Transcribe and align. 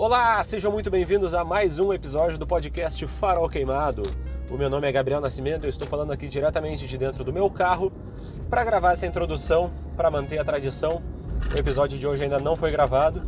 Olá, 0.00 0.42
sejam 0.42 0.72
muito 0.72 0.90
bem-vindos 0.90 1.34
a 1.34 1.44
mais 1.44 1.78
um 1.78 1.92
episódio 1.92 2.38
do 2.38 2.46
podcast 2.46 3.06
Farol 3.06 3.46
Queimado. 3.50 4.02
O 4.50 4.56
meu 4.56 4.70
nome 4.70 4.88
é 4.88 4.92
Gabriel 4.92 5.20
Nascimento, 5.20 5.64
eu 5.64 5.68
estou 5.68 5.86
falando 5.86 6.10
aqui 6.10 6.26
diretamente 6.26 6.86
de 6.86 6.96
dentro 6.96 7.22
do 7.22 7.30
meu 7.30 7.50
carro 7.50 7.92
para 8.48 8.64
gravar 8.64 8.92
essa 8.94 9.06
introdução, 9.06 9.70
para 9.98 10.10
manter 10.10 10.38
a 10.38 10.44
tradição. 10.44 11.02
O 11.54 11.58
episódio 11.58 11.98
de 11.98 12.06
hoje 12.06 12.24
ainda 12.24 12.38
não 12.38 12.56
foi 12.56 12.70
gravado, 12.70 13.20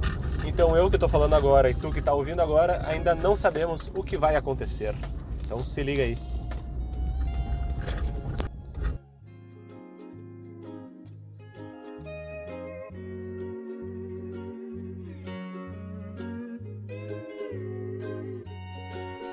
então 0.46 0.74
eu 0.74 0.88
que 0.88 0.96
estou 0.96 1.10
falando 1.10 1.34
agora 1.34 1.68
e 1.68 1.74
tu 1.74 1.90
que 1.92 1.98
está 1.98 2.14
ouvindo 2.14 2.40
agora 2.40 2.80
ainda 2.86 3.14
não 3.14 3.36
sabemos 3.36 3.92
o 3.94 4.02
que 4.02 4.16
vai 4.16 4.34
acontecer. 4.34 4.94
Então 5.44 5.62
se 5.66 5.82
liga 5.82 6.02
aí. 6.02 6.16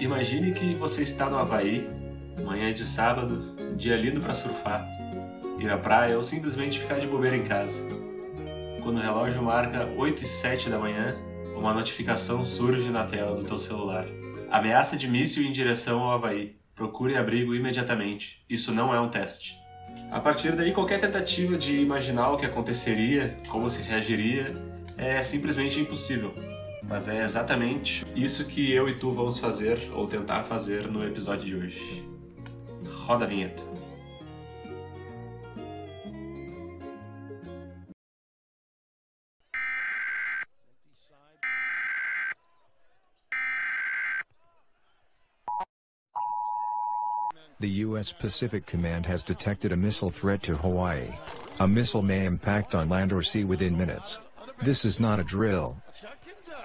Imagine 0.09 0.51
que 0.53 0.73
você 0.73 1.03
está 1.03 1.29
no 1.29 1.37
Havaí, 1.37 1.87
manhã 2.43 2.73
de 2.73 2.83
sábado, 2.83 3.55
dia 3.75 3.95
lindo 3.95 4.19
para 4.19 4.33
surfar, 4.33 4.83
ir 5.59 5.69
à 5.69 5.77
praia 5.77 6.17
ou 6.17 6.23
simplesmente 6.23 6.79
ficar 6.79 6.99
de 6.99 7.05
bobeira 7.05 7.37
em 7.37 7.43
casa. 7.43 7.79
Quando 8.81 8.97
o 8.97 9.01
relógio 9.01 9.43
marca 9.43 9.85
8 9.85 10.23
e 10.23 10.25
7 10.25 10.67
da 10.67 10.79
manhã, 10.79 11.15
uma 11.55 11.75
notificação 11.75 12.43
surge 12.43 12.89
na 12.89 13.03
tela 13.03 13.35
do 13.35 13.43
teu 13.43 13.59
celular. 13.59 14.07
Ameaça 14.49 14.97
de 14.97 15.07
míssil 15.07 15.43
em 15.43 15.51
direção 15.51 16.01
ao 16.01 16.13
Havaí. 16.13 16.55
Procure 16.73 17.15
abrigo 17.15 17.53
imediatamente. 17.53 18.43
Isso 18.49 18.73
não 18.73 18.91
é 18.91 18.99
um 18.99 19.09
teste. 19.09 19.59
A 20.09 20.19
partir 20.19 20.53
daí, 20.53 20.73
qualquer 20.73 20.99
tentativa 20.99 21.55
de 21.55 21.79
imaginar 21.79 22.31
o 22.31 22.37
que 22.37 22.47
aconteceria, 22.47 23.37
como 23.47 23.69
se 23.69 23.83
reagiria, 23.83 24.55
é 24.97 25.21
simplesmente 25.21 25.79
impossível. 25.79 26.33
Mas 26.89 27.07
é 27.07 27.23
exatamente 27.23 28.03
isso 28.15 28.47
que 28.47 28.71
eu 28.73 28.89
e 28.89 28.95
tu 28.95 29.11
vamos 29.11 29.37
fazer, 29.37 29.77
ou 29.93 30.07
tentar 30.07 30.43
fazer, 30.43 30.87
no 30.87 31.05
episódio 31.05 31.45
de 31.45 31.55
hoje. 31.55 32.09
Roda 33.05 33.25
a 33.25 33.27
vinheta. 33.27 33.61
The 47.59 47.67
U.S. 47.85 48.13
Pacific 48.13 48.65
Command 48.65 49.05
has 49.05 49.21
detected 49.21 49.71
a 49.73 49.77
missile 49.77 50.09
threat 50.09 50.41
to 50.43 50.55
Hawaii. 50.55 51.11
A 51.59 51.67
missile 51.67 52.01
may 52.01 52.25
impact 52.25 52.73
on 52.73 52.89
land 52.89 53.13
or 53.13 53.21
sea 53.21 53.43
within 53.43 53.77
minutes. 53.77 54.17
This 54.61 54.85
is 54.85 54.99
not 54.99 55.19
a 55.19 55.23
drill. 55.23 55.77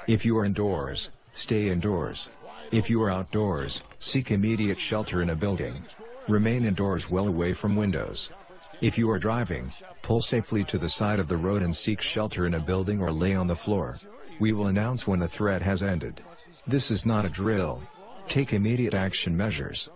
If 0.06 0.26
you 0.26 0.36
are 0.36 0.44
indoors, 0.44 1.08
stay 1.32 1.70
indoors. 1.70 2.28
If 2.70 2.90
you 2.90 3.02
are 3.02 3.10
outdoors, 3.10 3.82
seek 3.98 4.30
immediate 4.30 4.78
shelter 4.78 5.22
in 5.22 5.30
a 5.30 5.34
building. 5.34 5.82
Remain 6.28 6.66
indoors 6.66 7.08
well 7.08 7.26
away 7.26 7.54
from 7.54 7.74
windows. 7.74 8.30
If 8.82 8.98
you 8.98 9.10
are 9.10 9.18
driving, 9.18 9.72
pull 10.02 10.20
safely 10.20 10.64
to 10.64 10.78
the 10.78 10.90
side 10.90 11.20
of 11.20 11.28
the 11.28 11.38
road 11.38 11.62
and 11.62 11.74
seek 11.74 12.02
shelter 12.02 12.46
in 12.46 12.52
a 12.52 12.60
building 12.60 13.00
or 13.00 13.12
lay 13.12 13.34
on 13.34 13.46
the 13.46 13.56
floor. 13.56 13.98
We 14.38 14.52
will 14.52 14.66
announce 14.66 15.06
when 15.06 15.20
the 15.20 15.28
threat 15.28 15.62
has 15.62 15.82
ended. 15.82 16.20
This 16.66 16.90
is 16.90 17.06
not 17.06 17.24
a 17.24 17.30
drill. 17.30 17.82
Take 18.28 18.52
immediate 18.52 18.92
action 18.94 19.38
measures. 19.38 19.88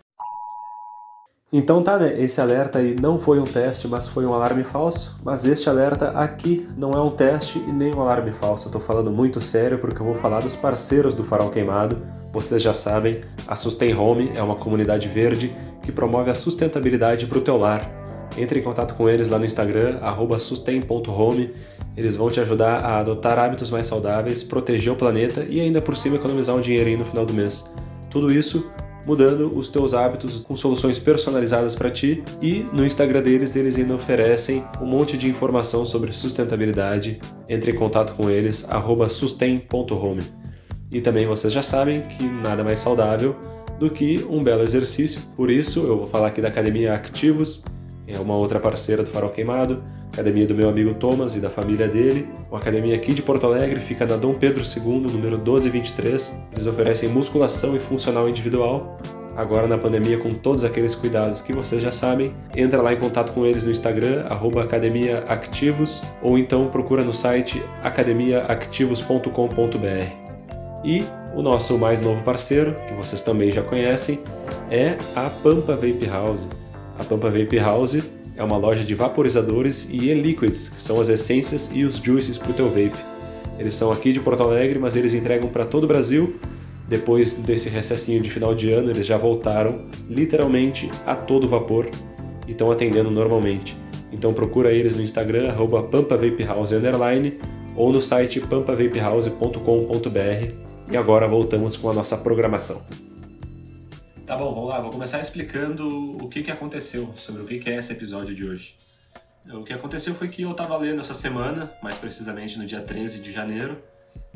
Então 1.51 1.83
tá, 1.83 1.99
né? 1.99 2.15
Esse 2.21 2.43
alerta 2.43 2.79
aí 2.79 2.95
não 3.01 3.19
foi 3.19 3.41
um 3.41 3.45
teste, 3.45 3.89
mas 3.89 4.07
foi 4.07 4.27
um 4.27 4.35
alarme 4.35 4.65
falso. 4.65 5.17
Mas 5.25 5.47
este 5.47 5.71
alerta 5.71 6.11
aqui 6.11 6.69
não 6.77 6.93
é 6.93 7.01
um 7.01 7.09
teste 7.09 7.59
e 7.59 7.73
nem 7.73 7.95
um 7.95 8.03
alarme 8.03 8.33
falso. 8.33 8.69
Eu 8.69 8.73
tô 8.73 8.81
falando 8.81 9.11
muito 9.11 9.41
sério 9.41 9.79
porque 9.79 10.03
eu 10.03 10.05
vou 10.05 10.15
falar 10.15 10.41
dos 10.41 10.55
parceiros 10.55 11.15
do 11.15 11.25
Farol 11.25 11.49
Queimado. 11.49 12.03
Vocês 12.35 12.61
já 12.61 12.75
sabem, 12.75 13.23
a 13.47 13.57
Sustain 13.57 13.95
Home 13.95 14.31
é 14.35 14.43
uma 14.43 14.57
comunidade 14.57 15.09
verde 15.09 15.57
que 15.83 15.91
promove 15.91 16.31
a 16.31 16.35
sustentabilidade 16.35 17.25
para 17.25 17.39
o 17.39 17.41
teu 17.41 17.57
lar. 17.57 17.91
Entre 18.37 18.61
em 18.61 18.63
contato 18.63 18.95
com 18.95 19.09
eles 19.09 19.31
lá 19.31 19.39
no 19.39 19.47
Instagram, 19.47 20.01
sustain.home. 20.39 21.55
Eles 21.97 22.15
vão 22.15 22.29
te 22.29 22.41
ajudar 22.41 22.85
a 22.85 23.01
adotar 23.01 23.39
hábitos 23.39 23.71
mais 23.71 23.87
saudáveis, 23.87 24.45
proteger 24.45 24.93
o 24.93 24.97
planeta 24.97 25.47
e 25.49 25.63
ainda 25.63 25.81
por 25.81 25.97
cima 25.97 26.17
economizar 26.17 26.55
um 26.55 26.61
dinheirinho 26.61 26.99
no 26.99 27.05
final 27.07 27.25
do 27.25 27.33
mês. 27.33 27.65
Tudo 28.11 28.31
isso 28.31 28.71
mudando 29.09 29.51
os 29.57 29.71
teus 29.71 29.95
hábitos 29.95 30.41
com 30.41 30.55
soluções 30.55 30.99
personalizadas 30.99 31.75
para 31.75 31.91
ti 31.91 32.23
e 32.43 32.67
no 32.75 32.85
Instagram 32.85 33.23
deles 33.23 33.57
eles 33.57 33.79
ainda 33.79 33.95
oferecem 33.95 34.63
um 34.83 34.85
monte 34.85 35.17
de 35.17 35.27
informação 35.27 35.87
sobre 35.87 36.13
sustentabilidade. 36.13 37.19
Entre 37.49 37.73
em 37.73 37.75
contato 37.75 38.15
com 38.15 38.29
eles 38.29 38.67
@sustain.home. 39.09 40.23
E 40.91 41.01
também 41.01 41.27
vocês 41.27 41.51
já 41.51 41.63
sabem 41.63 42.03
que 42.03 42.23
nada 42.23 42.63
mais 42.63 42.81
saudável 42.81 43.35
do 43.79 43.89
que 43.89 44.27
um 44.29 44.45
belo 44.45 44.63
exercício. 44.63 45.23
Por 45.35 45.51
isso 45.51 45.81
eu 45.81 45.97
vou 45.97 46.07
falar 46.07 46.29
aqui 46.29 46.43
da 46.43 46.49
Academia 46.49 46.93
Ativos, 46.93 47.65
é 48.07 48.19
uma 48.21 48.37
outra 48.37 48.61
parceira 48.61 49.03
do 49.03 49.09
Farol 49.09 49.31
Queimado, 49.31 49.83
academia 50.19 50.47
do 50.47 50.55
meu 50.55 50.69
amigo 50.69 50.95
Thomas 50.95 51.37
e 51.37 51.41
da 51.41 51.49
família 51.49 51.87
dele. 51.87 52.29
Uma 52.51 52.59
academia 52.59 52.97
aqui 52.97 53.15
de 53.15 53.23
Porto 53.23 53.47
Alegre, 53.47 53.79
fica 53.79 54.05
na 54.05 54.17
Dom 54.17 54.35
Pedro 54.35 54.65
II, 54.65 55.01
número 55.01 55.39
1223. 55.39 56.43
Eles 56.53 56.67
oferecem 56.67 57.09
musculação 57.09 57.77
e 57.77 57.79
funcional 57.79 58.29
individual. 58.29 58.99
Agora 59.37 59.69
na 59.69 59.79
pandemia, 59.79 60.19
com 60.19 60.31
todos 60.31 60.65
aqueles 60.65 60.97
cuidados 60.97 61.41
que 61.41 61.53
vocês 61.53 61.81
já 61.81 61.93
sabem, 61.93 62.35
entra 62.57 62.83
lá 62.83 62.93
em 62.93 62.97
contato 62.97 63.33
com 63.33 63.47
eles 63.47 63.63
no 63.63 63.71
Instagram, 63.71 64.25
academiaactivos, 64.61 66.03
ou 66.21 66.37
então 66.37 66.67
procura 66.67 67.05
no 67.05 67.15
site 67.15 67.63
academiaactivos.com.br. 67.85 70.85
E 70.85 71.05
o 71.37 71.43
nosso 71.43 71.79
mais 71.79 72.01
novo 72.01 72.25
parceiro, 72.25 72.75
que 72.89 72.95
vocês 72.95 73.23
também 73.23 73.53
já 73.53 73.63
conhecem, 73.63 74.19
é 74.69 74.99
a 75.15 75.31
Pampa 75.31 75.75
Vape 75.75 76.07
House. 76.11 76.49
A 76.99 77.05
Pampa 77.05 77.31
Vape 77.31 77.59
House 77.59 78.18
é 78.39 78.43
uma 78.43 78.57
loja 78.57 78.85
de 78.85 78.95
vaporizadores 78.95 79.91
e 79.91 80.11
e-liquids, 80.11 80.69
que 80.69 80.81
são 80.81 81.01
as 81.01 81.09
essências 81.09 81.73
e 81.75 81.83
os 81.83 81.97
juices 81.97 82.39
para 82.39 82.53
o 82.53 82.55
teu 82.55 82.69
vape. 82.69 82.95
Eles 83.59 83.75
são 83.75 83.91
aqui 83.91 84.13
de 84.13 84.21
Porto 84.21 84.45
Alegre, 84.45 84.79
mas 84.79 84.95
eles 84.95 85.13
entregam 85.13 85.49
para 85.49 85.65
todo 85.65 85.83
o 85.85 85.87
Brasil. 85.89 86.37
Depois 86.89 87.35
desse 87.35 87.69
recessinho 87.69 88.23
de 88.23 88.31
final 88.31 88.55
de 88.55 88.73
ano, 88.73 88.91
eles 88.91 89.05
já 89.05 89.19
voltaram 89.19 89.81
literalmente 90.09 90.89
a 91.05 91.17
todo 91.17 91.49
vapor 91.49 91.91
e 92.47 92.53
estão 92.53 92.71
atendendo 92.71 93.11
normalmente. 93.11 93.77
Então 94.13 94.33
procura 94.33 94.71
eles 94.71 94.95
no 94.95 95.03
Instagram, 95.03 95.49
arroba 95.49 95.83
pampavapehouse, 95.83 96.77
ou 97.75 97.93
no 97.93 98.01
site 98.01 98.41
pampavapehouse.com.br. 98.41 100.53
E 100.91 100.97
agora 100.97 101.27
voltamos 101.27 101.77
com 101.77 101.91
a 101.91 101.93
nossa 101.93 102.17
programação. 102.17 102.81
Tá 104.29 104.37
bom, 104.37 104.55
vamos 104.55 104.69
lá. 104.69 104.79
Vou 104.79 104.91
começar 104.91 105.21
explicando 105.21 106.23
o 106.23 106.29
que, 106.29 106.43
que 106.43 106.51
aconteceu, 106.51 107.11
sobre 107.15 107.41
o 107.41 107.47
que, 107.47 107.59
que 107.59 107.71
é 107.71 107.77
esse 107.77 107.91
episódio 107.95 108.35
de 108.35 108.45
hoje. 108.45 108.77
O 109.51 109.65
que 109.65 109.73
aconteceu 109.73 110.15
foi 110.15 110.29
que 110.29 110.43
eu 110.43 110.51
estava 110.51 110.77
lendo 110.77 111.01
essa 111.01 111.15
semana, 111.15 111.73
mais 111.83 111.97
precisamente 111.97 112.59
no 112.59 112.67
dia 112.67 112.83
13 112.83 113.23
de 113.23 113.33
janeiro, 113.33 113.83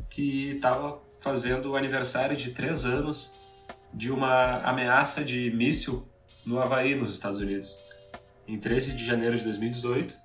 que 0.09 0.53
estava 0.55 0.99
fazendo 1.19 1.69
o 1.69 1.75
aniversário 1.75 2.35
de 2.35 2.49
três 2.49 2.85
anos 2.85 3.33
de 3.93 4.09
uma 4.09 4.63
ameaça 4.63 5.23
de 5.23 5.51
míssil 5.51 6.09
no 6.43 6.59
Havaí, 6.59 6.95
nos 6.95 7.13
Estados 7.13 7.39
Unidos. 7.39 7.77
Em 8.47 8.57
13 8.57 8.93
de 8.93 9.05
janeiro 9.05 9.37
de 9.37 9.43
2018, 9.43 10.17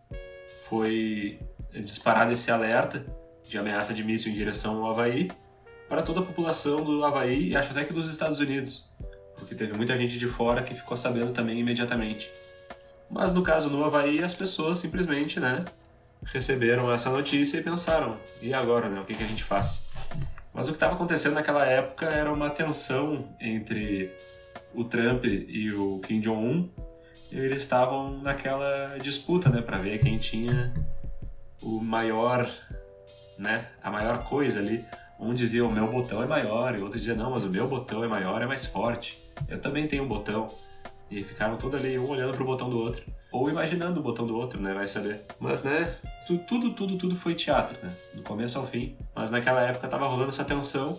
foi 0.66 1.40
disparado 1.74 2.32
esse 2.32 2.50
alerta 2.50 3.04
de 3.46 3.58
ameaça 3.58 3.92
de 3.92 4.02
míssil 4.02 4.32
em 4.32 4.34
direção 4.34 4.82
ao 4.82 4.92
Havaí 4.92 5.30
para 5.90 6.00
toda 6.00 6.20
a 6.20 6.22
população 6.22 6.82
do 6.82 7.04
Havaí 7.04 7.50
e 7.50 7.56
acho 7.56 7.72
até 7.72 7.84
que 7.84 7.92
dos 7.92 8.10
Estados 8.10 8.40
Unidos 8.40 8.87
porque 9.38 9.54
teve 9.54 9.72
muita 9.72 9.96
gente 9.96 10.18
de 10.18 10.26
fora 10.26 10.62
que 10.62 10.74
ficou 10.74 10.96
sabendo 10.96 11.32
também 11.32 11.58
imediatamente. 11.58 12.30
Mas 13.10 13.32
no 13.32 13.42
caso 13.42 13.70
no 13.70 13.84
Havaí, 13.84 14.22
as 14.22 14.34
pessoas 14.34 14.78
simplesmente, 14.78 15.40
né, 15.40 15.64
receberam 16.24 16.92
essa 16.92 17.10
notícia 17.10 17.58
e 17.58 17.62
pensaram: 17.62 18.18
e 18.42 18.52
agora, 18.52 18.88
né, 18.88 19.00
o 19.00 19.04
que, 19.04 19.14
que 19.14 19.22
a 19.22 19.26
gente 19.26 19.44
faz? 19.44 19.86
Mas 20.52 20.66
o 20.66 20.72
que 20.72 20.76
estava 20.76 20.94
acontecendo 20.94 21.34
naquela 21.34 21.64
época 21.64 22.06
era 22.06 22.32
uma 22.32 22.50
tensão 22.50 23.28
entre 23.40 24.12
o 24.74 24.84
Trump 24.84 25.24
e 25.24 25.72
o 25.72 26.00
Kim 26.00 26.20
Jong-un. 26.20 26.68
Eles 27.30 27.62
estavam 27.62 28.18
naquela 28.18 28.98
disputa, 28.98 29.50
né, 29.50 29.62
para 29.62 29.78
ver 29.78 29.98
quem 29.98 30.18
tinha 30.18 30.72
o 31.62 31.80
maior, 31.80 32.50
né, 33.38 33.68
a 33.82 33.90
maior 33.90 34.24
coisa 34.24 34.58
ali. 34.60 34.84
Um 35.20 35.34
dizia 35.34 35.64
o 35.64 35.70
meu 35.70 35.88
botão 35.88 36.22
é 36.22 36.26
maior 36.26 36.74
e 36.76 36.80
outro 36.80 36.96
dizia 36.96 37.14
não, 37.14 37.32
mas 37.32 37.44
o 37.44 37.50
meu 37.50 37.66
botão 37.66 38.04
é 38.04 38.08
maior, 38.08 38.40
é 38.40 38.46
mais 38.46 38.64
forte. 38.64 39.20
Eu 39.46 39.58
também 39.58 39.86
tenho 39.86 40.04
um 40.04 40.08
botão. 40.08 40.48
E 41.10 41.24
ficaram 41.24 41.56
todos 41.56 41.78
ali, 41.78 41.98
um 41.98 42.06
olhando 42.08 42.32
pro 42.32 42.44
botão 42.44 42.68
do 42.68 42.78
outro. 42.78 43.02
Ou 43.32 43.48
imaginando 43.48 44.00
o 44.00 44.02
botão 44.02 44.26
do 44.26 44.36
outro, 44.36 44.60
né? 44.60 44.74
Vai 44.74 44.86
saber. 44.86 45.22
Mas, 45.38 45.62
né? 45.62 45.94
Tudo, 46.46 46.72
tudo, 46.72 46.96
tudo 46.96 47.16
foi 47.16 47.34
teatro, 47.34 47.78
né? 47.82 47.90
Do 48.14 48.22
começo 48.22 48.58
ao 48.58 48.66
fim. 48.66 48.96
Mas 49.14 49.30
naquela 49.30 49.62
época 49.62 49.88
tava 49.88 50.06
rolando 50.06 50.30
essa 50.30 50.44
tensão. 50.44 50.98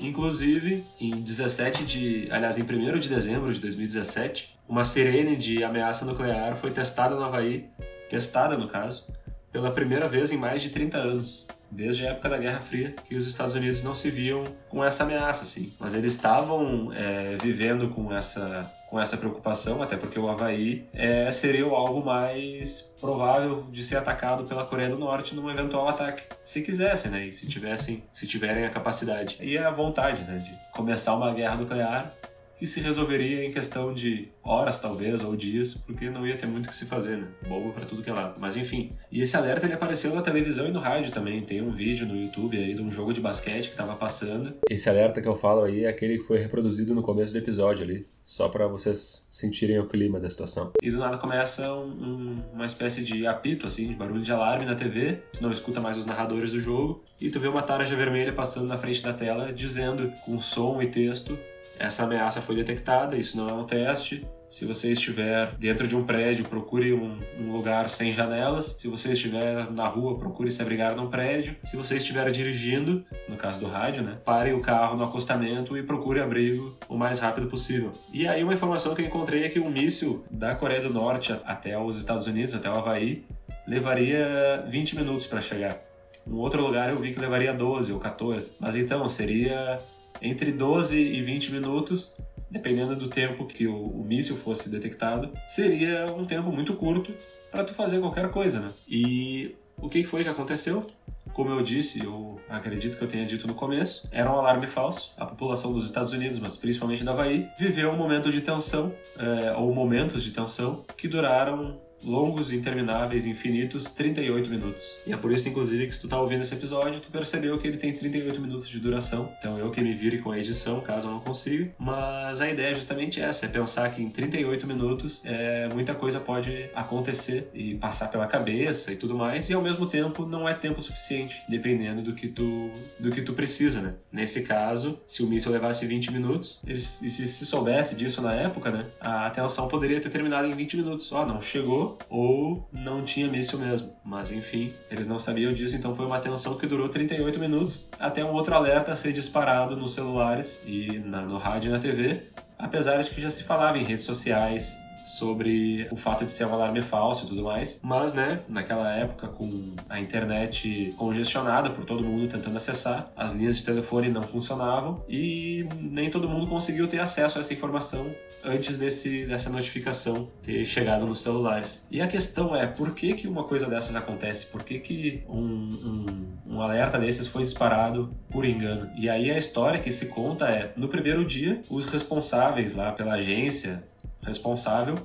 Inclusive, 0.00 0.84
em 1.00 1.10
17 1.10 1.84
de. 1.84 2.28
Aliás, 2.30 2.58
em 2.58 2.62
1 2.62 2.98
de 2.98 3.08
dezembro 3.08 3.52
de 3.52 3.60
2017, 3.60 4.56
uma 4.68 4.84
sirene 4.84 5.36
de 5.36 5.62
ameaça 5.62 6.04
nuclear 6.04 6.56
foi 6.56 6.70
testada 6.70 7.14
no 7.14 7.24
Havaí. 7.24 7.68
Testada, 8.08 8.56
no 8.56 8.68
caso. 8.68 9.06
Pela 9.52 9.70
primeira 9.70 10.08
vez 10.08 10.30
em 10.30 10.36
mais 10.36 10.62
de 10.62 10.70
30 10.70 10.96
anos. 10.96 11.46
Desde 11.70 12.06
a 12.06 12.10
época 12.10 12.28
da 12.28 12.38
Guerra 12.38 12.60
Fria, 12.60 12.94
que 13.08 13.14
os 13.14 13.26
Estados 13.26 13.54
Unidos 13.54 13.82
não 13.82 13.94
se 13.94 14.10
viam 14.10 14.44
com 14.68 14.84
essa 14.84 15.04
ameaça, 15.04 15.44
assim. 15.44 15.72
Mas 15.78 15.94
eles 15.94 16.14
estavam 16.14 16.92
é, 16.92 17.36
vivendo 17.40 17.88
com 17.88 18.12
essa 18.12 18.70
com 18.90 18.98
essa 18.98 19.16
preocupação, 19.16 19.80
até 19.80 19.96
porque 19.96 20.18
o 20.18 20.28
Havaí 20.28 20.84
é, 20.92 21.30
seria 21.30 21.64
o 21.64 21.76
alvo 21.76 22.04
mais 22.04 22.80
provável 23.00 23.64
de 23.70 23.84
ser 23.84 23.96
atacado 23.96 24.42
pela 24.44 24.64
Coreia 24.64 24.90
do 24.90 24.98
Norte 24.98 25.32
num 25.32 25.48
eventual 25.48 25.88
ataque, 25.88 26.24
se 26.44 26.60
quisessem, 26.60 27.08
né? 27.08 27.24
E 27.24 27.30
se 27.30 27.46
tivessem, 27.46 28.02
se 28.12 28.26
tiverem 28.26 28.64
a 28.64 28.68
capacidade 28.68 29.38
e 29.40 29.56
a 29.56 29.70
vontade, 29.70 30.22
né, 30.24 30.38
de 30.38 30.52
começar 30.72 31.14
uma 31.14 31.32
guerra 31.32 31.54
nuclear 31.54 32.12
que 32.60 32.66
se 32.66 32.78
resolveria 32.78 33.42
em 33.42 33.50
questão 33.50 33.94
de 33.94 34.28
horas, 34.44 34.78
talvez, 34.78 35.24
ou 35.24 35.34
dias, 35.34 35.72
porque 35.72 36.10
não 36.10 36.26
ia 36.26 36.36
ter 36.36 36.46
muito 36.46 36.66
o 36.66 36.68
que 36.68 36.76
se 36.76 36.84
fazer, 36.84 37.16
né? 37.16 37.26
Bobo 37.48 37.72
para 37.72 37.86
tudo 37.86 38.02
que 38.02 38.10
é 38.10 38.12
lado. 38.12 38.38
Mas 38.38 38.54
enfim. 38.54 38.92
E 39.10 39.22
esse 39.22 39.34
alerta 39.34 39.64
ele 39.64 39.72
apareceu 39.72 40.14
na 40.14 40.20
televisão 40.20 40.68
e 40.68 40.70
no 40.70 40.78
rádio 40.78 41.10
também. 41.10 41.40
Tem 41.40 41.62
um 41.62 41.70
vídeo 41.70 42.06
no 42.06 42.14
YouTube 42.14 42.58
aí 42.58 42.74
de 42.74 42.82
um 42.82 42.90
jogo 42.90 43.14
de 43.14 43.20
basquete 43.20 43.70
que 43.70 43.76
tava 43.76 43.96
passando. 43.96 44.52
Esse 44.68 44.90
alerta 44.90 45.22
que 45.22 45.28
eu 45.28 45.36
falo 45.36 45.62
aí 45.62 45.86
é 45.86 45.88
aquele 45.88 46.18
que 46.18 46.24
foi 46.24 46.38
reproduzido 46.38 46.94
no 46.94 47.02
começo 47.02 47.32
do 47.32 47.38
episódio 47.38 47.82
ali. 47.82 48.06
Só 48.26 48.46
para 48.46 48.66
vocês 48.68 49.26
sentirem 49.30 49.78
o 49.78 49.86
clima 49.86 50.20
da 50.20 50.28
situação. 50.28 50.70
E 50.82 50.90
do 50.90 50.98
nada 50.98 51.16
começa 51.16 51.72
um, 51.72 51.88
um, 51.88 52.44
uma 52.52 52.66
espécie 52.66 53.02
de 53.02 53.26
apito, 53.26 53.66
assim, 53.66 53.88
de 53.88 53.94
barulho 53.94 54.20
de 54.20 54.30
alarme 54.30 54.66
na 54.66 54.74
TV. 54.74 55.22
Tu 55.32 55.42
não 55.42 55.50
escuta 55.50 55.80
mais 55.80 55.96
os 55.96 56.04
narradores 56.04 56.52
do 56.52 56.60
jogo. 56.60 57.02
E 57.18 57.30
tu 57.30 57.40
vê 57.40 57.48
uma 57.48 57.62
tarja 57.62 57.96
vermelha 57.96 58.32
passando 58.32 58.66
na 58.66 58.76
frente 58.76 59.02
da 59.02 59.14
tela 59.14 59.50
dizendo, 59.50 60.12
com 60.24 60.38
som 60.38 60.80
e 60.80 60.86
texto, 60.86 61.38
essa 61.80 62.04
ameaça 62.04 62.42
foi 62.42 62.54
detectada, 62.54 63.16
isso 63.16 63.38
não 63.38 63.48
é 63.48 63.52
um 63.54 63.64
teste. 63.64 64.28
Se 64.50 64.66
você 64.66 64.90
estiver 64.90 65.54
dentro 65.58 65.86
de 65.86 65.96
um 65.96 66.04
prédio, 66.04 66.44
procure 66.44 66.92
um, 66.92 67.18
um, 67.38 67.52
lugar 67.52 67.88
sem 67.88 68.12
janelas. 68.12 68.76
Se 68.78 68.86
você 68.86 69.12
estiver 69.12 69.70
na 69.70 69.86
rua, 69.86 70.18
procure 70.18 70.50
se 70.50 70.60
abrigar 70.60 70.94
num 70.94 71.08
prédio. 71.08 71.56
Se 71.64 71.76
você 71.76 71.96
estiver 71.96 72.28
dirigindo, 72.32 73.04
no 73.28 73.36
caso 73.36 73.60
do 73.60 73.66
rádio, 73.66 74.02
né, 74.02 74.18
pare 74.24 74.52
o 74.52 74.60
carro 74.60 74.96
no 74.96 75.04
acostamento 75.04 75.78
e 75.78 75.82
procure 75.82 76.20
abrigo 76.20 76.76
o 76.88 76.98
mais 76.98 77.20
rápido 77.20 77.46
possível. 77.46 77.92
E 78.12 78.26
aí 78.26 78.42
uma 78.44 78.52
informação 78.52 78.94
que 78.94 79.00
eu 79.00 79.06
encontrei 79.06 79.44
é 79.44 79.48
que 79.48 79.60
um 79.60 79.70
míssil 79.70 80.24
da 80.30 80.54
Coreia 80.54 80.82
do 80.82 80.92
Norte 80.92 81.32
até 81.44 81.78
os 81.78 81.96
Estados 81.96 82.26
Unidos, 82.26 82.54
até 82.54 82.68
o 82.68 82.74
Havaí, 82.74 83.24
levaria 83.66 84.66
20 84.68 84.96
minutos 84.96 85.26
para 85.26 85.40
chegar. 85.40 85.78
Um 86.26 86.36
outro 86.36 86.60
lugar 86.60 86.90
eu 86.90 86.98
vi 86.98 87.14
que 87.14 87.20
levaria 87.20 87.54
12 87.54 87.92
ou 87.92 88.00
14. 88.00 88.52
Mas 88.58 88.76
então 88.76 89.08
seria 89.08 89.78
entre 90.20 90.52
12 90.52 90.98
e 90.98 91.22
20 91.22 91.52
minutos, 91.52 92.12
dependendo 92.50 92.96
do 92.96 93.08
tempo 93.08 93.46
que 93.46 93.66
o, 93.66 93.76
o 93.76 94.04
míssil 94.04 94.36
fosse 94.36 94.68
detectado, 94.68 95.32
seria 95.48 96.06
um 96.06 96.24
tempo 96.24 96.50
muito 96.50 96.74
curto 96.74 97.14
para 97.50 97.64
tu 97.64 97.74
fazer 97.74 98.00
qualquer 98.00 98.30
coisa, 98.30 98.60
né? 98.60 98.70
E 98.88 99.54
o 99.76 99.88
que 99.88 100.04
foi 100.04 100.22
que 100.22 100.28
aconteceu? 100.28 100.86
Como 101.32 101.50
eu 101.50 101.62
disse, 101.62 102.04
eu 102.04 102.40
acredito 102.48 102.98
que 102.98 103.04
eu 103.04 103.08
tenha 103.08 103.24
dito 103.24 103.46
no 103.46 103.54
começo, 103.54 104.08
era 104.10 104.30
um 104.30 104.38
alarme 104.38 104.66
falso. 104.66 105.14
A 105.16 105.24
população 105.24 105.72
dos 105.72 105.86
Estados 105.86 106.12
Unidos, 106.12 106.38
mas 106.38 106.56
principalmente 106.56 107.04
da 107.04 107.12
Havaí, 107.12 107.48
viveu 107.58 107.90
um 107.90 107.96
momento 107.96 108.30
de 108.30 108.40
tensão, 108.40 108.92
é, 109.18 109.52
ou 109.52 109.72
momentos 109.74 110.22
de 110.22 110.32
tensão, 110.32 110.84
que 110.96 111.08
duraram 111.08 111.80
longos, 112.04 112.52
intermináveis, 112.52 113.26
infinitos, 113.26 113.92
38 113.92 114.50
minutos. 114.50 114.82
E 115.06 115.12
é 115.12 115.16
por 115.16 115.32
isso, 115.32 115.48
inclusive, 115.48 115.86
que 115.86 115.94
se 115.94 116.00
tu 116.00 116.08
tá 116.08 116.20
ouvindo 116.20 116.42
esse 116.42 116.54
episódio, 116.54 117.00
tu 117.00 117.10
percebeu 117.10 117.58
que 117.58 117.66
ele 117.66 117.76
tem 117.76 117.92
38 117.92 118.40
minutos 118.40 118.68
de 118.68 118.78
duração. 118.78 119.32
Então 119.38 119.58
eu 119.58 119.70
que 119.70 119.80
me 119.80 119.94
vire 119.94 120.18
com 120.18 120.30
a 120.30 120.38
edição, 120.38 120.80
caso 120.80 121.08
eu 121.08 121.12
não 121.12 121.20
consiga. 121.20 121.70
Mas 121.78 122.40
a 122.40 122.48
ideia 122.48 122.72
é 122.72 122.74
justamente 122.74 123.20
essa, 123.20 123.46
é 123.46 123.48
pensar 123.48 123.90
que 123.90 124.02
em 124.02 124.10
38 124.10 124.66
minutos 124.66 125.22
é, 125.24 125.68
muita 125.72 125.94
coisa 125.94 126.20
pode 126.20 126.70
acontecer 126.74 127.50
e 127.54 127.74
passar 127.74 128.08
pela 128.08 128.26
cabeça 128.26 128.92
e 128.92 128.96
tudo 128.96 129.16
mais, 129.16 129.50
e 129.50 129.54
ao 129.54 129.62
mesmo 129.62 129.86
tempo 129.86 130.26
não 130.26 130.48
é 130.48 130.54
tempo 130.54 130.80
suficiente, 130.80 131.42
dependendo 131.48 132.02
do 132.02 132.14
que 132.14 132.28
tu, 132.28 132.70
do 132.98 133.10
que 133.10 133.22
tu 133.22 133.32
precisa, 133.32 133.80
né? 133.80 133.94
Nesse 134.12 134.42
caso, 134.42 135.00
se 135.06 135.22
o 135.22 135.26
míssil 135.26 135.52
levasse 135.52 135.86
20 135.86 136.12
minutos, 136.12 136.60
e 136.66 136.78
se, 136.78 137.08
se 137.08 137.46
soubesse 137.46 137.94
disso 137.94 138.22
na 138.22 138.34
época, 138.34 138.70
né, 138.70 138.86
a 139.00 139.26
atenção 139.26 139.68
poderia 139.68 140.00
ter 140.00 140.10
terminado 140.10 140.46
em 140.48 140.52
20 140.52 140.76
minutos. 140.76 141.10
Ó, 141.12 141.22
oh, 141.22 141.26
não 141.26 141.40
chegou, 141.40 141.89
ou 142.08 142.68
não 142.72 143.04
tinha 143.04 143.28
míssil 143.28 143.58
mesmo. 143.58 143.92
Mas 144.04 144.32
enfim, 144.32 144.72
eles 144.90 145.06
não 145.06 145.18
sabiam 145.18 145.52
disso, 145.52 145.76
então 145.76 145.94
foi 145.94 146.06
uma 146.06 146.18
tensão 146.18 146.56
que 146.56 146.66
durou 146.66 146.88
38 146.88 147.38
minutos 147.38 147.88
até 147.98 148.24
um 148.24 148.32
outro 148.32 148.54
alerta 148.54 148.96
ser 148.96 149.12
disparado 149.12 149.76
nos 149.76 149.94
celulares 149.94 150.62
e 150.66 150.98
na, 150.98 151.22
no 151.22 151.36
rádio 151.36 151.68
e 151.68 151.72
na 151.72 151.78
TV, 151.78 152.22
apesar 152.58 153.00
de 153.02 153.10
que 153.10 153.20
já 153.20 153.30
se 153.30 153.42
falava 153.42 153.78
em 153.78 153.84
redes 153.84 154.04
sociais 154.04 154.79
sobre 155.10 155.88
o 155.90 155.96
fato 155.96 156.24
de 156.24 156.30
ser 156.30 156.46
um 156.46 156.54
alarme 156.54 156.82
falso 156.82 157.24
e 157.24 157.28
tudo 157.28 157.42
mais. 157.42 157.80
Mas, 157.82 158.14
né, 158.14 158.40
naquela 158.48 158.90
época, 158.94 159.28
com 159.28 159.74
a 159.88 159.98
internet 159.98 160.94
congestionada 160.96 161.70
por 161.70 161.84
todo 161.84 162.02
mundo 162.02 162.28
tentando 162.28 162.56
acessar, 162.56 163.10
as 163.16 163.32
linhas 163.32 163.56
de 163.56 163.64
telefone 163.64 164.08
não 164.08 164.22
funcionavam 164.22 165.04
e 165.08 165.66
nem 165.80 166.10
todo 166.10 166.28
mundo 166.28 166.46
conseguiu 166.46 166.86
ter 166.86 167.00
acesso 167.00 167.38
a 167.38 167.40
essa 167.40 167.52
informação 167.52 168.14
antes 168.44 168.76
desse, 168.76 169.26
dessa 169.26 169.50
notificação 169.50 170.28
ter 170.42 170.64
chegado 170.64 171.06
nos 171.06 171.20
celulares. 171.20 171.86
E 171.90 172.00
a 172.00 172.06
questão 172.06 172.54
é, 172.54 172.66
por 172.66 172.94
que, 172.94 173.14
que 173.14 173.26
uma 173.26 173.44
coisa 173.44 173.66
dessas 173.66 173.96
acontece? 173.96 174.46
Por 174.46 174.62
que, 174.62 174.78
que 174.78 175.22
um, 175.28 175.40
um, 175.40 176.54
um 176.54 176.60
alerta 176.62 176.98
desses 176.98 177.26
foi 177.26 177.42
disparado 177.42 178.14
por 178.30 178.44
engano? 178.44 178.90
E 178.96 179.08
aí 179.10 179.30
a 179.30 179.36
história 179.36 179.80
que 179.80 179.90
se 179.90 180.06
conta 180.06 180.48
é, 180.48 180.72
no 180.78 180.88
primeiro 180.88 181.24
dia, 181.24 181.60
os 181.68 181.86
responsáveis 181.86 182.74
lá 182.74 182.92
pela 182.92 183.14
agência 183.14 183.89
responsável 184.22 184.96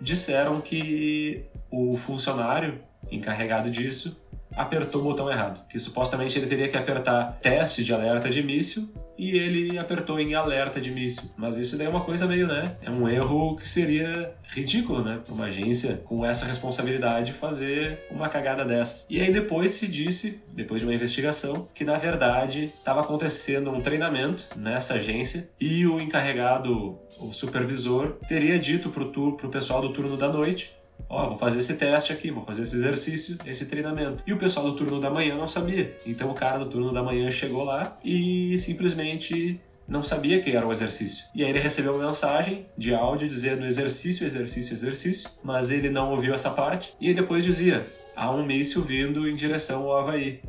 disseram 0.00 0.60
que 0.60 1.44
o 1.70 1.96
funcionário 1.96 2.80
encarregado 3.10 3.70
disso 3.70 4.16
apertou 4.54 5.00
o 5.00 5.04
botão 5.04 5.30
errado, 5.30 5.66
que 5.68 5.78
supostamente 5.78 6.38
ele 6.38 6.46
teria 6.46 6.68
que 6.68 6.76
apertar 6.76 7.38
teste 7.40 7.84
de 7.84 7.92
alerta 7.92 8.28
de 8.28 8.42
míssil 8.42 8.88
e 9.18 9.36
ele 9.36 9.78
apertou 9.78 10.18
em 10.18 10.34
alerta 10.34 10.80
de 10.80 10.90
míssil. 10.90 11.30
Mas 11.36 11.58
isso 11.58 11.76
daí 11.76 11.86
é 11.86 11.90
uma 11.90 12.00
coisa 12.00 12.26
meio, 12.26 12.46
né? 12.46 12.76
É 12.82 12.90
um 12.90 13.08
erro 13.08 13.56
que 13.56 13.68
seria 13.68 14.34
ridículo, 14.48 15.02
né? 15.02 15.20
Uma 15.28 15.46
agência 15.46 16.02
com 16.04 16.24
essa 16.24 16.44
responsabilidade 16.44 17.32
fazer 17.32 18.00
uma 18.10 18.28
cagada 18.28 18.64
dessas. 18.64 19.06
E 19.08 19.20
aí 19.20 19.32
depois 19.32 19.72
se 19.72 19.86
disse, 19.86 20.42
depois 20.52 20.80
de 20.80 20.86
uma 20.86 20.94
investigação, 20.94 21.68
que 21.74 21.84
na 21.84 21.96
verdade 21.96 22.64
estava 22.64 23.00
acontecendo 23.00 23.70
um 23.70 23.80
treinamento 23.80 24.46
nessa 24.56 24.94
agência 24.94 25.48
e 25.60 25.86
o 25.86 26.00
encarregado, 26.00 26.98
o 27.18 27.32
supervisor, 27.32 28.16
teria 28.28 28.58
dito 28.58 28.90
pro, 28.90 29.10
pro 29.10 29.48
pessoal 29.48 29.80
do 29.80 29.92
turno 29.92 30.16
da 30.16 30.28
noite 30.28 30.76
Ó, 31.08 31.28
vou 31.28 31.38
fazer 31.38 31.58
esse 31.58 31.74
teste 31.74 32.12
aqui, 32.12 32.30
vou 32.30 32.44
fazer 32.44 32.62
esse 32.62 32.76
exercício, 32.76 33.38
esse 33.46 33.66
treinamento. 33.66 34.24
E 34.26 34.32
o 34.32 34.36
pessoal 34.36 34.66
do 34.66 34.76
turno 34.76 35.00
da 35.00 35.10
manhã 35.10 35.36
não 35.36 35.46
sabia. 35.46 35.96
Então 36.06 36.30
o 36.30 36.34
cara 36.34 36.58
do 36.58 36.66
turno 36.66 36.92
da 36.92 37.02
manhã 37.02 37.30
chegou 37.30 37.64
lá 37.64 37.96
e 38.04 38.56
simplesmente 38.58 39.60
não 39.88 40.02
sabia 40.02 40.40
que 40.40 40.50
era 40.50 40.66
um 40.66 40.72
exercício. 40.72 41.24
E 41.34 41.44
aí 41.44 41.50
ele 41.50 41.60
recebeu 41.60 41.94
uma 41.94 42.06
mensagem 42.06 42.66
de 42.76 42.92
áudio 42.92 43.28
dizendo 43.28 43.64
exercício, 43.64 44.26
exercício, 44.26 44.74
exercício, 44.74 45.30
mas 45.42 45.70
ele 45.70 45.88
não 45.88 46.10
ouviu 46.10 46.34
essa 46.34 46.50
parte. 46.50 46.92
E 47.00 47.14
depois 47.14 47.44
dizia: 47.44 47.86
há 48.14 48.30
um 48.30 48.44
míssil 48.44 48.82
vindo 48.82 49.28
em 49.28 49.34
direção 49.34 49.84
ao 49.84 49.98
Havaí. 49.98 50.40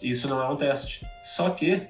Isso 0.00 0.28
não 0.28 0.42
é 0.42 0.48
um 0.48 0.56
teste. 0.56 1.06
Só 1.24 1.50
que 1.50 1.82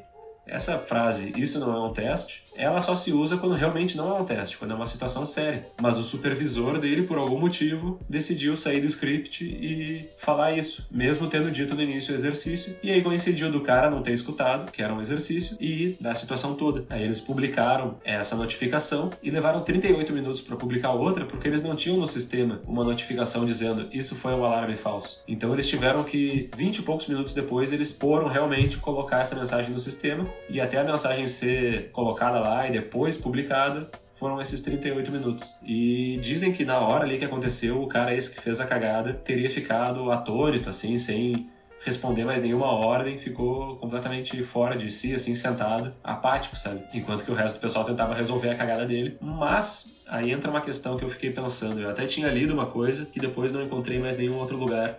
essa 0.46 0.78
frase, 0.78 1.32
isso 1.36 1.58
não 1.58 1.74
é 1.74 1.88
um 1.88 1.92
teste, 1.92 2.44
ela 2.56 2.80
só 2.80 2.94
se 2.94 3.12
usa 3.12 3.36
quando 3.36 3.54
realmente 3.54 3.96
não 3.96 4.16
é 4.16 4.20
um 4.20 4.24
teste, 4.24 4.56
quando 4.56 4.72
é 4.72 4.74
uma 4.74 4.86
situação 4.86 5.24
séria. 5.26 5.66
Mas 5.80 5.98
o 5.98 6.02
supervisor 6.02 6.78
dele, 6.78 7.02
por 7.02 7.18
algum 7.18 7.38
motivo, 7.38 8.00
decidiu 8.08 8.56
sair 8.56 8.80
do 8.80 8.86
script 8.86 9.44
e 9.44 10.08
falar 10.18 10.52
isso, 10.52 10.86
mesmo 10.90 11.28
tendo 11.28 11.50
dito 11.50 11.74
no 11.74 11.82
início 11.82 12.12
o 12.12 12.16
exercício. 12.16 12.76
E 12.82 12.90
aí 12.90 13.02
coincidiu 13.02 13.50
do 13.50 13.60
cara 13.60 13.90
não 13.90 14.02
ter 14.02 14.12
escutado, 14.12 14.70
que 14.70 14.82
era 14.82 14.92
um 14.92 15.00
exercício, 15.00 15.56
e 15.60 15.96
da 16.00 16.14
situação 16.14 16.54
toda. 16.54 16.84
Aí 16.88 17.02
eles 17.02 17.20
publicaram 17.20 17.96
essa 18.04 18.36
notificação 18.36 19.10
e 19.22 19.30
levaram 19.30 19.60
38 19.60 20.12
minutos 20.12 20.40
para 20.40 20.56
publicar 20.56 20.92
outra, 20.92 21.24
porque 21.24 21.48
eles 21.48 21.62
não 21.62 21.76
tinham 21.76 21.98
no 21.98 22.06
sistema 22.06 22.60
uma 22.66 22.84
notificação 22.84 23.44
dizendo 23.44 23.88
isso 23.92 24.14
foi 24.14 24.32
um 24.32 24.44
alarme 24.44 24.76
falso. 24.76 25.20
Então 25.26 25.52
eles 25.52 25.68
tiveram 25.68 26.04
que, 26.04 26.50
20 26.56 26.78
e 26.78 26.82
poucos 26.82 27.06
minutos 27.06 27.34
depois, 27.34 27.72
eles 27.72 27.92
foram 27.92 28.28
realmente 28.28 28.78
colocar 28.78 29.20
essa 29.20 29.34
mensagem 29.34 29.70
no 29.70 29.78
sistema 29.78 30.26
e 30.48 30.60
até 30.60 30.78
a 30.78 30.84
mensagem 30.84 31.26
ser 31.26 31.90
colocada 31.92 32.38
e 32.66 32.70
depois 32.70 33.16
publicada 33.16 33.90
foram 34.14 34.40
esses 34.40 34.60
38 34.62 35.12
minutos. 35.12 35.54
E 35.62 36.18
dizem 36.22 36.52
que 36.52 36.64
na 36.64 36.78
hora 36.78 37.04
ali 37.04 37.18
que 37.18 37.24
aconteceu, 37.24 37.82
o 37.82 37.86
cara 37.86 38.14
esse 38.14 38.30
que 38.30 38.40
fez 38.40 38.60
a 38.60 38.66
cagada 38.66 39.12
teria 39.12 39.48
ficado 39.50 40.10
atônito, 40.10 40.70
assim, 40.70 40.96
sem 40.96 41.48
responder 41.84 42.24
mais 42.24 42.40
nenhuma 42.40 42.66
ordem, 42.66 43.18
ficou 43.18 43.76
completamente 43.76 44.42
fora 44.42 44.74
de 44.74 44.90
si, 44.90 45.14
assim, 45.14 45.34
sentado, 45.34 45.92
apático, 46.02 46.56
sabe? 46.56 46.82
Enquanto 46.94 47.24
que 47.24 47.30
o 47.30 47.34
resto 47.34 47.56
do 47.56 47.60
pessoal 47.60 47.84
tentava 47.84 48.14
resolver 48.14 48.50
a 48.50 48.54
cagada 48.54 48.86
dele. 48.86 49.18
Mas 49.20 49.94
aí 50.08 50.32
entra 50.32 50.50
uma 50.50 50.62
questão 50.62 50.96
que 50.96 51.04
eu 51.04 51.10
fiquei 51.10 51.30
pensando. 51.30 51.80
Eu 51.80 51.90
até 51.90 52.06
tinha 52.06 52.28
lido 52.28 52.54
uma 52.54 52.66
coisa 52.66 53.04
que 53.04 53.20
depois 53.20 53.52
não 53.52 53.62
encontrei 53.62 53.98
mais 53.98 54.16
nenhum 54.16 54.38
outro 54.38 54.56
lugar. 54.56 54.98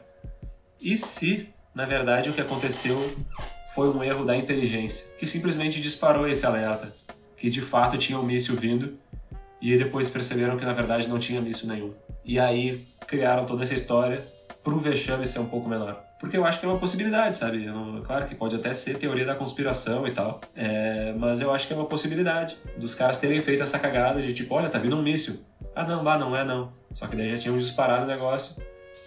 E 0.79 0.95
se 0.95 1.49
na 1.77 1.85
verdade, 1.85 2.31
o 2.31 2.33
que 2.33 2.41
aconteceu 2.41 2.97
foi 3.75 3.87
um 3.87 4.03
erro 4.03 4.25
da 4.25 4.35
inteligência, 4.35 5.13
que 5.15 5.27
simplesmente 5.27 5.79
disparou 5.79 6.27
esse 6.27 6.43
alerta, 6.43 6.91
que 7.37 7.49
de 7.49 7.61
fato 7.61 7.97
tinha 7.97 8.19
um 8.19 8.23
míssil 8.23 8.55
vindo, 8.55 8.97
e 9.61 9.77
depois 9.77 10.09
perceberam 10.09 10.57
que 10.57 10.65
na 10.65 10.73
verdade 10.73 11.07
não 11.07 11.19
tinha 11.19 11.41
míssil 11.41 11.67
nenhum. 11.67 11.93
E 12.25 12.39
aí 12.39 12.85
criaram 13.07 13.45
toda 13.45 13.63
essa 13.63 13.73
história 13.73 14.23
pro 14.63 14.77
vexame 14.79 15.25
ser 15.25 15.39
um 15.39 15.45
pouco 15.45 15.69
menor. 15.69 16.03
porque 16.19 16.35
eu 16.35 16.43
acho 16.45 16.59
que 16.59 16.65
é 16.65 16.69
uma 16.69 16.79
possibilidade, 16.79 17.35
sabe? 17.37 17.65
Não, 17.67 18.01
claro 18.01 18.25
que 18.25 18.33
pode 18.33 18.55
até 18.55 18.73
ser 18.73 18.97
teoria 18.97 19.23
da 19.23 19.35
conspiração 19.35 20.07
e 20.07 20.11
tal, 20.11 20.41
é, 20.55 21.13
mas 21.15 21.41
eu 21.41 21.53
acho 21.53 21.67
que 21.67 21.73
é 21.73 21.75
uma 21.75 21.85
possibilidade 21.85 22.57
dos 22.75 22.95
caras 22.95 23.19
terem 23.19 23.39
feito 23.39 23.61
essa 23.61 23.77
cagada 23.77 24.19
de 24.19 24.33
tipo, 24.33 24.55
olha, 24.55 24.67
tá 24.67 24.79
vindo 24.79 24.97
um 24.97 25.01
míssil. 25.01 25.39
Ah, 25.75 25.85
não, 25.85 26.03
lá 26.03 26.17
não 26.17 26.35
é 26.35 26.43
não. 26.43 26.71
Só 26.91 27.05
que 27.05 27.15
daí 27.15 27.29
já 27.29 27.37
tinham 27.37 27.57
disparado 27.57 28.03
o 28.03 28.07
negócio 28.07 28.55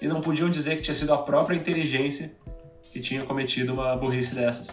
e 0.01 0.07
não 0.07 0.21
podiam 0.21 0.49
dizer 0.49 0.77
que 0.77 0.83
tinha 0.83 0.95
sido 0.95 1.13
a 1.13 1.19
própria 1.19 1.57
inteligência 1.57 2.33
que 2.93 3.01
tinha 3.01 3.25
cometido 3.25 3.73
uma 3.73 3.97
burrice 3.97 4.35
dessas. 4.35 4.69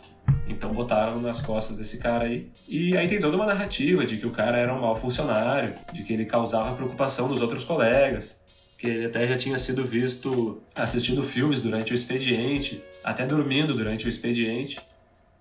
Então 0.48 0.74
botaram 0.74 1.22
nas 1.22 1.42
costas 1.42 1.78
desse 1.78 2.00
cara 2.00 2.26
aí. 2.26 2.50
E 2.68 2.96
aí 2.98 3.08
tem 3.08 3.20
toda 3.20 3.36
uma 3.36 3.46
narrativa 3.46 4.06
de 4.06 4.18
que 4.18 4.26
o 4.26 4.32
cara 4.32 4.58
era 4.58 4.74
um 4.74 4.82
mau 4.82 4.96
funcionário, 4.96 5.74
de 5.94 6.04
que 6.04 6.14
ele 6.14 6.26
causava 6.26 6.76
preocupação 6.76 7.28
nos 7.28 7.42
outros 7.42 7.64
colegas, 7.64 8.40
que 8.78 8.88
ele 8.88 9.06
até 9.06 9.26
já 9.26 9.36
tinha 9.36 9.58
sido 9.58 9.86
visto 9.86 10.62
assistindo 10.76 11.24
filmes 11.24 11.62
durante 11.62 11.92
o 11.92 11.96
expediente, 11.96 12.84
até 13.04 13.26
dormindo 13.26 13.74
durante 13.74 14.06
o 14.06 14.10
expediente. 14.10 14.80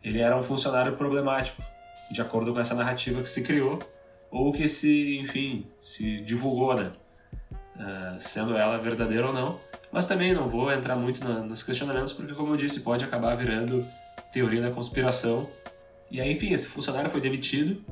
Ele 0.02 0.20
era 0.20 0.36
um 0.36 0.42
funcionário 0.42 0.92
problemático, 0.96 1.62
de 2.10 2.20
acordo 2.20 2.52
com 2.52 2.60
essa 2.60 2.74
narrativa 2.74 3.22
que 3.22 3.28
se 3.28 3.42
criou, 3.42 3.78
ou 4.30 4.52
que 4.52 4.68
se, 4.68 5.18
enfim, 5.18 5.66
se 5.80 6.20
divulgou, 6.22 6.74
né? 6.74 6.92
Uh, 7.76 8.16
sendo 8.20 8.56
ela 8.56 8.78
verdadeira 8.78 9.26
ou 9.26 9.32
não. 9.32 9.60
Mas 9.92 10.06
também 10.06 10.32
não 10.32 10.48
vou 10.48 10.70
entrar 10.70 10.96
muito 10.96 11.24
na, 11.24 11.40
nos 11.40 11.62
questionamentos, 11.62 12.12
porque, 12.12 12.34
como 12.34 12.52
eu 12.52 12.56
disse, 12.56 12.80
pode 12.80 13.04
acabar 13.04 13.34
virando 13.36 13.86
teoria 14.32 14.60
da 14.60 14.70
conspiração. 14.70 15.48
E 16.10 16.20
aí, 16.20 16.32
enfim, 16.32 16.52
esse 16.52 16.68
funcionário 16.68 17.10
foi 17.10 17.20
demitido, 17.20 17.84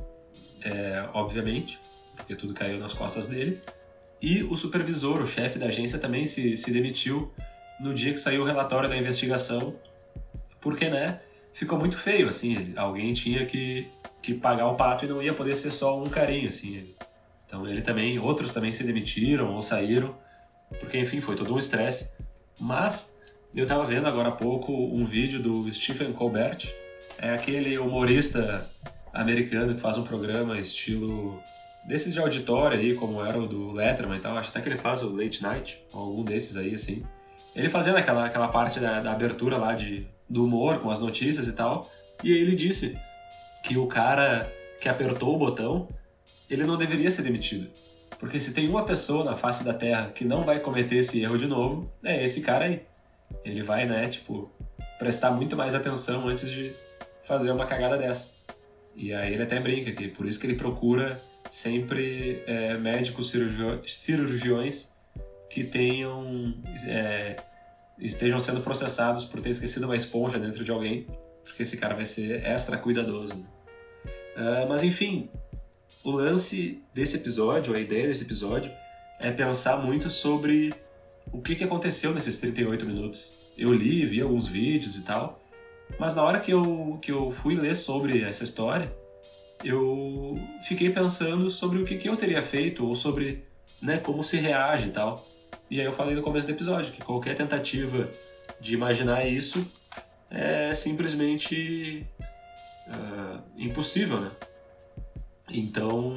é, 0.61 1.07
obviamente, 1.13 1.79
porque 2.15 2.35
tudo 2.35 2.53
caiu 2.53 2.77
nas 2.79 2.93
costas 2.93 3.27
dele. 3.27 3.59
E 4.21 4.43
o 4.43 4.55
supervisor, 4.55 5.21
o 5.21 5.27
chefe 5.27 5.57
da 5.57 5.67
agência, 5.67 5.99
também 5.99 6.25
se, 6.25 6.55
se 6.55 6.71
demitiu 6.71 7.31
no 7.79 7.93
dia 7.93 8.13
que 8.13 8.19
saiu 8.19 8.43
o 8.43 8.45
relatório 8.45 8.87
da 8.87 8.95
investigação, 8.95 9.75
porque, 10.61 10.89
né, 10.89 11.19
ficou 11.55 11.79
muito 11.79 11.97
feio, 11.97 12.27
assim, 12.27 12.73
alguém 12.75 13.13
tinha 13.13 13.45
que, 13.45 13.87
que 14.21 14.33
pagar 14.33 14.67
o 14.67 14.75
pato 14.75 15.05
e 15.05 15.07
não 15.07 15.21
ia 15.21 15.33
poder 15.33 15.55
ser 15.55 15.71
só 15.71 16.01
um 16.01 16.05
carinho, 16.05 16.49
assim. 16.49 16.93
Então 17.47 17.67
ele 17.67 17.81
também, 17.81 18.19
outros 18.19 18.51
também 18.51 18.73
se 18.73 18.83
demitiram 18.83 19.53
ou 19.53 19.61
saíram, 19.61 20.15
porque, 20.79 20.97
enfim, 20.97 21.21
foi 21.21 21.35
todo 21.35 21.53
um 21.53 21.57
estresse. 21.57 22.13
Mas 22.59 23.19
eu 23.55 23.63
estava 23.63 23.85
vendo 23.85 24.07
agora 24.07 24.29
há 24.29 24.33
pouco 24.33 24.73
um 24.73 25.05
vídeo 25.05 25.41
do 25.41 25.71
Stephen 25.73 26.13
Colbert, 26.13 26.67
é 27.17 27.31
aquele 27.31 27.77
humorista 27.77 28.69
americano 29.13 29.73
que 29.73 29.81
faz 29.81 29.97
um 29.97 30.03
programa 30.03 30.59
estilo 30.59 31.41
desses 31.85 32.13
de 32.13 32.19
auditório 32.19 32.77
aí, 32.77 32.95
como 32.95 33.23
era 33.23 33.37
o 33.37 33.47
do 33.47 33.71
Letterman 33.71 34.17
e 34.17 34.21
tal, 34.21 34.37
acho 34.37 34.49
até 34.49 34.59
que 34.59 34.67
ele 34.67 34.77
faz 34.77 35.01
o 35.01 35.15
Late 35.15 35.41
Night, 35.41 35.81
algum 35.93 36.23
desses 36.23 36.57
aí, 36.57 36.73
assim. 36.73 37.05
Ele 37.55 37.69
fazendo 37.69 37.97
aquela, 37.97 38.25
aquela 38.25 38.47
parte 38.47 38.79
da, 38.79 38.99
da 38.99 39.11
abertura 39.11 39.57
lá 39.57 39.73
de, 39.73 40.05
do 40.29 40.43
humor, 40.43 40.79
com 40.79 40.89
as 40.89 40.99
notícias 40.99 41.47
e 41.47 41.53
tal, 41.53 41.89
e 42.23 42.33
aí 42.33 42.39
ele 42.39 42.55
disse 42.55 42.99
que 43.63 43.77
o 43.77 43.87
cara 43.87 44.51
que 44.81 44.89
apertou 44.89 45.33
o 45.33 45.37
botão, 45.37 45.87
ele 46.49 46.65
não 46.65 46.77
deveria 46.77 47.09
ser 47.09 47.21
demitido. 47.21 47.69
Porque 48.19 48.39
se 48.39 48.53
tem 48.53 48.69
uma 48.69 48.85
pessoa 48.85 49.23
na 49.23 49.35
face 49.35 49.63
da 49.63 49.73
Terra 49.73 50.09
que 50.09 50.23
não 50.23 50.43
vai 50.43 50.59
cometer 50.59 50.95
esse 50.95 51.21
erro 51.21 51.37
de 51.37 51.47
novo, 51.47 51.91
é 52.03 52.23
esse 52.23 52.41
cara 52.41 52.65
aí. 52.65 52.81
Ele 53.43 53.61
vai, 53.63 53.85
né, 53.85 54.07
tipo, 54.07 54.49
prestar 54.97 55.31
muito 55.31 55.55
mais 55.55 55.75
atenção 55.75 56.27
antes 56.27 56.49
de 56.49 56.73
fazer 57.23 57.51
uma 57.51 57.65
cagada 57.65 57.97
dessa. 57.97 58.33
E 58.95 59.13
aí 59.13 59.33
ele 59.33 59.43
até 59.43 59.59
brinca 59.59 59.91
que 59.91 60.07
por 60.07 60.25
isso 60.25 60.39
que 60.39 60.47
ele 60.47 60.55
procura 60.55 61.19
sempre 61.51 62.41
é, 62.47 62.77
médicos 62.77 63.33
cirurgiões 63.85 64.89
que 65.49 65.63
tenham 65.63 66.53
é, 66.87 67.35
estejam 67.99 68.39
sendo 68.39 68.61
processados 68.61 69.25
por 69.25 69.41
ter 69.41 69.49
esquecido 69.49 69.83
uma 69.83 69.95
esponja 69.95 70.39
dentro 70.39 70.63
de 70.63 70.71
alguém, 70.71 71.07
porque 71.43 71.63
esse 71.63 71.77
cara 71.77 71.95
vai 71.95 72.05
ser 72.05 72.43
extra 72.45 72.77
cuidadoso. 72.77 73.33
Uh, 74.35 74.67
mas 74.67 74.83
enfim, 74.83 75.29
o 76.03 76.11
lance 76.11 76.81
desse 76.93 77.17
episódio, 77.17 77.75
a 77.75 77.79
ideia 77.79 78.07
desse 78.07 78.23
episódio, 78.23 78.71
é 79.19 79.31
pensar 79.31 79.77
muito 79.77 80.09
sobre 80.09 80.73
o 81.31 81.41
que, 81.41 81.55
que 81.55 81.63
aconteceu 81.63 82.13
nesses 82.13 82.37
38 82.39 82.85
minutos. 82.85 83.31
Eu 83.57 83.73
li, 83.73 84.05
vi 84.05 84.21
alguns 84.21 84.47
vídeos 84.47 84.95
e 84.97 85.03
tal, 85.03 85.41
mas 85.99 86.15
na 86.15 86.23
hora 86.23 86.39
que 86.39 86.51
eu, 86.51 86.99
que 87.01 87.11
eu 87.11 87.31
fui 87.31 87.55
ler 87.55 87.75
sobre 87.75 88.21
essa 88.21 88.43
história, 88.43 88.93
eu 89.63 90.37
fiquei 90.67 90.89
pensando 90.89 91.49
sobre 91.49 91.79
o 91.79 91.85
que, 91.85 91.97
que 91.97 92.09
eu 92.09 92.15
teria 92.15 92.41
feito 92.41 92.85
ou 92.85 92.95
sobre 92.95 93.45
né, 93.81 93.97
como 93.97 94.23
se 94.23 94.37
reage 94.37 94.87
e 94.87 94.91
tal. 94.91 95.25
E 95.69 95.79
aí 95.79 95.85
eu 95.85 95.93
falei 95.93 96.15
no 96.15 96.21
começo 96.21 96.47
do 96.47 96.53
episódio 96.53 96.91
que 96.91 97.01
qualquer 97.01 97.35
tentativa 97.35 98.09
de 98.59 98.73
imaginar 98.73 99.25
isso 99.25 99.65
é 100.29 100.73
simplesmente 100.73 102.05
uh, 102.87 103.41
impossível, 103.57 104.19
né? 104.19 104.31
Então 105.49 106.15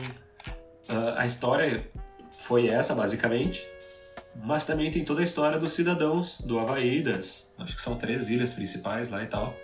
uh, 0.89 1.15
a 1.17 1.27
história 1.27 1.89
foi 2.43 2.69
essa 2.69 2.95
basicamente, 2.95 3.67
mas 4.43 4.65
também 4.65 4.91
tem 4.91 5.05
toda 5.05 5.21
a 5.21 5.25
história 5.25 5.59
dos 5.59 5.73
cidadãos 5.73 6.41
do 6.41 6.59
Havaí, 6.59 7.03
das, 7.03 7.55
acho 7.59 7.75
que 7.75 7.83
são 7.83 7.97
três 7.97 8.29
ilhas 8.29 8.53
principais 8.53 9.09
lá 9.09 9.23
e 9.23 9.27
tal, 9.27 9.55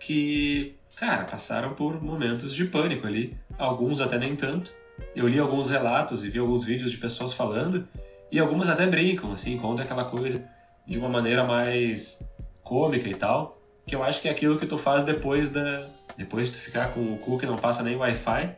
que 0.00 0.76
cara, 0.96 1.24
passaram 1.24 1.74
por 1.74 2.02
momentos 2.02 2.54
de 2.54 2.64
pânico 2.64 3.06
ali, 3.06 3.36
alguns 3.56 4.00
até 4.00 4.18
nem 4.18 4.34
tanto. 4.34 4.72
Eu 5.14 5.28
li 5.28 5.38
alguns 5.38 5.68
relatos 5.68 6.24
e 6.24 6.28
vi 6.28 6.40
alguns 6.40 6.64
vídeos 6.64 6.90
de 6.90 6.96
pessoas 6.96 7.32
falando, 7.32 7.86
e 8.30 8.38
algumas 8.38 8.68
até 8.68 8.86
brincam, 8.86 9.32
assim, 9.32 9.56
conta 9.56 9.82
aquela 9.82 10.04
coisa 10.04 10.44
de 10.86 10.98
uma 10.98 11.08
maneira 11.08 11.44
mais 11.44 12.22
cômica 12.62 13.08
e 13.08 13.14
tal, 13.14 13.58
que 13.86 13.94
eu 13.94 14.02
acho 14.02 14.20
que 14.20 14.28
é 14.28 14.30
aquilo 14.30 14.58
que 14.58 14.66
tu 14.66 14.76
faz 14.76 15.04
depois 15.04 15.48
da. 15.48 15.86
Depois 16.16 16.48
de 16.48 16.58
tu 16.58 16.60
ficar 16.60 16.92
com 16.92 17.14
o 17.14 17.18
cu 17.18 17.38
que 17.38 17.46
não 17.46 17.54
passa 17.54 17.82
nem 17.82 17.94
Wi-Fi, 17.94 18.56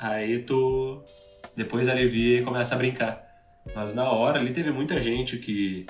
aí 0.00 0.40
tu 0.40 1.02
depois 1.56 1.88
alivia 1.88 2.40
e 2.40 2.44
começa 2.44 2.74
a 2.74 2.78
brincar. 2.78 3.26
Mas 3.74 3.94
na 3.94 4.10
hora 4.10 4.38
ali 4.38 4.52
teve 4.52 4.70
muita 4.70 5.00
gente 5.00 5.38
que. 5.38 5.86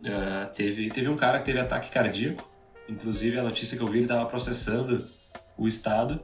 Uh, 0.00 0.52
teve, 0.52 0.88
teve 0.90 1.08
um 1.08 1.16
cara 1.16 1.38
que 1.38 1.44
teve 1.44 1.60
ataque 1.60 1.88
cardíaco, 1.88 2.50
inclusive 2.88 3.38
a 3.38 3.42
notícia 3.42 3.76
que 3.76 3.82
eu 3.82 3.86
vi 3.86 3.98
ele 3.98 4.04
estava 4.04 4.26
processando 4.26 5.06
o 5.56 5.68
Estado. 5.68 6.20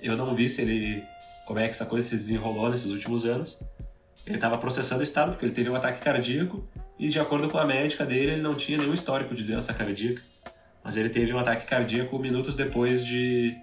Eu 0.00 0.16
não 0.16 0.34
vi 0.34 0.48
se 0.48 0.62
ele 0.62 1.04
como 1.44 1.58
é 1.58 1.64
que 1.64 1.70
essa 1.70 1.86
coisa 1.86 2.06
se 2.06 2.14
desenrolou 2.14 2.70
nesses 2.70 2.90
últimos 2.90 3.24
anos. 3.24 3.62
Ele 4.26 4.36
estava 4.36 4.58
processando 4.58 5.00
o 5.00 5.02
Estado 5.02 5.30
porque 5.30 5.46
ele 5.46 5.54
teve 5.54 5.70
um 5.70 5.74
ataque 5.74 6.02
cardíaco 6.02 6.66
e, 6.98 7.08
de 7.08 7.18
acordo 7.18 7.48
com 7.48 7.56
a 7.56 7.64
médica 7.64 8.04
dele, 8.04 8.32
ele 8.32 8.42
não 8.42 8.54
tinha 8.54 8.76
nenhum 8.76 8.92
histórico 8.92 9.34
de 9.34 9.44
doença 9.44 9.72
cardíaca. 9.72 10.20
Mas 10.84 10.96
ele 10.96 11.08
teve 11.08 11.32
um 11.32 11.38
ataque 11.38 11.66
cardíaco 11.66 12.18
minutos 12.18 12.54
depois 12.54 13.04
de 13.04 13.56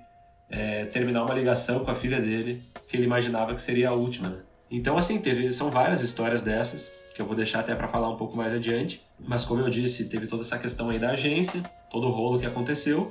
é, 0.49 0.85
terminar 0.85 1.23
uma 1.23 1.33
ligação 1.33 1.83
com 1.83 1.91
a 1.91 1.95
filha 1.95 2.19
dele, 2.19 2.61
que 2.87 2.97
ele 2.97 3.05
imaginava 3.05 3.53
que 3.53 3.61
seria 3.61 3.89
a 3.89 3.93
última. 3.93 4.29
Né? 4.29 4.37
Então, 4.69 4.97
assim, 4.97 5.19
teve, 5.19 5.51
são 5.53 5.69
várias 5.69 6.01
histórias 6.01 6.41
dessas 6.41 6.91
que 7.13 7.21
eu 7.21 7.25
vou 7.25 7.35
deixar 7.35 7.61
até 7.61 7.73
para 7.73 7.87
falar 7.87 8.09
um 8.09 8.17
pouco 8.17 8.35
mais 8.35 8.53
adiante. 8.53 9.01
Mas, 9.17 9.45
como 9.45 9.61
eu 9.61 9.69
disse, 9.69 10.09
teve 10.09 10.27
toda 10.27 10.41
essa 10.41 10.57
questão 10.59 10.89
aí 10.89 10.99
da 10.99 11.11
agência, 11.11 11.63
todo 11.89 12.07
o 12.07 12.11
rolo 12.11 12.37
que 12.39 12.45
aconteceu 12.45 13.09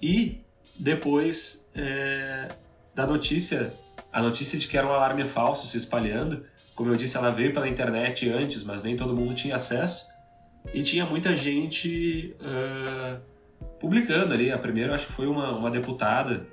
e 0.00 0.42
depois 0.78 1.66
é, 1.74 2.48
da 2.94 3.06
notícia, 3.06 3.72
a 4.12 4.20
notícia 4.20 4.58
de 4.58 4.68
que 4.68 4.76
era 4.76 4.86
um 4.86 4.92
alarme 4.92 5.24
falso 5.24 5.66
se 5.66 5.78
espalhando. 5.78 6.44
Como 6.74 6.90
eu 6.90 6.96
disse, 6.96 7.16
ela 7.16 7.30
veio 7.30 7.54
pela 7.54 7.66
internet 7.66 8.28
antes, 8.28 8.62
mas 8.62 8.82
nem 8.82 8.94
todo 8.94 9.16
mundo 9.16 9.34
tinha 9.34 9.56
acesso. 9.56 10.06
E 10.74 10.82
tinha 10.82 11.06
muita 11.06 11.34
gente 11.34 12.36
uh, 12.40 13.18
publicando 13.80 14.34
ali. 14.34 14.52
A 14.52 14.58
primeira, 14.58 14.94
acho 14.94 15.06
que 15.06 15.12
foi 15.14 15.26
uma, 15.26 15.52
uma 15.52 15.70
deputada 15.70 16.46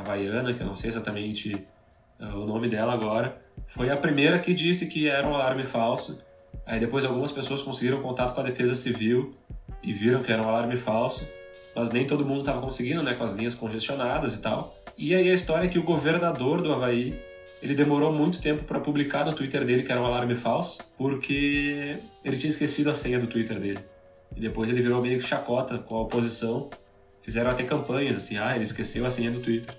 havaiana, 0.00 0.52
que 0.52 0.60
eu 0.60 0.66
não 0.66 0.74
sei 0.74 0.90
exatamente 0.90 1.54
uh, 2.20 2.36
o 2.36 2.46
nome 2.46 2.68
dela 2.68 2.92
agora, 2.92 3.40
foi 3.68 3.90
a 3.90 3.96
primeira 3.96 4.38
que 4.38 4.52
disse 4.52 4.86
que 4.86 5.08
era 5.08 5.26
um 5.26 5.34
alarme 5.34 5.62
falso. 5.62 6.20
Aí 6.66 6.80
depois 6.80 7.04
algumas 7.04 7.32
pessoas 7.32 7.62
conseguiram 7.62 8.02
contato 8.02 8.34
com 8.34 8.40
a 8.40 8.44
Defesa 8.44 8.74
Civil 8.74 9.34
e 9.82 9.92
viram 9.92 10.22
que 10.22 10.32
era 10.32 10.42
um 10.42 10.48
alarme 10.48 10.76
falso 10.76 11.26
mas 11.74 11.90
nem 11.90 12.06
todo 12.06 12.24
mundo 12.24 12.40
estava 12.40 12.60
conseguindo, 12.60 13.02
né, 13.02 13.14
com 13.14 13.24
as 13.24 13.32
linhas 13.32 13.54
congestionadas 13.54 14.34
e 14.34 14.40
tal. 14.40 14.76
E 14.96 15.14
aí 15.14 15.30
a 15.30 15.34
história 15.34 15.66
é 15.66 15.68
que 15.68 15.78
o 15.78 15.82
governador 15.82 16.62
do 16.62 16.72
Havaí, 16.72 17.18
ele 17.62 17.74
demorou 17.74 18.12
muito 18.12 18.40
tempo 18.40 18.64
para 18.64 18.80
publicar 18.80 19.24
no 19.24 19.32
Twitter 19.32 19.64
dele 19.64 19.82
que 19.82 19.92
era 19.92 20.00
um 20.00 20.06
alarme 20.06 20.34
falso, 20.34 20.78
porque 20.98 21.98
ele 22.24 22.36
tinha 22.36 22.50
esquecido 22.50 22.90
a 22.90 22.94
senha 22.94 23.18
do 23.18 23.26
Twitter 23.26 23.58
dele. 23.58 23.80
E 24.36 24.40
depois 24.40 24.68
ele 24.68 24.82
virou 24.82 25.00
meio 25.00 25.18
que 25.18 25.24
chacota 25.24 25.78
com 25.78 25.96
a 25.96 26.00
oposição. 26.02 26.70
Fizeram 27.22 27.50
até 27.50 27.62
campanhas 27.64 28.16
assim, 28.16 28.38
ah, 28.38 28.54
ele 28.54 28.64
esqueceu 28.64 29.04
a 29.04 29.10
senha 29.10 29.30
do 29.30 29.40
Twitter. 29.40 29.74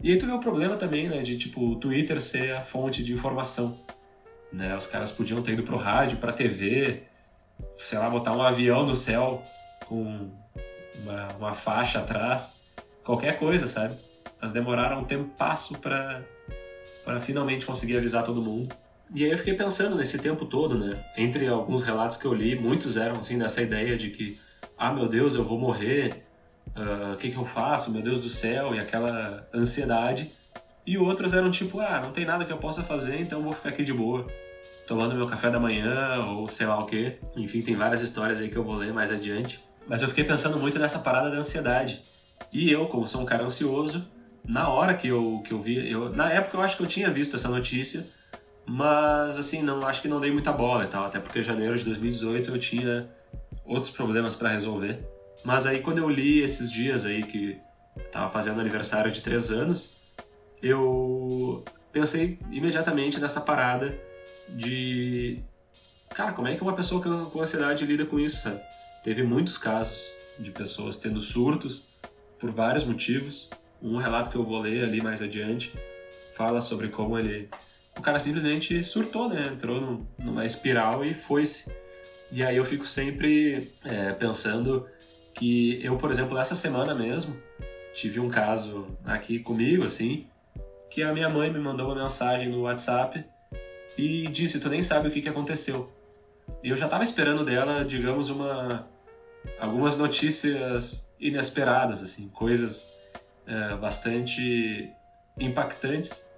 E 0.00 0.10
aí 0.12 0.18
tu 0.18 0.26
vê 0.26 0.32
o 0.32 0.38
problema 0.38 0.76
também, 0.76 1.08
né, 1.08 1.22
de 1.22 1.38
tipo, 1.38 1.60
o 1.60 1.76
Twitter 1.76 2.20
ser 2.20 2.52
a 2.52 2.62
fonte 2.62 3.02
de 3.02 3.12
informação. 3.12 3.78
Né? 4.52 4.76
Os 4.76 4.86
caras 4.86 5.10
podiam 5.10 5.42
ter 5.42 5.52
ido 5.52 5.62
pro 5.62 5.76
rádio, 5.76 6.18
pra 6.18 6.32
TV, 6.32 7.02
sei 7.78 7.98
lá, 7.98 8.08
botar 8.08 8.32
um 8.32 8.42
avião 8.42 8.86
no 8.86 8.94
céu 8.94 9.42
com 9.86 10.30
uma, 11.02 11.28
uma 11.38 11.54
faixa 11.54 12.00
atrás, 12.00 12.52
qualquer 13.04 13.38
coisa, 13.38 13.66
sabe? 13.66 13.94
Mas 14.40 14.52
demoraram 14.52 15.00
um 15.00 15.04
tempo 15.04 15.30
passo 15.36 15.78
para 15.78 16.22
para 17.04 17.20
finalmente 17.20 17.64
conseguir 17.64 17.96
avisar 17.96 18.24
todo 18.24 18.42
mundo. 18.42 18.74
E 19.14 19.24
aí 19.24 19.30
eu 19.30 19.38
fiquei 19.38 19.54
pensando 19.54 19.94
nesse 19.94 20.18
tempo 20.18 20.44
todo, 20.44 20.76
né? 20.76 21.04
Entre 21.16 21.46
alguns 21.46 21.84
relatos 21.84 22.16
que 22.16 22.24
eu 22.24 22.34
li, 22.34 22.58
muitos 22.58 22.96
eram 22.96 23.20
assim 23.20 23.36
nessa 23.36 23.62
ideia 23.62 23.96
de 23.96 24.10
que 24.10 24.36
ah, 24.76 24.92
meu 24.92 25.08
Deus, 25.08 25.36
eu 25.36 25.44
vou 25.44 25.58
morrer, 25.58 26.25
o 26.74 27.12
uh, 27.12 27.16
que, 27.16 27.30
que 27.30 27.36
eu 27.36 27.44
faço, 27.44 27.90
meu 27.90 28.02
Deus 28.02 28.20
do 28.20 28.28
céu, 28.28 28.74
e 28.74 28.78
aquela 28.78 29.46
ansiedade. 29.54 30.30
E 30.86 30.96
outros 30.96 31.34
eram 31.34 31.50
tipo, 31.50 31.80
ah, 31.80 32.00
não 32.02 32.12
tem 32.12 32.24
nada 32.24 32.44
que 32.44 32.52
eu 32.52 32.58
possa 32.58 32.82
fazer, 32.82 33.20
então 33.20 33.42
vou 33.42 33.52
ficar 33.52 33.70
aqui 33.70 33.84
de 33.84 33.92
boa, 33.92 34.26
tomando 34.86 35.14
meu 35.14 35.26
café 35.26 35.50
da 35.50 35.58
manhã, 35.58 36.24
ou 36.26 36.48
sei 36.48 36.66
lá 36.66 36.78
o 36.78 36.86
que. 36.86 37.16
Enfim, 37.36 37.62
tem 37.62 37.74
várias 37.74 38.02
histórias 38.02 38.40
aí 38.40 38.48
que 38.48 38.56
eu 38.56 38.64
vou 38.64 38.76
ler 38.76 38.92
mais 38.92 39.10
adiante. 39.10 39.62
Mas 39.86 40.02
eu 40.02 40.08
fiquei 40.08 40.24
pensando 40.24 40.58
muito 40.58 40.78
nessa 40.78 40.98
parada 40.98 41.30
da 41.30 41.36
ansiedade. 41.36 42.02
E 42.52 42.70
eu, 42.70 42.86
como 42.86 43.06
sou 43.06 43.20
um 43.20 43.24
cara 43.24 43.44
ansioso, 43.44 44.06
na 44.46 44.68
hora 44.68 44.94
que 44.94 45.08
eu, 45.08 45.42
que 45.44 45.52
eu 45.52 45.60
vi, 45.60 45.90
eu, 45.90 46.10
na 46.10 46.30
época 46.30 46.56
eu 46.56 46.60
acho 46.60 46.76
que 46.76 46.82
eu 46.82 46.86
tinha 46.86 47.10
visto 47.10 47.34
essa 47.34 47.48
notícia, 47.48 48.06
mas 48.64 49.38
assim, 49.38 49.62
não 49.62 49.84
acho 49.86 50.02
que 50.02 50.08
não 50.08 50.20
dei 50.20 50.30
muita 50.30 50.52
bola 50.52 50.84
e 50.84 50.88
tal, 50.88 51.06
até 51.06 51.18
porque 51.18 51.40
em 51.40 51.42
janeiro 51.42 51.76
de 51.76 51.84
2018 51.84 52.50
eu 52.50 52.58
tinha 52.58 53.08
outros 53.64 53.90
problemas 53.90 54.34
para 54.34 54.50
resolver. 54.50 54.98
Mas 55.44 55.66
aí 55.66 55.80
quando 55.80 55.98
eu 55.98 56.08
li 56.08 56.40
esses 56.40 56.70
dias 56.70 57.04
aí 57.04 57.22
que 57.22 57.58
tava 58.10 58.30
fazendo 58.30 58.60
aniversário 58.60 59.10
de 59.10 59.20
três 59.20 59.50
anos, 59.50 59.94
eu 60.62 61.64
pensei 61.92 62.38
imediatamente 62.50 63.20
nessa 63.20 63.40
parada 63.40 63.96
de 64.48 65.42
cara, 66.10 66.32
como 66.32 66.48
é 66.48 66.54
que 66.54 66.62
uma 66.62 66.74
pessoa 66.74 67.02
com 67.02 67.40
ansiedade 67.40 67.84
lida 67.84 68.06
com 68.06 68.18
isso, 68.18 68.42
sabe? 68.42 68.60
Teve 69.04 69.22
muitos 69.22 69.58
casos 69.58 70.10
de 70.38 70.50
pessoas 70.50 70.96
tendo 70.96 71.20
surtos 71.20 71.84
por 72.38 72.50
vários 72.50 72.84
motivos. 72.84 73.48
Um 73.82 73.98
relato 73.98 74.30
que 74.30 74.36
eu 74.36 74.42
vou 74.42 74.58
ler 74.58 74.84
ali 74.84 75.00
mais 75.00 75.20
adiante 75.20 75.72
fala 76.34 76.60
sobre 76.60 76.88
como 76.88 77.18
ele. 77.18 77.48
O 77.96 78.02
cara 78.02 78.18
simplesmente 78.18 78.82
surtou, 78.82 79.28
né? 79.28 79.48
Entrou 79.52 80.06
numa 80.18 80.44
espiral 80.44 81.04
e 81.04 81.14
foi-se. 81.14 81.70
E 82.32 82.42
aí 82.42 82.56
eu 82.56 82.64
fico 82.64 82.86
sempre 82.86 83.70
é, 83.84 84.12
pensando 84.12 84.86
que 85.36 85.84
eu, 85.84 85.96
por 85.96 86.10
exemplo, 86.10 86.38
essa 86.38 86.54
semana 86.54 86.94
mesmo, 86.94 87.36
tive 87.94 88.18
um 88.20 88.28
caso 88.28 88.86
aqui 89.04 89.38
comigo, 89.38 89.84
assim, 89.84 90.26
que 90.90 91.02
a 91.02 91.12
minha 91.12 91.28
mãe 91.28 91.52
me 91.52 91.58
mandou 91.58 91.86
uma 91.86 92.02
mensagem 92.02 92.48
no 92.48 92.62
WhatsApp 92.62 93.24
e 93.98 94.26
disse: 94.28 94.58
Tu 94.58 94.68
nem 94.68 94.82
sabe 94.82 95.08
o 95.08 95.10
que, 95.10 95.20
que 95.20 95.28
aconteceu. 95.28 95.92
E 96.62 96.70
eu 96.70 96.76
já 96.76 96.86
estava 96.86 97.04
esperando 97.04 97.44
dela, 97.44 97.84
digamos, 97.84 98.30
uma 98.30 98.86
algumas 99.60 99.96
notícias 99.96 101.08
inesperadas, 101.20 102.02
assim, 102.02 102.28
coisas 102.28 102.92
é, 103.46 103.76
bastante 103.76 104.90
impactantes 105.38 106.28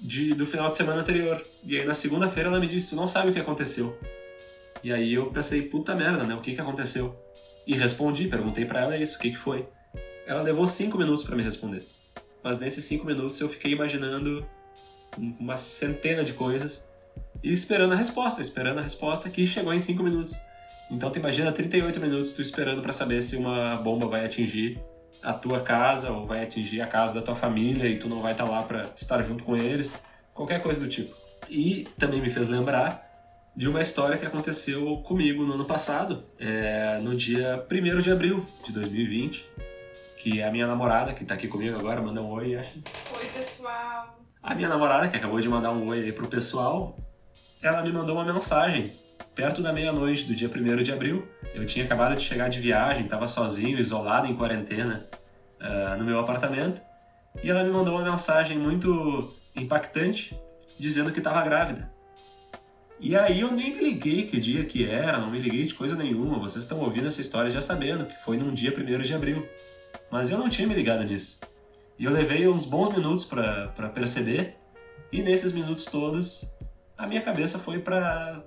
de, 0.00 0.34
do 0.34 0.46
final 0.46 0.68
de 0.68 0.74
semana 0.74 1.00
anterior. 1.00 1.44
E 1.64 1.78
aí 1.78 1.84
na 1.84 1.94
segunda-feira 1.94 2.48
ela 2.48 2.58
me 2.58 2.66
disse: 2.66 2.90
Tu 2.90 2.96
não 2.96 3.06
sabe 3.06 3.30
o 3.30 3.32
que 3.34 3.40
aconteceu. 3.40 3.98
E 4.82 4.92
aí 4.92 5.12
eu 5.12 5.30
pensei: 5.30 5.62
Puta 5.62 5.94
merda, 5.94 6.24
né? 6.24 6.34
O 6.34 6.40
que, 6.40 6.54
que 6.54 6.60
aconteceu? 6.60 7.27
E 7.68 7.74
respondi, 7.74 8.26
perguntei 8.26 8.64
para 8.64 8.80
ela 8.80 8.96
isso: 8.96 9.18
O 9.18 9.20
que, 9.20 9.30
que 9.30 9.36
foi? 9.36 9.68
Ela 10.26 10.40
levou 10.40 10.66
cinco 10.66 10.96
minutos 10.96 11.22
para 11.22 11.36
me 11.36 11.42
responder. 11.42 11.86
Mas 12.42 12.58
nesses 12.58 12.82
cinco 12.84 13.06
minutos 13.06 13.38
eu 13.38 13.48
fiquei 13.48 13.72
imaginando 13.72 14.46
uma 15.38 15.58
centena 15.58 16.24
de 16.24 16.32
coisas 16.32 16.88
e 17.42 17.52
esperando 17.52 17.92
a 17.92 17.96
resposta, 17.96 18.40
esperando 18.40 18.78
a 18.78 18.82
resposta 18.82 19.28
que 19.28 19.46
chegou 19.46 19.74
em 19.74 19.78
cinco 19.78 20.02
minutos. 20.02 20.34
Então 20.90 21.10
tu 21.10 21.18
imagina 21.18 21.52
38 21.52 22.00
minutos 22.00 22.32
tu 22.32 22.40
esperando 22.40 22.80
para 22.80 22.92
saber 22.92 23.20
se 23.20 23.36
uma 23.36 23.76
bomba 23.76 24.06
vai 24.06 24.24
atingir 24.24 24.80
a 25.22 25.34
tua 25.34 25.60
casa 25.60 26.10
ou 26.10 26.26
vai 26.26 26.42
atingir 26.42 26.80
a 26.80 26.86
casa 26.86 27.14
da 27.14 27.20
tua 27.20 27.34
família 27.34 27.86
e 27.86 27.98
tu 27.98 28.08
não 28.08 28.22
vai 28.22 28.32
estar 28.32 28.46
tá 28.46 28.50
lá 28.50 28.62
para 28.62 28.88
estar 28.96 29.20
junto 29.22 29.44
com 29.44 29.54
eles, 29.54 29.94
qualquer 30.32 30.62
coisa 30.62 30.80
do 30.80 30.88
tipo. 30.88 31.14
E 31.50 31.86
também 31.98 32.22
me 32.22 32.30
fez 32.30 32.48
lembrar 32.48 33.07
de 33.58 33.66
uma 33.66 33.82
história 33.82 34.16
que 34.16 34.24
aconteceu 34.24 34.98
comigo 34.98 35.42
no 35.42 35.54
ano 35.54 35.64
passado, 35.64 36.22
é, 36.38 37.00
no 37.02 37.16
dia 37.16 37.66
1 37.68 37.98
de 37.98 38.08
abril 38.12 38.46
de 38.64 38.72
2020, 38.72 39.50
que 40.16 40.40
a 40.40 40.48
minha 40.48 40.64
namorada, 40.64 41.12
que 41.12 41.24
tá 41.24 41.34
aqui 41.34 41.48
comigo 41.48 41.76
agora, 41.76 42.00
manda 42.00 42.22
um 42.22 42.30
oi, 42.30 42.54
acho. 42.54 42.78
Oi, 43.18 43.26
pessoal. 43.34 44.16
A 44.40 44.54
minha 44.54 44.68
namorada, 44.68 45.08
que 45.08 45.16
acabou 45.16 45.40
de 45.40 45.48
mandar 45.48 45.72
um 45.72 45.88
oi 45.88 46.04
aí 46.04 46.12
pro 46.12 46.28
pessoal, 46.28 46.96
ela 47.60 47.82
me 47.82 47.90
mandou 47.90 48.14
uma 48.14 48.32
mensagem 48.32 48.92
perto 49.34 49.60
da 49.60 49.72
meia-noite 49.72 50.26
do 50.26 50.36
dia 50.36 50.48
1 50.48 50.82
de 50.84 50.92
abril. 50.92 51.26
Eu 51.52 51.66
tinha 51.66 51.84
acabado 51.84 52.14
de 52.14 52.22
chegar 52.22 52.48
de 52.48 52.60
viagem, 52.60 53.06
estava 53.06 53.26
sozinho, 53.26 53.76
isolado 53.76 54.28
em 54.28 54.36
quarentena 54.36 55.04
uh, 55.60 55.98
no 55.98 56.04
meu 56.04 56.20
apartamento. 56.20 56.80
E 57.42 57.50
ela 57.50 57.64
me 57.64 57.72
mandou 57.72 57.96
uma 57.96 58.08
mensagem 58.08 58.56
muito 58.56 59.34
impactante 59.56 60.38
dizendo 60.78 61.10
que 61.10 61.18
estava 61.18 61.42
grávida. 61.42 61.97
E 63.00 63.16
aí 63.16 63.40
eu 63.40 63.52
nem 63.52 63.74
me 63.74 63.84
liguei 63.84 64.24
que 64.24 64.40
dia 64.40 64.64
que 64.64 64.84
era, 64.84 65.18
não 65.18 65.30
me 65.30 65.38
liguei 65.38 65.64
de 65.64 65.74
coisa 65.74 65.94
nenhuma. 65.94 66.38
Vocês 66.38 66.64
estão 66.64 66.80
ouvindo 66.80 67.06
essa 67.06 67.20
história 67.20 67.50
já 67.50 67.60
sabendo 67.60 68.04
que 68.04 68.16
foi 68.24 68.36
num 68.36 68.52
dia 68.52 68.74
1 68.76 69.02
de 69.02 69.14
abril. 69.14 69.48
Mas 70.10 70.28
eu 70.30 70.38
não 70.38 70.48
tinha 70.48 70.66
me 70.66 70.74
ligado 70.74 71.04
nisso. 71.04 71.38
E 71.98 72.04
eu 72.04 72.12
levei 72.12 72.46
uns 72.48 72.64
bons 72.64 72.94
minutos 72.94 73.24
para 73.24 73.88
perceber, 73.92 74.56
e 75.12 75.22
nesses 75.22 75.52
minutos 75.52 75.84
todos 75.84 76.44
a 76.96 77.06
minha 77.06 77.20
cabeça 77.20 77.58
foi 77.58 77.78
para 77.78 78.42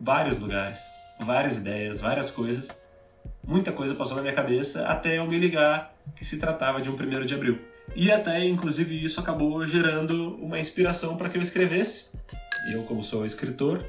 vários 0.00 0.38
lugares, 0.38 0.78
várias 1.20 1.56
ideias, 1.56 2.00
várias 2.00 2.30
coisas. 2.30 2.68
Muita 3.46 3.72
coisa 3.72 3.94
passou 3.94 4.16
na 4.16 4.22
minha 4.22 4.34
cabeça 4.34 4.86
até 4.86 5.18
eu 5.18 5.26
me 5.26 5.38
ligar 5.38 5.94
que 6.14 6.24
se 6.24 6.38
tratava 6.38 6.80
de 6.80 6.90
um 6.90 6.96
primeiro 6.96 7.24
de 7.24 7.34
abril. 7.34 7.58
E 7.96 8.12
até, 8.12 8.44
inclusive, 8.44 9.02
isso 9.02 9.20
acabou 9.20 9.64
gerando 9.64 10.36
uma 10.36 10.58
inspiração 10.58 11.16
para 11.16 11.28
que 11.28 11.38
eu 11.38 11.42
escrevesse. 11.42 12.06
Eu, 12.70 12.82
como 12.84 13.02
sou 13.02 13.24
escritor, 13.24 13.84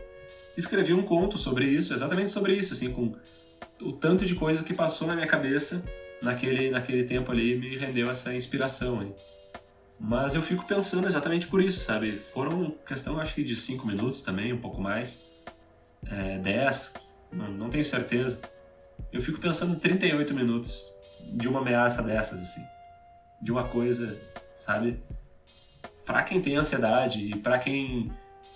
escrevi 0.57 0.93
um 0.93 1.03
conto 1.03 1.37
sobre 1.37 1.65
isso, 1.65 1.93
exatamente 1.93 2.29
sobre 2.29 2.53
isso, 2.53 2.73
assim, 2.73 2.91
com 2.91 3.15
o 3.81 3.91
tanto 3.91 4.25
de 4.25 4.35
coisa 4.35 4.63
que 4.63 4.73
passou 4.73 5.07
na 5.07 5.15
minha 5.15 5.27
cabeça 5.27 5.83
naquele, 6.21 6.69
naquele 6.69 7.03
tempo 7.03 7.31
ali 7.31 7.55
me 7.55 7.75
rendeu 7.77 8.09
essa 8.09 8.33
inspiração. 8.33 9.01
Hein? 9.01 9.13
Mas 9.99 10.35
eu 10.35 10.41
fico 10.41 10.65
pensando 10.65 11.07
exatamente 11.07 11.47
por 11.47 11.61
isso, 11.61 11.81
sabe? 11.81 12.13
Foram 12.13 12.71
questão, 12.85 13.19
acho 13.19 13.35
que 13.35 13.43
de 13.43 13.55
5 13.55 13.85
minutos 13.85 14.21
também, 14.21 14.53
um 14.53 14.59
pouco 14.59 14.81
mais 14.81 15.21
é, 16.05 16.37
10, 16.37 16.93
não, 17.31 17.51
não 17.51 17.69
tenho 17.69 17.83
certeza. 17.83 18.39
Eu 19.11 19.21
fico 19.21 19.39
pensando 19.39 19.73
em 19.75 19.79
38 19.79 20.33
minutos 20.33 20.89
de 21.33 21.47
uma 21.47 21.59
ameaça 21.59 22.01
dessas, 22.01 22.41
assim. 22.41 22.65
De 23.41 23.51
uma 23.51 23.67
coisa, 23.67 24.17
sabe? 24.55 25.01
Para 26.05 26.23
quem 26.23 26.41
tem 26.41 26.55
ansiedade 26.55 27.29
e 27.29 27.37
para 27.37 27.59
quem 27.59 28.11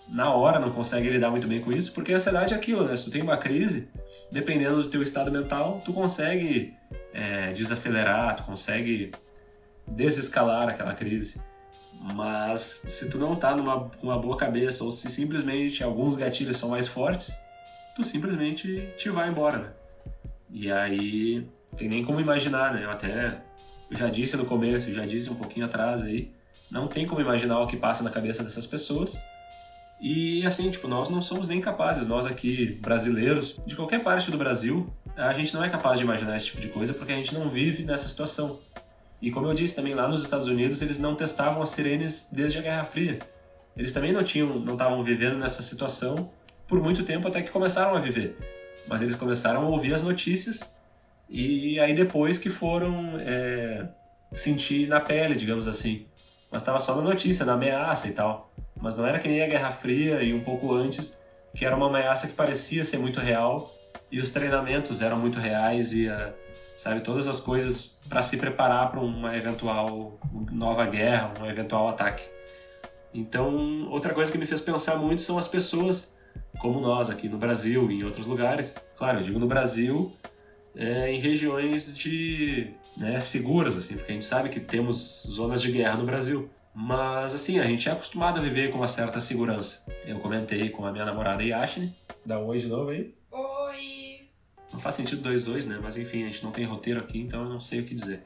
na 0.08 0.34
hora 0.34 0.60
não 0.60 0.72
consegue 0.72 1.10
lidar 1.10 1.30
muito 1.32 1.48
bem 1.48 1.62
com 1.62 1.72
isso, 1.72 1.92
porque 1.94 2.14
a 2.14 2.16
ansiedade 2.16 2.54
é 2.54 2.58
aquilo, 2.58 2.84
né? 2.86 2.96
Se 2.96 3.06
tu 3.06 3.12
tem 3.12 3.22
uma 3.22 3.38
crise, 3.38 3.90
dependendo 4.32 4.84
do 4.84 4.90
teu 4.90 5.02
estado 5.02 5.32
mental, 5.32 5.82
tu 5.84 5.94
consegue 5.94 6.74
é, 7.14 7.52
desacelerar, 7.52 8.36
tu 8.36 8.44
consegue 8.44 9.12
desescalar 9.88 10.70
aquela 10.70 10.94
crise. 10.94 11.42
Mas 12.14 12.84
se 12.90 13.10
tu 13.10 13.18
não 13.18 13.36
tá 13.36 13.56
numa 13.56 13.90
uma 14.02 14.18
boa 14.20 14.36
cabeça 14.36 14.84
ou 14.84 14.92
se 14.92 15.10
simplesmente 15.10 15.84
alguns 15.84 16.18
gatilhos 16.18 16.58
são 16.58 16.70
mais 16.70 16.88
fortes, 16.88 17.34
tu 17.96 18.04
simplesmente 18.04 18.90
te 18.98 19.10
vai 19.10 19.30
embora, 19.30 19.58
né? 19.58 19.70
E 20.50 20.72
aí 20.72 21.48
tem 21.78 21.88
nem 21.88 22.04
como 22.04 22.20
imaginar, 22.20 22.74
né? 22.74 22.84
Eu 22.84 22.92
até 22.92 23.42
já 23.90 24.10
disse 24.10 24.36
no 24.36 24.46
começo, 24.46 24.92
já 24.92 25.06
disse 25.06 25.30
um 25.30 25.36
pouquinho 25.36 25.66
atrás 25.66 26.02
aí, 26.02 26.32
não 26.70 26.88
tem 26.88 27.08
como 27.08 27.22
imaginar 27.22 27.60
o 27.60 27.68
que 27.68 27.78
passa 27.78 28.04
na 28.04 28.10
cabeça 28.10 28.44
dessas 28.44 28.66
pessoas. 28.66 29.18
E 30.04 30.46
assim, 30.46 30.70
tipo, 30.70 30.86
nós 30.86 31.08
não 31.08 31.22
somos 31.22 31.48
nem 31.48 31.62
capazes, 31.62 32.06
nós 32.06 32.26
aqui 32.26 32.78
brasileiros, 32.82 33.58
de 33.66 33.74
qualquer 33.74 34.04
parte 34.04 34.30
do 34.30 34.38
Brasil, 34.38 34.94
a 35.16 35.32
gente 35.32 35.54
não 35.54 35.64
é 35.64 35.70
capaz 35.70 35.98
de 35.98 36.04
imaginar 36.04 36.36
esse 36.36 36.48
tipo 36.48 36.60
de 36.60 36.68
coisa 36.68 36.94
porque 36.94 37.14
a 37.14 37.16
gente 37.16 37.34
não 37.34 37.48
vive 37.48 37.86
nessa 37.86 38.10
situação. 38.10 38.60
E 39.22 39.32
como 39.32 39.48
eu 39.48 39.54
disse 39.54 39.74
também 39.74 39.94
lá 39.94 40.06
nos 40.06 40.22
Estados 40.22 40.48
Unidos, 40.48 40.82
eles 40.82 41.00
não 41.00 41.16
testavam 41.16 41.62
as 41.62 41.70
sirenes 41.70 42.28
desde 42.30 42.58
a 42.58 42.62
Guerra 42.62 42.84
Fria. 42.84 43.20
Eles 43.78 43.94
também 43.94 44.12
não 44.12 44.26
tinham, 44.26 44.60
não 44.60 44.74
estavam 44.74 45.02
vivendo 45.06 45.38
nessa 45.38 45.62
situação 45.62 46.30
por 46.68 46.84
muito 46.84 47.04
tempo 47.04 47.30
até 47.30 47.42
que 47.42 47.50
começaram 47.50 47.96
a 47.96 48.00
viver. 48.02 48.36
Mas 48.90 49.02
eles 49.02 49.16
começaram 49.16 49.62
a 49.62 49.70
ouvir 49.70 49.94
as 49.94 50.04
notícias 50.04 50.78
e 51.30 51.80
aí 51.80 51.94
depois 51.94 52.38
que 52.38 52.50
foram 52.50 53.18
é, 53.22 53.88
sentir 54.36 54.86
na 54.90 55.00
pele, 55.00 55.34
digamos 55.34 55.66
assim. 55.66 56.08
Mas 56.54 56.62
estava 56.62 56.80
só 56.80 56.96
na 56.96 57.02
notícia, 57.02 57.44
na 57.44 57.54
ameaça 57.54 58.08
e 58.08 58.12
tal. 58.12 58.54
Mas 58.80 58.96
não 58.96 59.08
era 59.08 59.18
que 59.18 59.28
nem 59.28 59.42
a 59.42 59.48
Guerra 59.48 59.72
Fria 59.72 60.22
e 60.22 60.36
um 60.36 60.44
pouco 60.44 60.72
antes, 60.72 61.18
que 61.56 61.66
era 61.66 61.76
uma 61.76 61.88
ameaça 61.88 62.28
que 62.28 62.34
parecia 62.34 62.84
ser 62.84 63.00
muito 63.00 63.20
real 63.20 63.74
e 64.12 64.20
os 64.20 64.30
treinamentos 64.30 65.02
eram 65.02 65.18
muito 65.18 65.40
reais 65.40 65.94
e 65.94 66.08
a, 66.08 66.32
sabe? 66.78 67.02
Todas 67.02 67.28
as 67.28 67.40
coisas 67.40 68.00
para 68.08 68.22
se 68.22 68.38
preparar 68.38 68.92
para 68.92 69.00
uma 69.00 69.36
eventual 69.36 70.20
nova 70.52 70.86
guerra, 70.86 71.34
um 71.42 71.46
eventual 71.48 71.90
ataque. 71.90 72.24
Então, 73.12 73.90
outra 73.90 74.14
coisa 74.14 74.32
que 74.32 74.38
me 74.38 74.46
fez 74.46 74.62
pensar 74.62 74.98
muito 74.98 75.22
são 75.22 75.40
as 75.40 75.48
pessoas 75.48 76.14
como 76.60 76.80
nós 76.80 77.10
aqui 77.10 77.28
no 77.28 77.38
Brasil 77.40 77.90
e 77.90 78.02
em 78.02 78.04
outros 78.04 78.28
lugares. 78.28 78.78
Claro, 78.96 79.18
eu 79.18 79.24
digo 79.24 79.40
no 79.40 79.48
Brasil, 79.48 80.16
é, 80.76 81.12
em 81.12 81.20
regiões 81.20 81.96
de 81.96 82.72
né, 82.98 83.20
seguras, 83.20 83.78
assim, 83.78 83.96
porque 83.96 84.12
a 84.12 84.14
gente 84.14 84.26
sabe 84.26 84.50
que 84.50 84.60
temos 84.60 85.28
zonas 85.30 85.62
de 85.62 85.72
guerra 85.72 85.98
no 85.98 86.06
Brasil. 86.06 86.50
Mas 86.76 87.36
assim, 87.36 87.60
a 87.60 87.66
gente 87.66 87.88
é 87.88 87.92
acostumado 87.92 88.40
a 88.40 88.42
viver 88.42 88.72
com 88.72 88.78
uma 88.78 88.88
certa 88.88 89.20
segurança. 89.20 89.86
Eu 90.06 90.18
comentei 90.20 90.70
com 90.70 90.86
a 90.86 90.92
minha 90.92 91.06
namorada 91.06 91.44
Yashne, 91.44 91.94
dá 92.26 92.40
um 92.40 92.48
oi 92.48 92.58
de 92.58 92.68
novo 92.68 92.90
aí. 92.90 93.14
Oi! 93.32 94.28
faz 94.80 94.96
sentido 94.96 95.30
2-2, 95.30 95.68
né? 95.68 95.80
Mas 95.82 95.98
enfim, 95.98 96.24
a 96.24 96.28
gente 96.28 96.44
não 96.44 96.52
tem 96.52 96.66
roteiro 96.66 97.00
aqui, 97.00 97.20
então 97.20 97.44
eu 97.44 97.50
não 97.50 97.60
sei 97.60 97.82
o 97.82 97.84
que 97.84 97.94
dizer. 97.94 98.24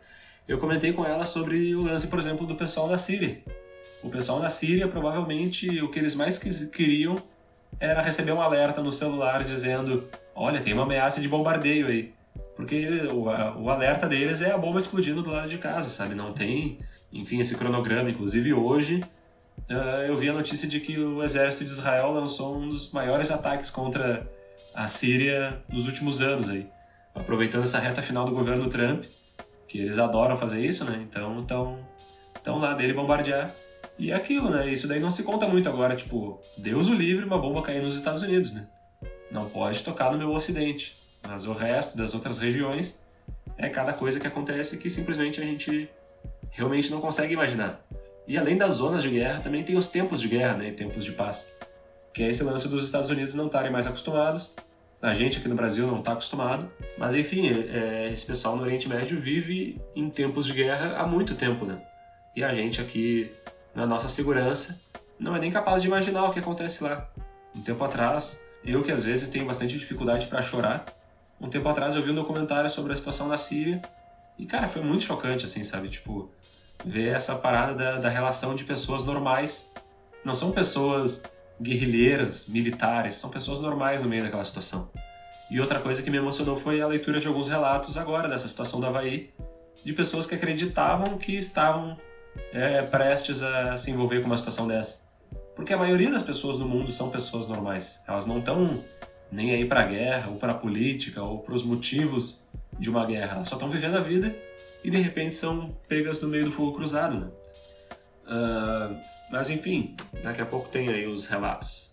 Eu 0.47 0.57
comentei 0.57 0.93
com 0.93 1.05
ela 1.05 1.25
sobre 1.25 1.75
o 1.75 1.81
lance, 1.81 2.07
por 2.07 2.17
exemplo, 2.17 2.47
do 2.47 2.55
pessoal 2.55 2.87
da 2.87 2.97
Síria. 2.97 3.43
O 4.01 4.09
pessoal 4.09 4.39
da 4.39 4.47
Síria, 4.47 4.87
provavelmente, 4.87 5.81
o 5.81 5.89
que 5.89 5.99
eles 5.99 6.15
mais 6.15 6.37
queriam 6.37 7.17
era 7.79 8.01
receber 8.01 8.31
um 8.31 8.41
alerta 8.41 8.81
no 8.81 8.91
celular 8.91 9.43
dizendo: 9.43 10.07
olha, 10.33 10.61
tem 10.61 10.71
uma 10.71 10.83
ameaça 10.83 11.19
de 11.19 11.27
bombardeio 11.27 11.87
aí. 11.87 12.13
Porque 12.57 12.87
o, 13.11 13.25
o 13.61 13.69
alerta 13.69 14.07
deles 14.07 14.41
é 14.41 14.51
a 14.51 14.57
bomba 14.57 14.79
explodindo 14.79 15.21
do 15.21 15.29
lado 15.29 15.47
de 15.47 15.59
casa, 15.59 15.89
sabe? 15.91 16.15
Não 16.15 16.33
tem, 16.33 16.79
enfim, 17.13 17.39
esse 17.39 17.55
cronograma. 17.55 18.09
Inclusive 18.09 18.51
hoje 18.51 19.03
uh, 19.69 20.01
eu 20.07 20.17
vi 20.17 20.27
a 20.27 20.33
notícia 20.33 20.67
de 20.67 20.79
que 20.79 20.97
o 20.99 21.23
exército 21.23 21.63
de 21.63 21.69
Israel 21.69 22.11
lançou 22.11 22.57
um 22.57 22.67
dos 22.67 22.91
maiores 22.91 23.29
ataques 23.29 23.69
contra 23.69 24.27
a 24.73 24.87
Síria 24.87 25.61
nos 25.69 25.85
últimos 25.85 26.19
anos 26.19 26.49
aí. 26.49 26.67
Aproveitando 27.13 27.63
essa 27.63 27.77
reta 27.77 28.01
final 28.01 28.25
do 28.25 28.31
governo 28.31 28.67
Trump, 28.67 29.03
que 29.67 29.77
eles 29.77 29.99
adoram 29.99 30.35
fazer 30.35 30.65
isso, 30.65 30.83
né? 30.83 31.05
Então 31.07 31.39
estão 32.35 32.57
lá 32.57 32.73
dele 32.73 32.93
bombardear. 32.93 33.51
E 33.99 34.11
é 34.11 34.15
aquilo, 34.15 34.49
né? 34.49 34.67
Isso 34.67 34.87
daí 34.87 34.99
não 34.99 35.11
se 35.11 35.21
conta 35.21 35.47
muito 35.47 35.69
agora, 35.69 35.95
tipo, 35.95 36.39
Deus 36.57 36.87
o 36.87 36.93
livre 36.93 37.23
uma 37.23 37.37
bomba 37.37 37.61
cair 37.61 37.83
nos 37.83 37.95
Estados 37.95 38.23
Unidos, 38.23 38.53
né? 38.53 38.67
Não 39.31 39.47
pode 39.47 39.83
tocar 39.83 40.11
no 40.11 40.17
meu 40.17 40.31
ocidente. 40.31 40.97
Mas 41.27 41.45
o 41.45 41.53
resto 41.53 41.97
das 41.97 42.13
outras 42.13 42.39
regiões 42.39 43.01
é 43.57 43.69
cada 43.69 43.91
coisa 43.93 44.19
que 44.19 44.27
acontece 44.27 44.77
que 44.77 44.89
simplesmente 44.89 45.41
a 45.41 45.43
gente 45.43 45.89
realmente 46.51 46.89
não 46.91 47.01
consegue 47.01 47.33
imaginar. 47.33 47.85
E 48.27 48.37
além 48.37 48.57
das 48.57 48.75
zonas 48.75 49.03
de 49.03 49.09
guerra, 49.09 49.39
também 49.39 49.63
tem 49.63 49.77
os 49.77 49.87
tempos 49.87 50.21
de 50.21 50.27
guerra, 50.27 50.57
né? 50.57 50.69
E 50.69 50.71
tempos 50.71 51.03
de 51.03 51.11
paz. 51.13 51.47
Que 52.13 52.23
é 52.23 52.27
esse 52.27 52.43
lance 52.43 52.67
dos 52.67 52.83
Estados 52.83 53.09
Unidos 53.09 53.35
não 53.35 53.47
estarem 53.47 53.71
mais 53.71 53.87
acostumados. 53.87 54.53
A 55.01 55.13
gente 55.13 55.37
aqui 55.37 55.47
no 55.47 55.55
Brasil 55.55 55.87
não 55.87 55.99
está 55.99 56.11
acostumado. 56.11 56.69
Mas 56.97 57.15
enfim, 57.15 57.47
é, 57.47 58.09
esse 58.11 58.25
pessoal 58.25 58.55
no 58.55 58.63
Oriente 58.63 58.89
Médio 58.89 59.19
vive 59.19 59.79
em 59.95 60.09
tempos 60.09 60.45
de 60.45 60.53
guerra 60.53 60.97
há 60.97 61.07
muito 61.07 61.35
tempo, 61.35 61.65
né? 61.65 61.81
E 62.35 62.43
a 62.43 62.53
gente 62.53 62.81
aqui, 62.81 63.31
na 63.73 63.85
nossa 63.85 64.09
segurança, 64.09 64.79
não 65.17 65.35
é 65.35 65.39
nem 65.39 65.49
capaz 65.49 65.81
de 65.81 65.87
imaginar 65.87 66.25
o 66.25 66.33
que 66.33 66.39
acontece 66.39 66.83
lá. 66.83 67.09
Um 67.55 67.61
tempo 67.61 67.83
atrás, 67.83 68.41
eu 68.63 68.83
que 68.83 68.91
às 68.91 69.03
vezes 69.03 69.29
tenho 69.29 69.45
bastante 69.45 69.77
dificuldade 69.77 70.27
para 70.27 70.41
chorar, 70.41 70.85
um 71.39 71.49
tempo 71.49 71.67
atrás 71.69 71.95
eu 71.95 72.01
vi 72.01 72.11
um 72.11 72.15
documentário 72.15 72.69
sobre 72.69 72.93
a 72.93 72.95
situação 72.95 73.27
na 73.27 73.37
Síria 73.37 73.81
e, 74.37 74.45
cara, 74.45 74.67
foi 74.67 74.81
muito 74.81 75.03
chocante, 75.03 75.45
assim, 75.45 75.63
sabe? 75.63 75.89
Tipo, 75.89 76.31
ver 76.85 77.15
essa 77.15 77.35
parada 77.35 77.73
da, 77.73 77.99
da 77.99 78.09
relação 78.09 78.55
de 78.55 78.63
pessoas 78.63 79.03
normais. 79.03 79.71
Não 80.23 80.35
são 80.35 80.51
pessoas 80.51 81.23
guerrilheiras, 81.61 82.47
militares, 82.47 83.15
são 83.15 83.29
pessoas 83.29 83.59
normais 83.59 84.01
no 84.01 84.09
meio 84.09 84.23
daquela 84.23 84.43
situação. 84.43 84.91
E 85.49 85.59
outra 85.59 85.79
coisa 85.79 86.03
que 86.03 86.09
me 86.09 86.17
emocionou 86.17 86.57
foi 86.57 86.81
a 86.81 86.87
leitura 86.87 87.19
de 87.19 87.27
alguns 87.27 87.47
relatos 87.47 87.97
agora 87.97 88.27
dessa 88.27 88.47
situação 88.47 88.79
do 88.79 88.85
Havaí, 88.85 89.33
de 89.83 89.93
pessoas 89.93 90.25
que 90.25 90.35
acreditavam 90.35 91.17
que 91.17 91.35
estavam 91.35 91.97
é, 92.51 92.81
prestes 92.81 93.41
a 93.41 93.77
se 93.77 93.89
envolver 93.89 94.21
com 94.21 94.27
uma 94.27 94.37
situação 94.37 94.67
dessa. 94.67 95.07
Porque 95.55 95.73
a 95.73 95.77
maioria 95.77 96.11
das 96.11 96.21
pessoas 96.21 96.57
no 96.57 96.67
mundo 96.67 96.91
são 96.91 97.09
pessoas 97.09 97.47
normais. 97.47 97.99
Elas 98.07 98.25
não 98.25 98.39
estão 98.39 98.83
nem 99.31 99.51
aí 99.51 99.65
para 99.65 99.81
a 99.81 99.85
guerra, 99.85 100.29
ou 100.29 100.37
para 100.37 100.53
a 100.53 100.55
política, 100.55 101.21
ou 101.21 101.39
para 101.39 101.53
os 101.53 101.63
motivos 101.63 102.41
de 102.79 102.89
uma 102.89 103.05
guerra. 103.05 103.43
Só 103.45 103.55
estão 103.55 103.69
vivendo 103.69 103.97
a 103.97 104.01
vida 104.01 104.35
e 104.83 104.89
de 104.89 104.97
repente 104.97 105.35
são 105.35 105.75
pegas 105.87 106.21
no 106.21 106.27
meio 106.27 106.45
do 106.45 106.51
fogo 106.51 106.73
cruzado, 106.73 107.19
né? 107.19 107.27
Uh, 108.25 108.97
mas 109.31 109.49
enfim, 109.49 109.95
daqui 110.21 110.41
a 110.41 110.45
pouco 110.45 110.69
tem 110.69 110.89
aí 110.89 111.07
os 111.07 111.27
relatos. 111.27 111.91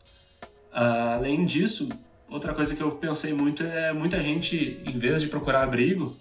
Uh, 0.73 1.15
além 1.15 1.45
disso, 1.45 1.89
outra 2.29 2.53
coisa 2.53 2.75
que 2.75 2.83
eu 2.83 2.91
pensei 2.93 3.33
muito 3.33 3.63
é 3.63 3.93
muita 3.93 4.21
gente, 4.21 4.83
em 4.85 4.99
vez 4.99 5.23
de 5.23 5.29
procurar 5.29 5.63
abrigo, 5.63 6.17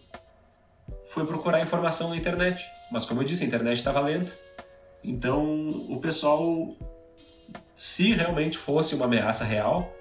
foi 1.05 1.25
procurar 1.25 1.61
informação 1.61 2.09
na 2.09 2.17
internet. 2.17 2.63
Mas 2.91 3.05
como 3.05 3.21
eu 3.21 3.25
disse, 3.25 3.43
a 3.43 3.47
internet 3.47 3.77
estava 3.77 3.99
lenta. 3.99 4.31
Então 5.03 5.69
o 5.89 5.99
pessoal, 5.99 6.75
se 7.75 8.13
realmente 8.13 8.57
fosse 8.57 8.95
uma 8.95 9.05
ameaça 9.05 9.43
real, 9.43 9.93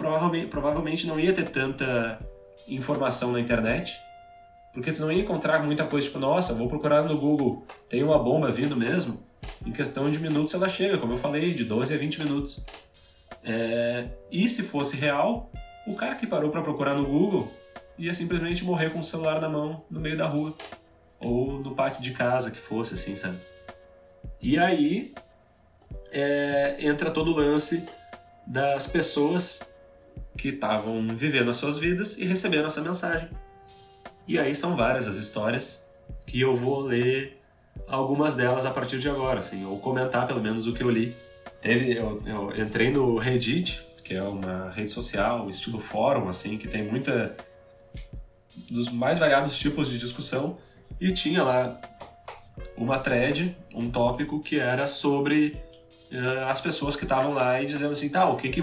provavelmente, 0.00 0.46
provavelmente 0.46 1.06
não 1.06 1.20
ia 1.20 1.32
ter 1.32 1.50
tanta 1.50 2.18
informação 2.66 3.32
na 3.32 3.40
internet, 3.40 4.00
porque 4.72 4.92
tu 4.92 5.02
não 5.02 5.12
ia 5.12 5.20
encontrar 5.20 5.62
muita 5.62 5.84
coisa 5.84 6.06
tipo, 6.06 6.18
nossa, 6.18 6.54
vou 6.54 6.68
procurar 6.68 7.04
no 7.04 7.18
Google, 7.18 7.66
tem 7.86 8.02
uma 8.02 8.18
bomba 8.18 8.50
vindo 8.50 8.74
mesmo? 8.74 9.22
Em 9.64 9.70
questão 9.70 10.10
de 10.10 10.18
minutos 10.18 10.54
ela 10.54 10.68
chega, 10.68 10.96
como 10.96 11.12
eu 11.12 11.18
falei, 11.18 11.52
de 11.52 11.64
12 11.64 11.92
a 11.92 11.98
20 11.98 12.20
minutos. 12.20 12.64
É... 13.44 14.08
E 14.30 14.48
se 14.48 14.62
fosse 14.62 14.96
real, 14.96 15.50
o 15.86 15.94
cara 15.94 16.14
que 16.14 16.26
parou 16.26 16.50
para 16.50 16.62
procurar 16.62 16.94
no 16.94 17.04
Google 17.04 17.52
ia 17.98 18.14
simplesmente 18.14 18.64
morrer 18.64 18.88
com 18.90 19.00
o 19.00 19.04
celular 19.04 19.38
na 19.38 19.50
mão 19.50 19.84
no 19.90 20.00
meio 20.00 20.16
da 20.16 20.26
rua 20.26 20.54
ou 21.22 21.58
no 21.58 21.74
pátio 21.74 22.00
de 22.00 22.12
casa, 22.12 22.50
que 22.50 22.58
fosse 22.58 22.94
assim, 22.94 23.14
sabe? 23.14 23.36
E 24.40 24.58
aí 24.58 25.12
é... 26.10 26.76
entra 26.78 27.10
todo 27.10 27.32
o 27.32 27.36
lance 27.36 27.86
das 28.46 28.86
pessoas 28.86 29.69
que 30.36 30.48
estavam 30.48 31.06
vivendo 31.08 31.50
as 31.50 31.56
suas 31.56 31.78
vidas 31.78 32.18
e 32.18 32.24
recebendo 32.24 32.66
essa 32.66 32.80
mensagem. 32.80 33.28
E 34.26 34.38
aí 34.38 34.54
são 34.54 34.76
várias 34.76 35.08
as 35.08 35.16
histórias 35.16 35.84
que 36.26 36.40
eu 36.40 36.56
vou 36.56 36.80
ler 36.80 37.40
algumas 37.88 38.36
delas 38.36 38.64
a 38.64 38.70
partir 38.70 38.98
de 38.98 39.08
agora, 39.08 39.40
assim, 39.40 39.64
ou 39.64 39.78
comentar 39.78 40.26
pelo 40.26 40.40
menos 40.40 40.66
o 40.66 40.72
que 40.72 40.82
eu 40.82 40.90
li. 40.90 41.14
Teve, 41.60 41.92
eu, 41.96 42.22
eu 42.24 42.64
entrei 42.64 42.90
no 42.90 43.18
Reddit, 43.18 43.82
que 44.04 44.14
é 44.14 44.22
uma 44.22 44.70
rede 44.70 44.90
social, 44.90 45.48
estilo 45.50 45.80
fórum, 45.80 46.28
assim, 46.28 46.56
que 46.56 46.68
tem 46.68 46.82
muita 46.84 47.36
dos 48.68 48.88
mais 48.88 49.18
variados 49.18 49.58
tipos 49.58 49.88
de 49.88 49.98
discussão 49.98 50.58
e 51.00 51.12
tinha 51.12 51.42
lá 51.42 51.80
uma 52.76 52.98
thread, 52.98 53.56
um 53.74 53.90
tópico 53.90 54.40
que 54.40 54.58
era 54.58 54.86
sobre 54.86 55.56
uh, 56.12 56.44
as 56.48 56.60
pessoas 56.60 56.96
que 56.96 57.04
estavam 57.04 57.32
lá 57.32 57.60
e 57.62 57.66
dizendo 57.66 57.92
assim, 57.92 58.08
tá, 58.08 58.28
o 58.28 58.36
que 58.36 58.48
que 58.48 58.62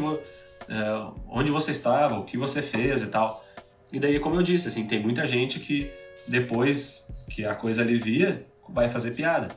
é, 0.69 1.07
onde 1.29 1.51
você 1.51 1.71
estava, 1.71 2.19
o 2.19 2.23
que 2.23 2.37
você 2.37 2.61
fez 2.61 3.01
e 3.03 3.07
tal. 3.07 3.45
E 3.91 3.99
daí, 3.99 4.19
como 4.19 4.35
eu 4.35 4.43
disse, 4.43 4.67
assim, 4.67 4.85
tem 4.85 4.99
muita 4.99 5.25
gente 5.25 5.59
que 5.59 5.91
depois 6.27 7.07
que 7.29 7.45
a 7.45 7.55
coisa 7.55 7.81
alivia, 7.81 8.45
vai 8.67 8.89
fazer 8.89 9.11
piada. 9.11 9.49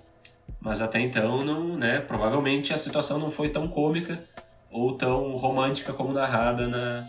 Mas 0.60 0.80
até 0.80 1.00
então, 1.00 1.42
não, 1.42 1.76
né, 1.76 2.00
provavelmente 2.00 2.72
a 2.72 2.76
situação 2.76 3.18
não 3.18 3.30
foi 3.30 3.48
tão 3.48 3.66
cômica 3.68 4.22
ou 4.70 4.94
tão 4.94 5.36
romântica 5.36 5.92
como 5.92 6.12
narrada 6.12 6.68
na, 6.68 7.06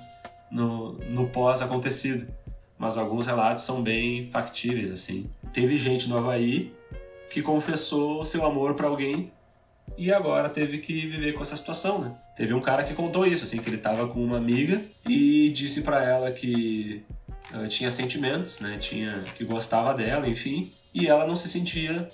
no, 0.50 0.94
no 0.94 1.28
pós-acontecido. 1.28 2.28
Mas 2.78 2.98
alguns 2.98 3.26
relatos 3.26 3.64
são 3.64 3.84
bem 3.84 4.30
factíveis, 4.32 4.90
assim. 4.90 5.30
Teve 5.54 5.78
gente 5.78 6.10
no 6.10 6.18
Havaí 6.18 6.74
que 7.30 7.42
confessou 7.42 8.26
seu 8.26 8.46
amor 8.46 8.74
para 8.74 8.88
alguém 8.88 9.32
e 10.02 10.12
agora 10.12 10.50
teve 10.50 10.80
que 10.80 11.06
viver 11.06 11.34
com 11.34 11.44
essa 11.44 11.56
situação, 11.56 12.02
né? 12.02 12.12
Teve 12.36 12.56
um 12.56 12.60
cara 12.60 12.84
que 12.84 12.96
contou 12.96 13.24
isso, 13.24 13.44
assim, 13.44 13.60
que 13.60 13.70
ele 13.70 13.78
tava 13.78 14.08
com 14.08 14.20
uma 14.20 14.38
amiga 14.38 14.82
e 15.08 15.52
disse 15.52 15.84
para 15.84 16.04
ela 16.04 16.32
que 16.32 17.04
uh, 17.54 17.68
tinha 17.68 17.92
sentimentos, 17.92 18.60
né? 18.60 18.78
Tinha 18.80 19.24
que 19.36 19.44
gostava 19.44 19.94
dela, 19.94 20.28
enfim, 20.28 20.72
e 20.92 21.08
ela 21.08 21.28
não 21.28 21.36
se 21.36 21.48
sentia 21.48 22.10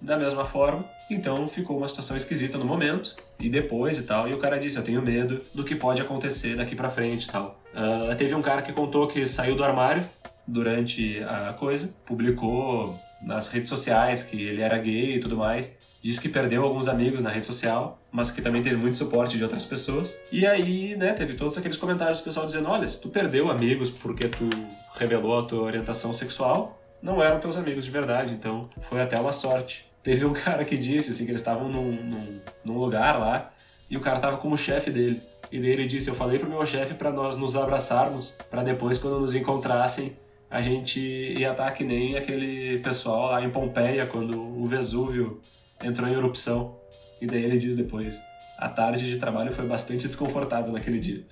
da 0.00 0.16
mesma 0.16 0.44
forma. 0.44 0.84
Então 1.10 1.48
ficou 1.48 1.76
uma 1.76 1.88
situação 1.88 2.16
esquisita 2.16 2.56
no 2.56 2.64
momento 2.64 3.16
e 3.40 3.48
depois 3.48 3.98
e 3.98 4.04
tal. 4.04 4.28
E 4.28 4.34
o 4.34 4.38
cara 4.38 4.56
disse: 4.56 4.76
Eu 4.76 4.84
tenho 4.84 5.02
medo 5.02 5.42
do 5.52 5.64
que 5.64 5.74
pode 5.74 6.00
acontecer 6.00 6.54
daqui 6.54 6.76
para 6.76 6.90
frente 6.90 7.24
e 7.24 7.32
tal. 7.32 7.60
Uh, 7.74 8.14
teve 8.14 8.36
um 8.36 8.42
cara 8.42 8.62
que 8.62 8.72
contou 8.72 9.08
que 9.08 9.26
saiu 9.26 9.56
do 9.56 9.64
armário 9.64 10.08
durante 10.46 11.20
a 11.24 11.52
coisa, 11.54 11.92
publicou 12.06 12.96
nas 13.20 13.48
redes 13.48 13.68
sociais 13.68 14.22
que 14.22 14.40
ele 14.40 14.62
era 14.62 14.78
gay 14.78 15.16
e 15.16 15.18
tudo 15.18 15.36
mais 15.36 15.72
disse 16.02 16.20
que 16.20 16.28
perdeu 16.28 16.64
alguns 16.64 16.88
amigos 16.88 17.22
na 17.22 17.30
rede 17.30 17.46
social, 17.46 17.98
mas 18.10 18.30
que 18.30 18.42
também 18.42 18.60
teve 18.60 18.76
muito 18.76 18.98
suporte 18.98 19.36
de 19.36 19.42
outras 19.44 19.64
pessoas. 19.64 20.20
E 20.32 20.44
aí, 20.44 20.96
né, 20.96 21.12
teve 21.12 21.34
todos 21.34 21.56
aqueles 21.56 21.76
comentários 21.76 22.18
do 22.18 22.24
pessoal 22.24 22.44
dizendo: 22.44 22.68
olha, 22.68 22.88
se 22.88 23.00
tu 23.00 23.08
perdeu 23.08 23.48
amigos 23.48 23.90
porque 23.90 24.28
tu 24.28 24.48
revelou 24.96 25.38
a 25.38 25.44
tua 25.44 25.62
orientação 25.62 26.12
sexual, 26.12 26.82
não 27.00 27.22
eram 27.22 27.38
teus 27.38 27.56
amigos 27.56 27.84
de 27.84 27.90
verdade, 27.90 28.34
então 28.34 28.68
foi 28.88 29.00
até 29.00 29.18
uma 29.18 29.32
sorte. 29.32 29.86
Teve 30.02 30.24
um 30.24 30.32
cara 30.34 30.64
que 30.64 30.76
disse 30.76 31.12
assim 31.12 31.24
que 31.24 31.30
eles 31.30 31.40
estavam 31.40 31.68
num, 31.68 31.92
num, 31.92 32.40
num 32.64 32.78
lugar 32.78 33.18
lá 33.18 33.52
e 33.88 33.96
o 33.96 34.00
cara 34.00 34.18
tava 34.18 34.36
como 34.38 34.56
chefe 34.56 34.90
dele. 34.90 35.22
E 35.52 35.60
daí 35.60 35.70
ele 35.70 35.86
disse: 35.86 36.10
Eu 36.10 36.16
falei 36.16 36.38
pro 36.38 36.50
meu 36.50 36.66
chefe 36.66 36.94
para 36.94 37.12
nós 37.12 37.36
nos 37.36 37.54
abraçarmos, 37.54 38.34
para 38.50 38.64
depois, 38.64 38.98
quando 38.98 39.20
nos 39.20 39.36
encontrassem, 39.36 40.16
a 40.50 40.60
gente 40.60 41.00
ia 41.00 41.52
estar 41.52 41.70
que 41.70 41.84
nem 41.84 42.16
aquele 42.16 42.78
pessoal 42.80 43.30
lá 43.30 43.42
em 43.42 43.50
Pompeia, 43.50 44.04
quando 44.04 44.38
o 44.38 44.66
Vesúvio 44.66 45.40
entrou 45.82 46.08
em 46.08 46.12
erupção. 46.12 46.78
E 47.20 47.26
daí 47.26 47.44
ele 47.44 47.58
diz 47.58 47.76
depois: 47.76 48.20
a 48.58 48.68
tarde 48.68 49.06
de 49.06 49.18
trabalho 49.18 49.52
foi 49.52 49.66
bastante 49.66 50.02
desconfortável 50.02 50.72
naquele 50.72 50.98
dia. 50.98 51.24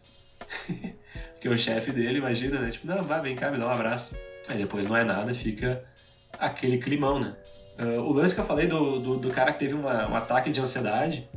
Porque 1.32 1.48
o 1.48 1.56
chefe 1.56 1.92
dele, 1.92 2.18
imagina, 2.18 2.60
né? 2.60 2.70
Tipo, 2.70 2.86
não, 2.86 3.02
vai, 3.02 3.20
vem 3.20 3.34
cá, 3.34 3.50
me 3.50 3.58
dá 3.58 3.66
um 3.66 3.70
abraço. 3.70 4.16
Aí 4.48 4.58
depois 4.58 4.86
não 4.86 4.96
é 4.96 5.04
nada, 5.04 5.32
fica 5.32 5.82
aquele 6.38 6.78
climão, 6.78 7.18
né? 7.18 7.34
Uh, 7.78 8.00
o 8.00 8.12
lance 8.12 8.34
que 8.34 8.40
eu 8.40 8.44
falei 8.44 8.66
do, 8.66 8.98
do, 8.98 9.16
do 9.16 9.30
cara 9.30 9.52
que 9.52 9.58
teve 9.58 9.74
uma, 9.74 10.08
um 10.08 10.14
ataque 10.14 10.50
de 10.50 10.60
ansiedade, 10.60 11.28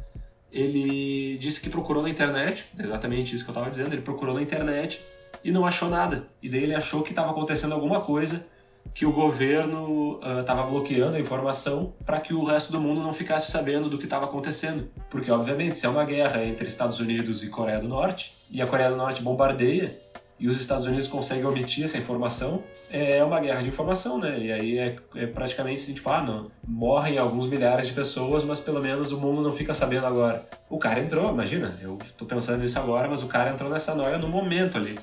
ele 0.52 1.38
disse 1.38 1.62
que 1.62 1.69
procurou 1.69 2.04
na 2.04 2.10
internet, 2.10 2.65
exatamente 2.78 3.34
isso 3.34 3.43
que 3.45 3.49
eu 3.49 3.54
estava 3.54 3.69
dizendo, 3.69 3.93
ele 3.93 4.02
procurou 4.02 4.36
na 4.36 4.41
internet 4.41 4.99
e 5.43 5.52
não 5.52 5.65
achou 5.65 5.89
nada. 5.89 6.26
E 6.41 6.49
daí 6.49 6.63
ele 6.63 6.76
achou 6.76 7.02
que 7.02 7.12
estava 7.12 7.32
acontecendo 7.32 7.73
alguma 7.73 8.02
coisa 8.02 8.45
que 8.94 9.06
o 9.06 9.12
governo 9.12 10.20
estava 10.40 10.66
uh, 10.66 10.70
bloqueando 10.70 11.16
a 11.16 11.20
informação 11.20 11.94
para 12.06 12.20
que 12.20 12.34
o 12.34 12.44
resto 12.44 12.72
do 12.72 12.80
mundo 12.80 13.02
não 13.02 13.14
ficasse 13.14 13.52
sabendo 13.52 13.90
do 13.90 13.98
que 13.98 14.04
estava 14.04 14.26
acontecendo. 14.26 14.88
Porque, 15.10 15.32
obviamente, 15.32 15.78
se 15.78 15.86
é 15.86 15.90
uma 15.90 16.06
guerra 16.06 16.44
entre 16.44 16.68
Estados 16.68 17.00
Unidos 17.00 17.44
e 17.44 17.50
Coreia 17.50 17.80
do 17.80 17.88
Norte, 17.88 18.34
e 18.52 18.62
a 18.62 18.68
Coreia 18.68 18.90
do 18.90 18.96
Norte 18.96 19.22
bombardeia, 19.22 19.98
e 20.40 20.50
os 20.50 20.60
Estados 20.60 20.86
Unidos 20.86 21.08
conseguem 21.08 21.46
omitir 21.46 21.86
essa 21.86 21.98
informação, 21.98 22.64
é 22.92 23.24
uma 23.24 23.40
guerra 23.40 23.62
de 23.62 23.70
informação, 23.70 24.18
né? 24.18 24.38
E 24.40 24.52
aí 24.52 24.78
é, 24.78 24.96
é 25.16 25.26
praticamente 25.26 25.82
assim, 25.82 25.94
tipo, 25.94 26.10
ah, 26.10 26.22
não, 26.22 26.52
morrem 26.68 27.18
alguns 27.18 27.48
milhares 27.48 27.88
de 27.88 27.94
pessoas, 27.94 28.44
mas 28.44 28.60
pelo 28.60 28.82
menos 28.82 29.12
o 29.12 29.20
mundo 29.20 29.42
não 29.42 29.54
fica 29.54 29.74
sabendo 29.74 30.06
agora. 30.06 30.46
O 30.70 30.78
cara 30.78 31.00
entrou, 31.00 31.32
imagina, 31.32 31.74
eu 31.82 31.98
tô 32.18 32.26
pensando 32.26 32.62
nisso 32.62 32.78
agora, 32.78 33.08
mas 33.08 33.24
o 33.24 33.28
cara 33.28 33.52
entrou 33.52 33.70
nessa 33.70 33.96
noia 33.96 34.18
no 34.18 34.28
momento 34.28 34.78
ali. 34.78 35.00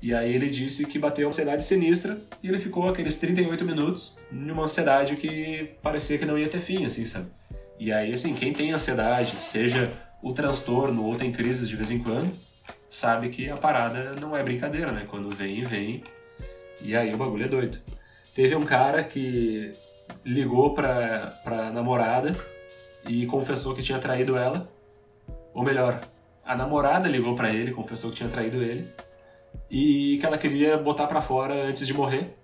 E 0.00 0.14
aí 0.14 0.34
ele 0.34 0.48
disse 0.48 0.86
que 0.86 0.98
bateu 0.98 1.26
uma 1.26 1.30
ansiedade 1.30 1.64
sinistra 1.64 2.18
e 2.42 2.48
ele 2.48 2.58
ficou 2.58 2.88
aqueles 2.88 3.16
38 3.16 3.64
minutos 3.64 4.16
numa 4.30 4.64
ansiedade 4.64 5.16
que 5.16 5.70
parecia 5.82 6.18
que 6.18 6.24
não 6.24 6.38
ia 6.38 6.48
ter 6.48 6.60
fim, 6.60 6.84
assim, 6.84 7.04
sabe? 7.04 7.26
E 7.78 7.92
aí, 7.92 8.12
assim, 8.12 8.34
quem 8.34 8.52
tem 8.52 8.72
ansiedade, 8.72 9.36
seja 9.36 9.90
o 10.22 10.32
transtorno 10.32 11.04
ou 11.04 11.16
tem 11.16 11.32
crises 11.32 11.68
de 11.68 11.74
vez 11.74 11.90
em 11.90 11.98
quando, 11.98 12.32
sabe 12.88 13.28
que 13.28 13.48
a 13.50 13.56
parada 13.56 14.14
não 14.20 14.36
é 14.36 14.42
brincadeira, 14.42 14.92
né? 14.92 15.04
Quando 15.08 15.28
vem, 15.30 15.64
vem. 15.64 16.04
E 16.80 16.96
aí 16.96 17.12
o 17.12 17.16
bagulho 17.16 17.44
é 17.44 17.48
doido. 17.48 17.78
Teve 18.34 18.54
um 18.54 18.64
cara 18.64 19.02
que 19.02 19.72
ligou 20.24 20.74
pra, 20.74 21.38
pra 21.42 21.70
namorada 21.70 22.36
e 23.08 23.26
confessou 23.26 23.74
que 23.74 23.82
tinha 23.82 23.98
traído 23.98 24.36
ela. 24.36 24.68
Ou 25.52 25.62
melhor, 25.62 26.00
a 26.44 26.56
namorada 26.56 27.08
ligou 27.08 27.34
para 27.34 27.50
ele, 27.50 27.72
confessou 27.72 28.10
que 28.10 28.16
tinha 28.16 28.28
traído 28.28 28.62
ele 28.62 28.88
e 29.70 30.18
que 30.18 30.26
ela 30.26 30.38
queria 30.38 30.76
botar 30.76 31.06
para 31.06 31.20
fora 31.20 31.54
antes 31.66 31.86
de 31.86 31.94
morrer. 31.94 32.36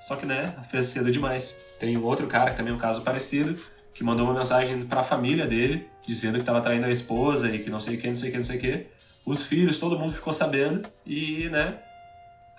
Só 0.00 0.14
que, 0.14 0.26
né, 0.26 0.54
fez 0.70 0.86
cedo 0.86 1.10
demais. 1.10 1.56
Tem 1.80 1.96
um 1.96 2.04
outro 2.04 2.26
cara 2.26 2.50
que 2.50 2.56
também 2.56 2.72
é 2.72 2.76
um 2.76 2.78
caso 2.78 3.02
parecido, 3.02 3.58
que 3.94 4.04
mandou 4.04 4.26
uma 4.26 4.34
mensagem 4.34 4.84
para 4.84 5.00
a 5.00 5.02
família 5.02 5.46
dele, 5.46 5.88
dizendo 6.06 6.34
que 6.34 6.40
estava 6.40 6.60
traindo 6.60 6.86
a 6.86 6.90
esposa 6.90 7.50
e 7.50 7.58
que 7.58 7.70
não 7.70 7.80
sei 7.80 7.96
o 7.96 7.98
que, 7.98 8.06
não 8.06 8.14
sei 8.14 8.28
o 8.28 8.32
que, 8.32 8.36
não 8.36 8.44
sei 8.44 8.56
o 8.56 8.60
que. 8.60 8.86
Os 9.24 9.42
filhos, 9.42 9.78
todo 9.78 9.98
mundo 9.98 10.12
ficou 10.12 10.32
sabendo 10.32 10.86
e, 11.04 11.48
né, 11.48 11.78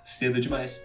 cedo 0.04 0.40
demais. 0.40 0.82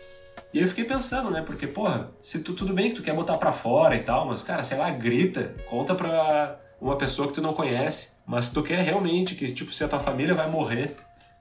E 0.54 0.60
eu 0.60 0.68
fiquei 0.68 0.84
pensando, 0.84 1.32
né, 1.32 1.42
porque, 1.42 1.66
porra, 1.66 2.12
se 2.22 2.40
tu, 2.40 2.54
tudo 2.54 2.74
bem 2.74 2.90
que 2.90 2.96
tu 2.96 3.04
quer 3.04 3.16
botar 3.16 3.38
para 3.38 3.52
fora 3.52 3.96
e 3.96 4.04
tal, 4.04 4.28
mas, 4.28 4.44
cara, 4.44 4.64
sei 4.64 4.78
lá, 4.78 4.90
grita, 4.92 5.56
conta 5.68 5.96
pra 5.96 6.60
uma 6.80 6.98
pessoa 6.98 7.28
que 7.28 7.34
tu 7.34 7.42
não 7.42 7.54
conhece, 7.54 8.12
mas 8.26 8.52
tu 8.52 8.62
quer 8.62 8.82
realmente 8.82 9.36
que, 9.36 9.52
tipo, 9.52 9.74
se 9.74 9.84
a 9.84 9.88
tua 9.88 10.00
família 10.00 10.36
vai 10.36 10.50
morrer, 10.50 10.96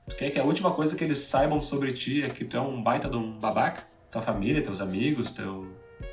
Tu 0.09 0.17
quer 0.17 0.31
que 0.31 0.39
a 0.39 0.45
última 0.45 0.71
coisa 0.73 0.97
que 0.97 1.05
eles 1.05 1.19
saibam 1.19 1.63
sobre 1.63 1.93
ti 1.93 2.23
é 2.25 2.29
que 2.29 2.45
tu 2.45 2.57
é 2.57 2.61
um 2.61 2.83
baita 2.83 3.09
de 3.09 3.17
um 3.17 3.39
babaca? 3.39 3.83
Tua 4.11 4.21
família, 4.21 4.63
teus 4.63 4.81
amigos, 4.81 5.33
teu, 5.33 5.67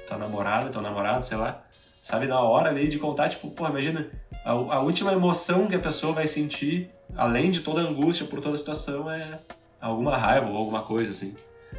tua 0.08 0.18
namorada, 0.18 0.70
teu 0.70 0.82
namorado, 0.82 1.26
sei 1.26 1.38
lá. 1.38 1.64
Sabe, 2.02 2.28
na 2.28 2.40
hora 2.40 2.70
ali 2.70 2.88
de 2.88 2.98
contar, 2.98 3.30
tipo, 3.30 3.50
pô, 3.52 3.68
imagina, 3.68 4.10
a, 4.46 4.52
a 4.52 4.80
última 4.80 5.12
emoção 5.12 5.68
que 5.68 5.76
a 5.76 5.80
pessoa 5.80 6.14
vai 6.14 6.28
sentir, 6.28 6.90
além 7.16 7.52
de 7.52 7.60
toda 7.62 7.82
a 7.82 7.84
angústia 7.84 8.26
por 8.26 8.40
toda 8.40 8.56
a 8.56 8.58
situação, 8.58 9.12
é 9.12 9.40
alguma 9.82 10.16
raiva 10.16 10.48
ou 10.48 10.58
alguma 10.58 10.82
coisa, 10.82 11.12
assim. 11.12 11.36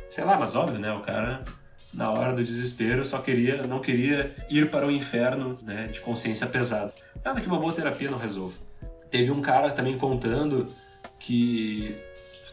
Sei 0.09 0.25
lá, 0.25 0.37
mas 0.37 0.55
óbvio, 0.55 0.79
né? 0.79 0.93
O 0.93 1.01
cara, 1.01 1.43
na 1.95 2.11
hora 2.11 2.33
do 2.33 2.45
desespero, 2.45 3.05
só 3.05 3.19
queria, 3.19 3.67
não 3.67 3.81
queria 3.81 4.35
ir 4.51 4.71
para 4.71 4.87
o 4.87 4.91
inferno, 4.91 5.57
né? 5.63 5.87
De 5.87 6.01
consciência 6.01 6.47
pesada. 6.47 6.93
Nada 7.25 7.41
que 7.41 7.47
uma 7.47 7.59
boa 7.59 7.73
terapia 7.73 8.11
não 8.11 8.19
resolva. 8.19 8.57
Teve 9.11 9.31
um 9.31 9.41
cara 9.41 9.73
também 9.73 9.97
contando 9.97 10.69
que 11.21 11.97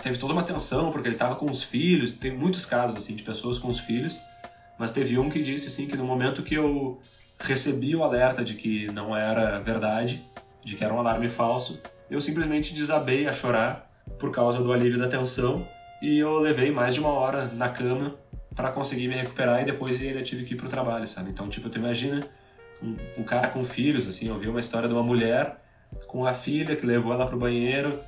teve 0.04 0.20
toda 0.20 0.34
uma 0.34 0.44
tensão 0.44 0.92
porque 0.92 1.08
ele 1.08 1.16
estava 1.16 1.36
com 1.36 1.50
os 1.50 1.64
filhos. 1.64 2.14
Tem 2.14 2.32
muitos 2.32 2.66
casos 2.66 2.98
assim 2.98 3.16
de 3.16 3.24
pessoas 3.24 3.58
com 3.58 3.70
os 3.70 3.80
filhos, 3.80 4.20
mas 4.78 4.92
teve 4.92 5.18
um 5.18 5.30
que 5.30 5.42
disse 5.42 5.70
assim 5.70 5.88
que 5.88 5.96
no 5.96 6.06
momento 6.06 6.44
que 6.44 6.54
eu 6.54 7.02
recebi 7.40 7.96
o 7.96 8.04
alerta 8.04 8.44
de 8.44 8.54
que 8.54 8.88
não 8.92 9.16
era 9.16 9.60
verdade, 9.60 10.24
de 10.64 10.76
que 10.76 10.84
era 10.84 10.94
um 10.94 11.00
alarme 11.00 11.30
falso, 11.30 11.82
eu 12.10 12.22
simplesmente 12.22 12.74
desabei 12.74 13.28
a 13.28 13.34
chorar 13.34 13.92
por 14.20 14.32
causa 14.32 14.62
do 14.62 14.72
alívio 14.72 15.00
da 15.00 15.08
tensão 15.08 15.68
e 16.02 16.18
eu 16.20 16.38
levei 16.38 16.72
mais 16.72 16.94
de 16.94 17.00
uma 17.00 17.10
hora 17.10 17.46
na 17.54 17.70
cama 17.70 18.16
para 18.56 18.72
conseguir 18.72 19.08
me 19.08 19.16
recuperar 19.16 19.62
e 19.62 19.66
depois 19.66 20.02
ainda 20.02 20.22
tive 20.24 20.44
que 20.44 20.54
ir 20.54 20.58
pro 20.58 20.68
trabalho, 20.68 21.06
sabe? 21.06 21.30
Então, 21.30 21.48
tipo, 21.48 21.70
tu 21.70 21.78
imagina 21.78 22.24
um, 22.82 22.96
um 23.20 23.24
cara 23.24 23.48
com 23.50 23.64
filhos, 23.64 24.08
assim, 24.08 24.28
eu 24.28 24.38
vi 24.38 24.48
uma 24.48 24.60
história 24.60 24.88
de 24.88 24.94
uma 24.94 25.04
mulher 25.04 25.58
com 26.08 26.26
a 26.26 26.34
filha 26.34 26.76
que 26.76 26.86
levou 26.86 27.14
ela 27.14 27.26
pro 27.28 27.38
banheiro, 27.38 28.00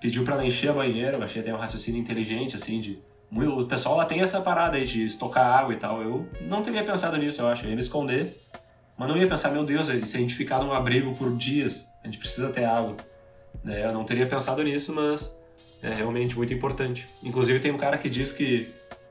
pediu 0.00 0.24
para 0.24 0.34
ela 0.34 0.44
encher 0.44 0.70
a 0.70 0.72
banheira, 0.72 1.16
eu 1.16 1.22
achei 1.22 1.42
até 1.42 1.52
um 1.52 1.58
raciocínio 1.58 2.00
inteligente, 2.00 2.56
assim, 2.56 2.80
de... 2.80 2.98
O 3.30 3.64
pessoal 3.66 3.96
lá 3.96 4.06
tem 4.06 4.20
essa 4.20 4.40
parada 4.40 4.76
aí 4.76 4.86
de 4.86 5.04
estocar 5.04 5.58
água 5.58 5.74
e 5.74 5.76
tal. 5.76 6.00
Eu 6.00 6.26
não 6.40 6.62
teria 6.62 6.82
pensado 6.82 7.16
nisso, 7.18 7.42
eu 7.42 7.48
acho. 7.48 7.66
Eu 7.66 7.70
ia 7.70 7.76
me 7.76 7.82
esconder, 7.82 8.34
mas 8.96 9.06
não 9.06 9.18
ia 9.18 9.28
pensar, 9.28 9.50
meu 9.50 9.64
Deus, 9.64 9.88
se 9.88 10.16
a 10.16 10.20
gente 10.20 10.34
ficar 10.34 10.60
num 10.60 10.72
abrigo 10.72 11.14
por 11.14 11.36
dias, 11.36 11.86
a 12.02 12.06
gente 12.06 12.16
precisa 12.16 12.48
ter 12.48 12.64
água. 12.64 12.96
Né? 13.62 13.84
Eu 13.84 13.92
não 13.92 14.02
teria 14.04 14.26
pensado 14.26 14.62
nisso, 14.62 14.94
mas 14.94 15.36
é 15.82 15.92
realmente 15.92 16.36
muito 16.36 16.54
importante. 16.54 17.06
Inclusive 17.22 17.60
tem 17.60 17.70
um 17.70 17.76
cara 17.76 17.98
que 17.98 18.08
diz 18.08 18.32
que 18.32 18.68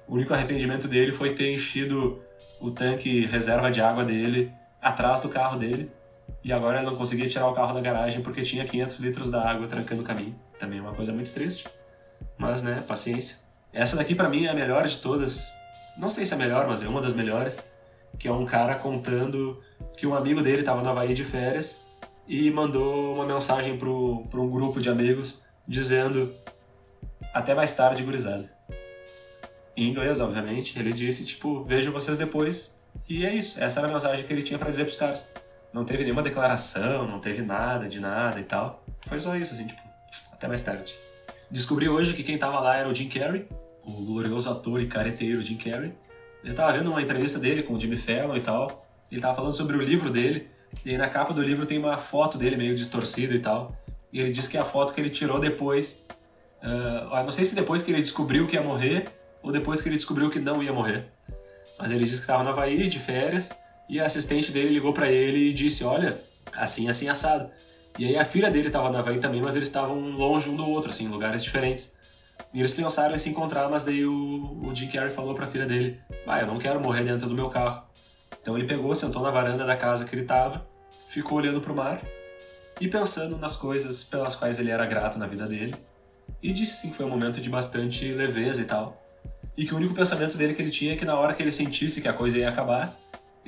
o 0.08 0.16
único 0.16 0.34
arrependimento 0.34 0.88
dele 0.88 1.12
foi 1.12 1.36
ter 1.36 1.54
enchido 1.54 2.20
o 2.60 2.72
tanque 2.72 3.26
reserva 3.26 3.70
de 3.70 3.82
água 3.82 4.04
dele 4.04 4.52
atrás 4.82 5.20
do 5.20 5.30
carro 5.30 5.60
dele 5.60 5.92
e 6.44 6.54
agora 6.54 6.82
não 6.82 6.96
conseguia 6.96 7.28
tirar 7.28 7.48
o 7.48 7.54
carro 7.54 7.74
da 7.74 7.82
garagem 7.82 8.22
porque 8.22 8.42
tinha 8.42 8.66
500 8.66 9.00
litros 9.00 9.32
da 9.32 9.50
água 9.50 9.68
trancando 9.68 10.02
o 10.02 10.06
caminho. 10.06 10.36
Também 10.60 10.80
é 10.80 10.82
uma 10.82 10.94
coisa 10.94 11.12
muito 11.12 11.32
triste. 11.34 11.68
Mas, 12.38 12.64
né, 12.64 12.84
paciência. 12.88 13.38
Essa 13.74 13.96
daqui 13.96 14.16
para 14.16 14.30
mim 14.30 14.46
é 14.46 14.50
a 14.50 14.54
melhor 14.54 14.88
de 14.88 14.98
todas. 14.98 15.52
Não 15.98 16.10
sei 16.10 16.26
se 16.26 16.34
é 16.34 16.36
a 16.36 16.40
melhor, 16.40 16.68
mas 16.68 16.82
é 16.82 16.88
uma 16.88 17.02
das 17.02 17.14
melhores. 17.14 17.60
Que 18.18 18.28
é 18.28 18.32
um 18.32 18.46
cara 18.46 18.76
contando 18.76 19.62
que 19.96 20.08
um 20.08 20.16
amigo 20.16 20.42
dele 20.42 20.62
estava 20.62 20.82
no 20.82 20.90
Havaí 20.90 21.14
de 21.14 21.24
férias 21.24 21.80
e 22.28 22.50
mandou 22.50 23.14
uma 23.14 23.26
mensagem 23.26 23.78
pro 23.78 24.28
um 24.34 24.50
grupo 24.50 24.80
de 24.80 24.90
amigos 24.90 25.42
dizendo 25.68 26.34
até 27.34 27.54
mais 27.54 27.72
tarde, 27.74 28.04
gurizada. 28.04 28.50
Em 29.76 29.90
inglês, 29.90 30.20
obviamente. 30.20 30.80
Ele 30.80 30.92
disse, 30.92 31.26
tipo, 31.26 31.64
vejo 31.64 31.92
vocês 31.92 32.18
depois. 32.18 32.76
E 33.08 33.26
é 33.26 33.34
isso. 33.34 33.62
Essa 33.62 33.80
era 33.80 33.90
a 33.90 33.92
mensagem 33.92 34.26
que 34.26 34.34
ele 34.34 34.42
tinha 34.42 34.58
para 34.58 34.70
dizer 34.70 34.86
pros 34.86 34.98
caras. 34.98 35.30
Não 35.78 35.86
teve 35.86 36.02
nenhuma 36.02 36.24
declaração, 36.24 37.08
não 37.08 37.20
teve 37.20 37.44
nada 37.44 37.88
de 37.88 38.00
nada 38.00 38.40
e 38.40 38.44
tal. 38.44 38.84
Foi 39.06 39.20
só 39.20 39.36
isso, 39.36 39.54
assim, 39.54 39.68
tipo, 39.68 39.80
até 40.34 40.48
mais 40.48 40.64
tarde. 40.64 40.96
Descobri 41.52 41.88
hoje 41.88 42.14
que 42.14 42.24
quem 42.24 42.36
tava 42.36 42.60
lá 42.60 42.76
era 42.78 42.90
o 42.90 42.96
Jim 42.96 43.08
Carrey, 43.08 43.48
o 43.86 43.92
glorioso 43.92 44.50
ator 44.50 44.82
e 44.82 44.88
careteiro 44.88 45.40
Jim 45.40 45.56
Carrey. 45.56 45.94
Eu 46.44 46.56
tava 46.56 46.74
vendo 46.74 46.90
uma 46.90 47.00
entrevista 47.00 47.38
dele 47.38 47.62
com 47.62 47.76
o 47.76 47.80
Jimmy 47.80 47.96
Fallon 47.96 48.36
e 48.36 48.40
tal. 48.40 48.88
Ele 49.12 49.22
tava 49.22 49.36
falando 49.36 49.54
sobre 49.54 49.78
o 49.78 49.82
livro 49.82 50.10
dele. 50.10 50.50
E 50.84 50.90
aí 50.90 50.98
na 50.98 51.10
capa 51.10 51.32
do 51.32 51.44
livro 51.44 51.64
tem 51.68 51.78
uma 51.78 52.00
foto 52.00 52.40
dele 52.40 52.58
meio 52.58 52.76
distorcida 52.76 53.36
e 53.36 53.40
tal. 53.40 53.76
E 54.12 54.20
ele 54.20 54.32
disse 54.32 54.50
que 54.50 54.58
é 54.58 54.62
a 54.62 54.66
foto 54.66 54.94
que 54.96 55.00
ele 55.00 55.12
tirou 55.12 55.40
depois. 55.40 56.08
Uh, 56.60 57.24
não 57.24 57.32
sei 57.32 57.46
se 57.46 57.54
depois 57.54 57.84
que 57.84 57.92
ele 57.92 58.02
descobriu 58.02 58.48
que 58.48 58.56
ia 58.56 58.64
morrer 58.64 59.10
ou 59.44 59.52
depois 59.52 59.80
que 59.80 59.90
ele 59.90 59.96
descobriu 59.96 60.32
que 60.32 60.40
não 60.40 60.64
ia 60.64 60.74
morrer. 60.74 61.06
Mas 61.78 61.92
ele 61.92 62.04
disse 62.04 62.22
que 62.22 62.26
tava 62.26 62.44
no 62.44 62.50
Havaí 62.50 62.90
de 62.90 62.98
férias 63.00 63.52
e 63.90 64.00
a 64.00 64.06
assistente 64.06 64.52
dele 64.52 64.70
ligou 64.70 64.94
para 64.94 65.12
ele 65.12 65.50
e 65.50 65.54
disse: 65.54 65.84
Olha, 65.84 66.20
assim, 66.54 66.90
assim, 66.90 67.10
assado. 67.10 67.50
E 67.98 68.06
aí 68.06 68.18
a 68.18 68.26
filha 68.26 68.52
dele 68.52 68.68
estava 68.68 68.90
na 68.92 69.00
Havaí 69.00 69.20
também, 69.20 69.42
mas 69.42 69.56
eles 69.56 69.68
estavam 69.68 70.00
longe 70.12 70.50
um 70.50 70.56
do 70.56 70.70
outro, 70.70 70.92
assim, 70.92 71.06
em 71.06 71.10
lugares 71.10 71.44
diferentes. 71.44 71.96
E 72.54 72.60
eles 72.60 72.74
pensaram 72.74 73.16
em 73.16 73.18
se 73.18 73.30
encontrar, 73.30 73.68
mas 73.70 73.84
daí 73.84 74.06
o, 74.06 74.62
o 74.64 74.76
Jim 74.76 74.88
Carrey 74.88 75.14
falou 75.14 75.34
pra 75.34 75.48
filha 75.48 75.66
dele: 75.66 76.00
Ah, 76.26 76.42
eu 76.42 76.48
não 76.48 76.60
quero 76.60 76.80
morrer 76.80 77.04
dentro 77.04 77.28
do 77.28 77.36
meu 77.36 77.50
carro. 77.50 77.84
Então 78.42 78.58
ele 78.58 78.68
pegou, 78.68 78.94
sentou 78.94 79.22
na 79.22 79.32
varanda 79.32 79.66
da 79.66 79.76
casa 79.76 80.06
que 80.06 80.14
ele 80.14 80.22
estava, 80.22 80.66
ficou 81.10 81.38
olhando 81.38 81.60
pro 81.60 81.76
mar 81.76 82.02
e 82.80 82.88
pensando 82.88 83.38
nas 83.38 83.56
coisas 83.56 84.04
pelas 84.04 84.36
quais 84.36 84.60
ele 84.60 84.70
era 84.70 84.86
grato 84.86 85.18
na 85.18 85.28
vida 85.28 85.48
dele. 85.48 85.76
E 86.42 86.54
disse 86.54 86.74
assim 86.74 86.90
que 86.90 86.98
foi 86.98 87.06
um 87.06 87.10
momento 87.10 87.42
de 87.42 87.50
bastante 87.50 88.12
leveza 88.14 88.62
e 88.62 88.66
tal. 88.66 89.04
E 89.56 89.66
que 89.66 89.74
o 89.74 89.78
único 89.78 89.94
pensamento 89.94 90.38
dele 90.38 90.54
que 90.54 90.62
ele 90.62 90.70
tinha 90.70 90.94
é 90.94 90.96
que 90.96 91.04
na 91.04 91.16
hora 91.16 91.34
que 91.34 91.42
ele 91.42 91.52
sentisse 91.52 92.02
que 92.02 92.08
a 92.08 92.14
coisa 92.14 92.38
ia 92.38 92.50
acabar, 92.50 92.96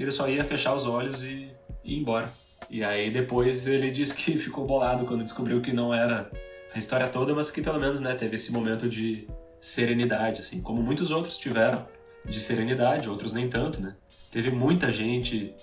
ele 0.01 0.11
só 0.11 0.27
ia 0.27 0.43
fechar 0.43 0.73
os 0.73 0.85
olhos 0.85 1.23
e, 1.23 1.49
e 1.83 1.95
ir 1.95 1.99
embora. 1.99 2.31
E 2.69 2.83
aí 2.83 3.11
depois 3.11 3.67
ele 3.67 3.89
disse 3.91 4.15
que 4.15 4.37
ficou 4.37 4.65
bolado 4.65 5.05
quando 5.05 5.23
descobriu 5.23 5.61
que 5.61 5.73
não 5.73 5.93
era 5.93 6.29
a 6.73 6.77
história 6.77 7.07
toda, 7.07 7.33
mas 7.33 7.49
que 7.49 7.61
pelo 7.61 7.79
menos 7.79 7.99
né, 7.99 8.13
teve 8.15 8.35
esse 8.35 8.51
momento 8.51 8.87
de 8.87 9.27
serenidade, 9.59 10.41
assim, 10.41 10.61
como 10.61 10.81
muitos 10.81 11.11
outros 11.11 11.37
tiveram 11.37 11.85
de 12.25 12.39
serenidade, 12.39 13.09
outros 13.09 13.33
nem 13.33 13.49
tanto, 13.49 13.81
né? 13.81 13.95
Teve 14.31 14.51
muita 14.51 14.91
gente 14.91 15.53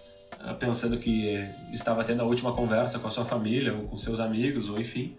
uh, 0.40 0.54
pensando 0.54 0.98
que 0.98 1.44
estava 1.72 2.02
tendo 2.02 2.22
a 2.22 2.24
última 2.24 2.52
conversa 2.52 2.98
com 2.98 3.06
a 3.06 3.10
sua 3.10 3.24
família 3.24 3.72
ou 3.74 3.84
com 3.84 3.96
seus 3.96 4.20
amigos, 4.20 4.68
ou 4.68 4.80
enfim. 4.80 5.16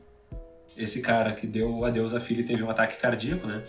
Esse 0.75 1.01
cara 1.01 1.31
que 1.31 1.47
deu 1.47 1.85
adeus 1.85 2.13
à 2.13 2.19
filha 2.19 2.43
teve 2.43 2.61
um 2.61 2.69
ataque 2.69 2.99
cardíaco, 2.99 3.47
né? 3.47 3.63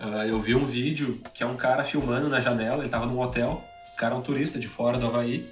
Uh, 0.00 0.26
eu 0.26 0.40
vi 0.40 0.54
um 0.54 0.66
vídeo 0.66 1.20
que 1.32 1.42
é 1.42 1.46
um 1.46 1.56
cara 1.56 1.84
filmando 1.84 2.28
na 2.28 2.40
janela, 2.40 2.78
ele 2.78 2.86
estava 2.86 3.06
num 3.06 3.20
hotel, 3.20 3.62
o 3.92 3.96
cara 3.96 4.14
é 4.14 4.18
um 4.18 4.22
turista 4.22 4.58
de 4.58 4.68
fora 4.68 4.98
do 4.98 5.06
Havaí. 5.06 5.46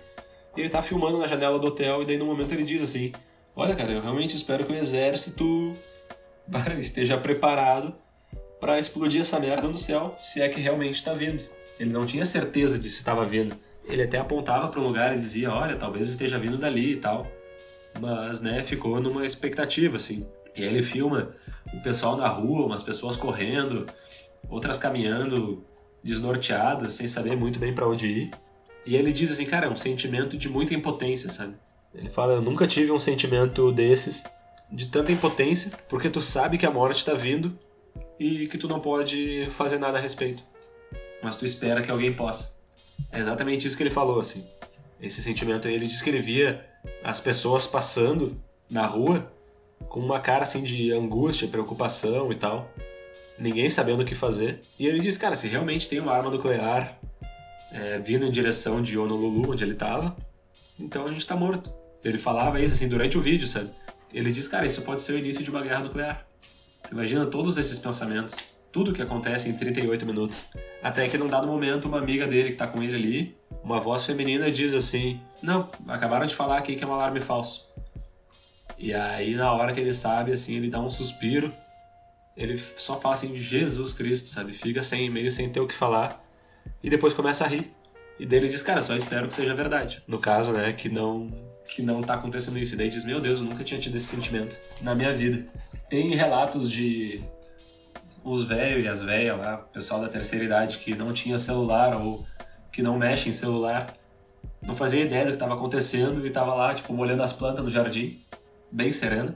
E 0.57 0.61
ele 0.61 0.69
tá 0.69 0.83
filmando 0.83 1.19
na 1.19 1.27
janela 1.27 1.59
do 1.59 1.67
hotel 1.69 2.03
e 2.03 2.07
daí 2.07 2.17
no 2.17 2.27
momento 2.27 2.53
ele 2.53 2.65
diz 2.65 2.83
assim: 2.83 3.13
Olha, 3.55 3.75
cara, 3.75 3.93
eu 3.93 4.01
realmente 4.01 4.37
espero 4.37 4.65
que 4.65 4.73
o 4.73 4.77
exército 4.77 5.75
esteja 6.79 7.17
preparado 7.19 7.95
para 8.61 8.79
explodir 8.79 9.21
essa 9.21 9.41
merda 9.41 9.69
no 9.69 9.79
céu, 9.79 10.17
se 10.21 10.43
é 10.43 10.49
que 10.49 10.61
realmente 10.61 10.97
está 10.97 11.15
vindo. 11.15 11.43
Ele 11.79 11.91
não 11.91 12.05
tinha 12.05 12.25
certeza 12.25 12.79
de 12.79 12.91
se 12.91 12.99
estava 12.99 13.25
vindo. 13.25 13.57
Ele 13.87 14.03
até 14.03 14.19
apontava 14.19 14.69
para 14.69 14.81
um 14.81 14.87
lugar 14.87 15.13
e 15.13 15.17
dizia, 15.17 15.51
olha, 15.51 15.77
talvez 15.77 16.11
esteja 16.11 16.39
vindo 16.39 16.59
dali 16.59 16.93
e 16.93 16.97
tal. 16.97 17.27
Mas, 17.99 18.41
né, 18.41 18.63
ficou 18.63 19.01
numa 19.01 19.25
expectativa, 19.25 19.97
assim. 19.97 20.27
E 20.55 20.63
aí 20.63 20.69
ele 20.69 20.83
filma 20.83 21.35
o 21.73 21.81
pessoal 21.81 22.17
na 22.17 22.29
rua, 22.29 22.67
umas 22.67 22.83
pessoas 22.83 23.17
correndo, 23.17 23.87
outras 24.49 24.79
caminhando 24.79 25.65
desnorteadas, 26.03 26.95
sem 26.95 27.09
saber 27.09 27.37
muito 27.37 27.59
bem 27.59 27.75
para 27.75 27.89
onde 27.89 28.07
ir. 28.07 28.31
E 28.87 28.97
ele 28.97 29.13
diz 29.13 29.33
assim, 29.33 29.45
cara, 29.45 29.67
é 29.67 29.71
um 29.71 29.77
sentimento 29.77 30.37
de 30.37 30.49
muita 30.49 30.75
impotência, 30.75 31.31
sabe? 31.31 31.55
Ele 31.95 32.09
fala, 32.09 32.35
eu 32.35 32.43
nunca 32.43 32.67
tive 32.67 32.91
um 32.91 32.99
sentimento 32.99 33.71
desses, 33.73 34.25
de 34.71 34.87
tanta 34.87 35.13
impotência, 35.13 35.73
porque 35.89 36.09
tu 36.09 36.23
sabe 36.23 36.57
que 36.57 36.67
a 36.67 36.71
morte 36.71 36.99
está 36.99 37.15
vindo 37.15 37.59
e 38.19 38.47
que 38.47 38.57
tu 38.57 38.69
não 38.69 38.81
pode 38.81 39.49
fazer 39.51 39.79
nada 39.79 39.99
a 39.99 40.01
respeito. 40.01 40.43
Mas 41.23 41.37
tu 41.37 41.45
espera 41.45 41.83
que 41.83 41.91
alguém 41.91 42.13
possa. 42.13 42.59
É 43.11 43.19
exatamente 43.19 43.67
isso 43.67 43.77
que 43.77 43.83
ele 43.83 43.91
falou, 43.91 44.21
assim. 44.21 44.47
Esse 45.01 45.23
sentimento 45.23 45.67
aí, 45.67 45.75
ele 45.75 45.87
descrevia 45.87 46.65
as 47.03 47.21
pessoas 47.21 47.67
passando 47.67 48.41
na 48.71 48.87
rua 48.87 49.31
com 49.89 50.01
uma 50.01 50.21
cara 50.21 50.43
assim 50.43 50.63
de 50.63 50.93
angústia, 50.93 51.49
preocupação 51.49 52.31
e 52.31 52.35
tal. 52.35 52.71
Ninguém 53.39 53.71
sabendo 53.71 54.03
o 54.03 54.05
que 54.05 54.15
fazer. 54.15 54.61
E 54.79 54.87
ele 54.87 55.01
diz, 55.01 55.17
cara, 55.17 55.35
se 55.35 55.49
realmente 55.49 55.89
tem 55.89 55.99
uma 55.99 56.13
arma 56.13 56.31
nuclear 56.31 56.99
é, 57.73 57.99
vindo 57.99 58.27
em 58.27 58.31
direção 58.31 58.83
de 58.83 58.99
Honolulu, 58.99 59.53
onde 59.53 59.65
ele 59.65 59.73
estava, 59.73 60.17
então 60.79 61.07
a 61.07 61.11
gente 61.11 61.21
está 61.21 61.37
morto. 61.37 61.73
Ele 62.05 62.19
falava 62.19 62.61
isso 62.61 62.75
assim 62.75 62.89
durante 62.89 63.17
o 63.17 63.21
vídeo, 63.21 63.47
sabe? 63.47 63.71
Ele 64.13 64.33
diz, 64.33 64.49
cara, 64.49 64.67
isso 64.67 64.83
pode 64.83 65.03
ser 65.03 65.13
o 65.13 65.19
início 65.19 65.43
de 65.43 65.51
uma 65.51 65.63
guerra 65.63 65.81
nuclear. 65.81 66.27
Você 66.83 66.95
imagina 66.95 67.27
todos 67.27 67.59
esses 67.59 67.79
pensamentos, 67.79 68.35
tudo 68.73 68.93
que 68.93 69.03
acontece 69.03 69.49
em 69.49 69.57
38 69.57 70.05
minutos. 70.07 70.49
Até 70.83 71.09
que 71.09 71.19
num 71.19 71.29
dado 71.29 71.47
momento, 71.47 71.87
uma 71.87 71.99
amiga 71.99 72.27
dele 72.27 72.49
que 72.49 72.53
está 72.55 72.67
com 72.67 72.83
ele 72.83 72.97
ali, 72.97 73.37
uma 73.63 73.81
voz 73.81 74.05
feminina 74.05 74.51
diz 74.51 74.75
assim: 74.75 75.21
Não, 75.43 75.69
acabaram 75.87 76.27
de 76.27 76.35
falar 76.35 76.59
aqui 76.59 76.75
que 76.75 76.83
é 76.83 76.87
um 76.87 76.95
alarme 76.95 77.21
falso. 77.21 77.69
E 78.79 78.95
aí, 78.95 79.35
na 79.35 79.53
hora 79.53 79.75
que 79.75 79.81
ele 79.81 79.93
sabe, 79.93 80.33
assim, 80.33 80.57
ele 80.57 80.71
dá 80.71 80.81
um 80.81 80.89
suspiro, 80.89 81.53
ele 82.37 82.59
só 82.77 83.01
fala 83.01 83.15
assim: 83.15 83.37
Jesus 83.37 83.93
Cristo, 83.93 84.29
sabe? 84.29 84.53
Fica 84.53 84.83
sem 84.83 85.11
meio 85.11 85.31
sem 85.31 85.49
ter 85.51 85.61
o 85.61 85.67
que 85.67 85.75
falar 85.75 86.25
e 86.83 86.91
depois 86.91 87.15
começa 87.15 87.45
a 87.45 87.49
rir. 87.49 87.71
E 88.19 88.27
dele 88.27 88.49
diz, 88.49 88.63
cara, 88.63 88.83
só 88.83 88.95
espero 88.95 89.29
que 89.29 89.35
seja 89.35 89.55
verdade. 89.55 90.03
No 90.07 90.19
caso, 90.19 90.53
né, 90.53 90.73
que 90.73 90.89
não 90.89 91.31
que 91.69 91.83
não 91.83 92.03
tá 92.03 92.15
acontecendo 92.15 92.59
isso. 92.59 92.75
E 92.75 92.77
daí 92.77 92.89
diz, 92.89 93.05
meu 93.05 93.21
Deus, 93.21 93.39
eu 93.39 93.45
nunca 93.45 93.63
tinha 93.63 93.81
tido 93.81 93.97
esse 93.97 94.07
sentimento 94.07 94.59
na 94.81 94.95
minha 94.95 95.15
vida. 95.17 95.47
Tem 95.89 96.15
relatos 96.15 96.71
de 96.71 97.23
os 98.25 98.45
velhos 98.45 98.85
e 98.85 98.89
as 98.89 99.03
velhas 99.03 99.39
lá, 99.39 99.57
pessoal 99.57 100.01
da 100.01 100.09
terceira 100.09 100.45
idade 100.45 100.79
que 100.79 100.95
não 100.95 101.13
tinha 101.13 101.39
celular 101.39 101.97
ou 101.97 102.27
que 102.71 102.83
não 102.83 102.99
mexe 102.99 103.29
em 103.29 103.33
celular, 103.33 103.95
não 104.61 104.75
fazia 104.75 105.03
ideia 105.03 105.25
do 105.25 105.29
que 105.29 105.37
estava 105.37 105.55
acontecendo 105.55 106.27
e 106.27 106.31
tava 106.31 106.55
lá, 106.55 106.75
tipo, 106.75 106.93
molhando 106.93 107.23
as 107.23 107.33
plantas 107.33 107.65
no 107.65 107.71
jardim, 107.71 108.21
bem 108.71 108.91
sereno, 108.91 109.35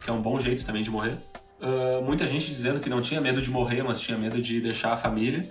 que 0.00 0.10
é 0.10 0.12
um 0.12 0.20
bom 0.20 0.38
jeito 0.40 0.64
também 0.64 0.82
de 0.82 0.90
morrer. 0.90 1.16
Uh, 1.60 2.02
muita 2.04 2.26
gente 2.26 2.46
dizendo 2.46 2.80
que 2.80 2.90
não 2.90 3.00
tinha 3.00 3.20
medo 3.20 3.40
de 3.40 3.50
morrer, 3.50 3.82
mas 3.82 3.98
tinha 4.00 4.16
medo 4.18 4.40
de 4.42 4.60
deixar 4.60 4.92
a 4.92 4.96
família 4.96 5.48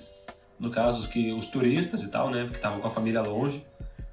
no 0.60 0.70
caso 0.70 1.00
os 1.00 1.08
que 1.08 1.32
os 1.32 1.48
turistas 1.48 2.04
e 2.04 2.10
tal, 2.10 2.30
né, 2.30 2.48
que 2.50 2.56
estavam 2.56 2.80
com 2.80 2.88
a 2.88 2.92
família 2.92 3.22
longe, 3.22 3.66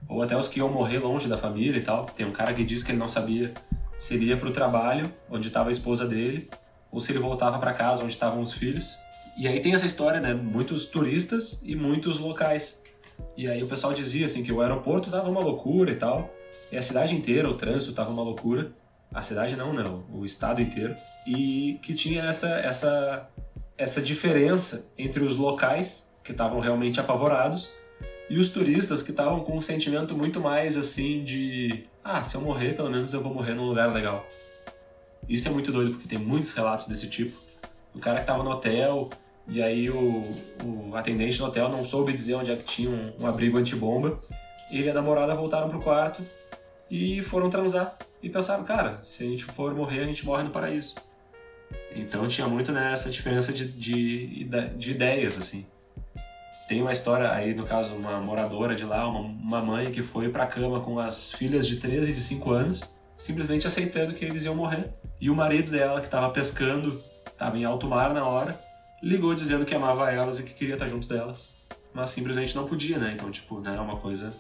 ou 0.09 0.23
até 0.23 0.37
os 0.37 0.49
que 0.49 0.59
iam 0.59 0.69
morrer 0.69 0.99
longe 0.99 1.29
da 1.29 1.39
família 1.39 1.79
e 1.79 1.83
tal. 1.83 2.07
Tem 2.07 2.27
um 2.27 2.33
cara 2.33 2.53
que 2.53 2.65
disse 2.65 2.85
que 2.85 2.91
ele 2.91 2.99
não 2.99 3.09
sabia 3.09 3.53
se 3.99 4.15
ele 4.15 4.27
ia 4.27 4.37
para 4.37 4.49
o 4.49 4.53
trabalho, 4.53 5.13
onde 5.31 5.49
estava 5.49 5.69
a 5.69 5.73
esposa 5.73 6.07
dele, 6.07 6.51
ou 6.91 7.01
se 7.01 7.13
ele 7.13 7.19
voltava 7.19 7.59
para 7.59 7.73
casa, 7.73 8.03
onde 8.03 8.13
estavam 8.13 8.43
os 8.43 8.53
filhos. 8.53 8.99
E 9.39 9.49
aí 9.49 9.61
tem 9.61 9.75
essa 9.75 9.87
história, 9.87 10.21
né, 10.21 10.35
muitos 10.35 10.87
turistas 10.87 11.63
e 11.63 11.75
muitos 11.75 12.19
locais. 12.19 12.83
E 13.37 13.49
aí 13.49 13.63
o 13.63 13.67
pessoal 13.67 13.95
dizia 13.95 14.27
assim 14.27 14.43
que 14.43 14.53
o 14.53 14.61
aeroporto 14.61 15.11
tava 15.11 15.31
uma 15.31 15.41
loucura 15.41 15.93
e 15.93 15.97
tal, 15.97 16.35
e 16.71 16.77
a 16.77 16.83
cidade 16.83 17.15
inteira, 17.15 17.49
o 17.49 17.55
trânsito 17.55 17.93
tava 17.93 18.11
uma 18.11 18.23
loucura. 18.23 18.73
A 19.15 19.21
cidade 19.21 19.57
não, 19.57 19.73
não, 19.73 20.05
o 20.13 20.25
estado 20.25 20.61
inteiro. 20.61 20.95
E 21.27 21.79
que 21.83 21.95
tinha 21.95 22.23
essa 22.25 22.49
essa 22.49 23.29
essa 23.77 24.01
diferença 24.01 24.87
entre 24.97 25.23
os 25.23 25.37
locais 25.37 26.11
que 26.23 26.33
estavam 26.33 26.61
realmente 26.61 27.01
apavorados, 27.01 27.71
e 28.31 28.39
os 28.39 28.51
turistas 28.51 29.03
que 29.03 29.11
estavam 29.11 29.41
com 29.41 29.57
um 29.57 29.61
sentimento 29.61 30.17
muito 30.17 30.41
mais 30.41 30.77
assim 30.77 31.25
de: 31.25 31.85
ah, 32.03 32.23
se 32.23 32.35
eu 32.35 32.41
morrer, 32.41 32.75
pelo 32.75 32.91
menos 32.91 33.13
eu 33.13 33.21
vou 33.21 33.35
morrer 33.35 33.55
num 33.55 33.67
lugar 33.67 33.93
legal. 33.93 34.27
Isso 35.29 35.49
é 35.49 35.51
muito 35.51 35.71
doido, 35.71 35.93
porque 35.93 36.09
tem 36.09 36.19
muitos 36.19 36.53
relatos 36.53 36.87
desse 36.87 37.09
tipo. 37.09 37.39
O 37.95 37.99
cara 37.99 38.17
que 38.17 38.23
estava 38.23 38.43
no 38.43 38.51
hotel, 38.51 39.11
e 39.47 39.63
aí 39.63 39.91
o, 39.91 40.23
o 40.65 40.97
atendente 40.97 41.39
do 41.39 41.45
hotel 41.45 41.69
não 41.69 41.85
soube 41.85 42.13
dizer 42.13 42.35
onde 42.35 42.51
é 42.51 42.57
que 42.57 42.65
tinha 42.65 42.91
um, 42.91 43.13
um 43.21 43.27
abrigo 43.27 43.59
antibomba. 43.59 44.19
Ele 44.71 44.87
e 44.87 44.91
a 44.91 44.95
namorada 44.95 45.35
voltaram 45.35 45.69
pro 45.69 45.81
quarto 45.81 46.23
e 46.93 47.23
foram 47.23 47.49
transar. 47.49 47.97
E 48.23 48.29
pensaram, 48.29 48.65
cara, 48.65 49.01
se 49.03 49.25
a 49.25 49.27
gente 49.27 49.47
for 49.47 49.75
morrer, 49.75 50.01
a 50.01 50.05
gente 50.05 50.27
morre 50.27 50.45
no 50.45 50.51
paraíso. 50.51 50.95
Então 51.97 52.29
tinha 52.29 52.47
muito 52.47 52.71
nessa 52.71 53.09
né, 53.09 53.13
diferença 53.15 53.51
de, 53.51 53.67
de, 53.67 54.47
de 54.77 54.91
ideias, 54.91 55.39
assim. 55.39 55.67
Tem 56.69 56.83
uma 56.83 56.93
história 56.93 57.33
aí, 57.33 57.55
no 57.55 57.65
caso, 57.65 57.95
uma 57.95 58.21
moradora 58.21 58.75
de 58.75 58.85
lá, 58.85 59.09
uma, 59.09 59.21
uma 59.21 59.63
mãe 59.63 59.91
que 59.91 60.03
foi 60.03 60.29
pra 60.29 60.47
cama 60.47 60.81
com 60.81 60.99
as 60.99 61.33
filhas 61.33 61.67
de 61.67 61.77
13 61.77 62.11
e 62.11 62.15
de 62.15 62.21
5 62.21 62.53
anos, 62.53 62.83
simplesmente 63.17 63.67
aceitando 63.67 64.13
que 64.13 64.23
eles 64.23 64.45
iam 64.45 64.55
morrer. 64.55 64.91
E 65.19 65.31
o 65.31 65.35
marido 65.35 65.73
dela, 65.73 65.99
que 65.99 66.07
estava 66.07 66.29
pescando, 66.29 67.03
estava 67.27 67.57
em 67.57 67.65
alto 67.65 67.89
mar 67.89 68.13
na 68.13 68.27
hora, 68.27 68.61
ligou 69.03 69.35
dizendo 69.35 69.65
que 69.65 69.75
amava 69.75 70.11
elas 70.13 70.39
e 70.41 70.43
que 70.43 70.53
queria 70.53 70.75
estar 70.75 70.89
junto 70.89 71.09
delas. 71.09 71.49
Mas 71.95 72.11
simplesmente 72.11 72.55
não 72.55 72.67
podia, 72.67 72.99
né? 72.99 73.13
Então, 73.15 73.31
tipo, 73.31 73.61
né, 73.61 73.77
é 73.77 73.81
uma 73.81 73.97
coisa. 73.97 74.31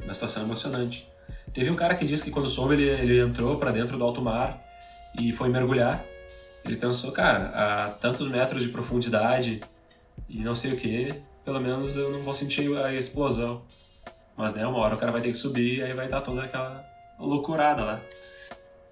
Uma 0.00 0.14
situação 0.14 0.44
emocionante. 0.44 1.09
Teve 1.52 1.70
um 1.70 1.76
cara 1.76 1.94
que 1.94 2.04
disse 2.04 2.22
que 2.22 2.30
quando 2.30 2.48
soube, 2.48 2.74
ele, 2.74 2.88
ele 2.88 3.20
entrou 3.20 3.58
para 3.58 3.72
dentro 3.72 3.98
do 3.98 4.04
alto 4.04 4.22
mar 4.22 4.62
e 5.18 5.32
foi 5.32 5.48
mergulhar. 5.48 6.04
Ele 6.64 6.76
pensou, 6.76 7.10
cara, 7.10 7.48
a 7.48 7.90
tantos 7.90 8.28
metros 8.28 8.62
de 8.62 8.68
profundidade, 8.68 9.60
e 10.28 10.42
não 10.42 10.54
sei 10.54 10.72
o 10.72 10.76
que, 10.76 11.14
pelo 11.44 11.60
menos 11.60 11.96
eu 11.96 12.10
não 12.12 12.22
vou 12.22 12.34
sentir 12.34 12.76
a 12.76 12.94
explosão. 12.94 13.62
Mas 14.36 14.54
né, 14.54 14.66
uma 14.66 14.78
hora 14.78 14.94
o 14.94 14.98
cara 14.98 15.10
vai 15.10 15.20
ter 15.20 15.28
que 15.28 15.36
subir 15.36 15.78
e 15.78 15.82
aí 15.82 15.92
vai 15.92 16.04
estar 16.04 16.20
toda 16.20 16.44
aquela 16.44 16.84
loucurada 17.18 17.84
lá. 17.84 18.00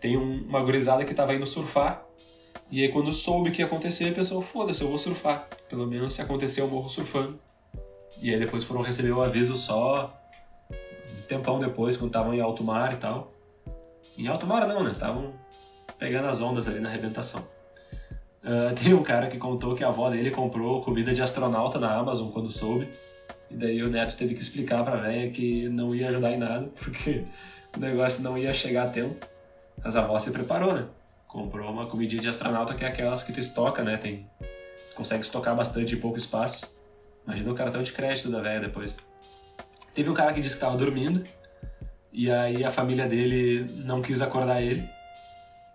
Tem 0.01 0.16
um, 0.16 0.42
uma 0.49 0.61
gurizada 0.61 1.05
que 1.05 1.14
tava 1.14 1.35
indo 1.35 1.47
surfar, 1.47 2.03
e 2.71 2.83
aí 2.83 2.88
quando 2.88 3.12
soube 3.12 3.51
o 3.51 3.53
que 3.53 3.62
ia 3.62 3.66
acontecer, 3.66 4.12
pensou, 4.14 4.42
foda-se, 4.42 4.83
eu 4.83 4.88
vou 4.88 4.99
surfar. 4.99 5.47
Pelo 5.68 5.87
menos 5.87 6.14
se 6.14 6.23
acontecer 6.23 6.61
eu 6.61 6.68
morro 6.68 6.88
surfando. 6.88 7.38
E 8.21 8.33
aí 8.33 8.38
depois 8.38 8.64
foram 8.64 8.83
receber 8.83 9.12
o 9.12 9.23
aviso 9.23 9.57
só 9.57 10.12
tempão 11.29 11.59
depois, 11.59 11.97
quando 11.97 12.09
estavam 12.09 12.35
em 12.35 12.41
alto 12.41 12.64
mar 12.64 12.93
e 12.93 12.97
tal. 12.97 13.33
Em 14.17 14.27
alto 14.27 14.47
mar 14.47 14.67
não, 14.67 14.83
né? 14.83 14.91
Estavam 14.91 15.33
pegando 15.99 16.29
as 16.29 16.41
ondas 16.41 16.67
ali 16.67 16.81
na 16.81 16.88
arrebentação. 16.88 17.47
Uh, 18.38 18.73
tem 18.73 18.95
um 18.95 19.03
cara 19.03 19.27
que 19.27 19.37
contou 19.37 19.75
que 19.75 19.83
a 19.83 19.88
avó 19.88 20.09
dele 20.09 20.31
comprou 20.31 20.81
comida 20.81 21.12
de 21.12 21.21
astronauta 21.21 21.79
na 21.79 21.93
Amazon 21.93 22.31
quando 22.31 22.51
soube. 22.51 22.88
E 23.51 23.55
daí 23.55 23.83
o 23.83 23.91
neto 23.91 24.17
teve 24.17 24.33
que 24.33 24.41
explicar 24.41 24.85
pra 24.85 24.97
velha 24.97 25.29
que 25.31 25.69
não 25.69 25.95
ia 25.95 26.09
ajudar 26.09 26.33
em 26.33 26.38
nada, 26.38 26.71
porque 26.79 27.25
o 27.77 27.81
negócio 27.81 28.23
não 28.23 28.38
ia 28.38 28.53
chegar 28.53 28.85
a 28.85 28.88
tempo. 28.88 29.27
Mas 29.83 29.97
a 29.97 30.05
avó 30.05 30.19
se 30.19 30.31
preparou, 30.31 30.73
né? 30.73 30.87
Comprou 31.27 31.71
uma 31.71 31.85
comidinha 31.87 32.23
de 32.23 32.29
astronauta 32.29 32.75
que 32.75 32.85
é 32.85 32.88
aquelas 32.88 33.23
que 33.23 33.33
tu 33.33 33.41
estoca, 33.41 33.83
né? 33.83 33.97
Tem, 33.97 34.27
consegue 34.95 35.23
estocar 35.23 35.55
bastante 35.55 35.95
em 35.95 35.99
pouco 35.99 36.17
espaço. 36.17 36.64
Imagina 37.27 37.53
o 37.53 37.55
cartão 37.55 37.83
de 37.83 37.93
crédito 37.93 38.31
da 38.31 38.41
velha 38.41 38.61
depois. 38.61 38.97
Teve 39.99 40.11
um 40.11 40.15
cara 40.15 40.33
que 40.33 40.41
disse 40.41 40.55
que 40.55 40.59
estava 40.59 40.77
dormindo, 40.77 41.25
e 42.13 42.31
aí 42.31 42.63
a 42.63 42.71
família 42.71 43.09
dele 43.09 43.69
não 43.79 44.01
quis 44.01 44.23
acordar 44.23 44.63
ele. 44.63 44.89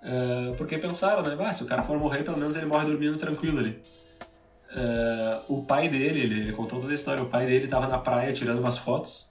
Uh, 0.01 0.55
porque 0.55 0.77
pensaram, 0.77 1.21
né? 1.21 1.35
Ah, 1.45 1.51
se 1.51 1.61
o 1.61 1.65
cara 1.65 1.83
for 1.83 1.99
morrer, 1.99 2.23
pelo 2.23 2.37
menos 2.37 2.55
ele 2.55 2.65
morre 2.65 2.85
dormindo 2.85 3.17
tranquilo 3.17 3.59
ali. 3.59 3.81
Uh, 4.71 5.55
o 5.55 5.63
pai 5.65 5.89
dele, 5.89 6.21
ele, 6.21 6.39
ele, 6.39 6.53
contou 6.53 6.79
toda 6.79 6.93
a 6.93 6.95
história, 6.95 7.21
o 7.21 7.25
pai 7.25 7.45
dele 7.45 7.65
estava 7.65 7.85
na 7.85 7.97
praia 7.97 8.31
tirando 8.31 8.59
umas 8.59 8.77
fotos. 8.77 9.29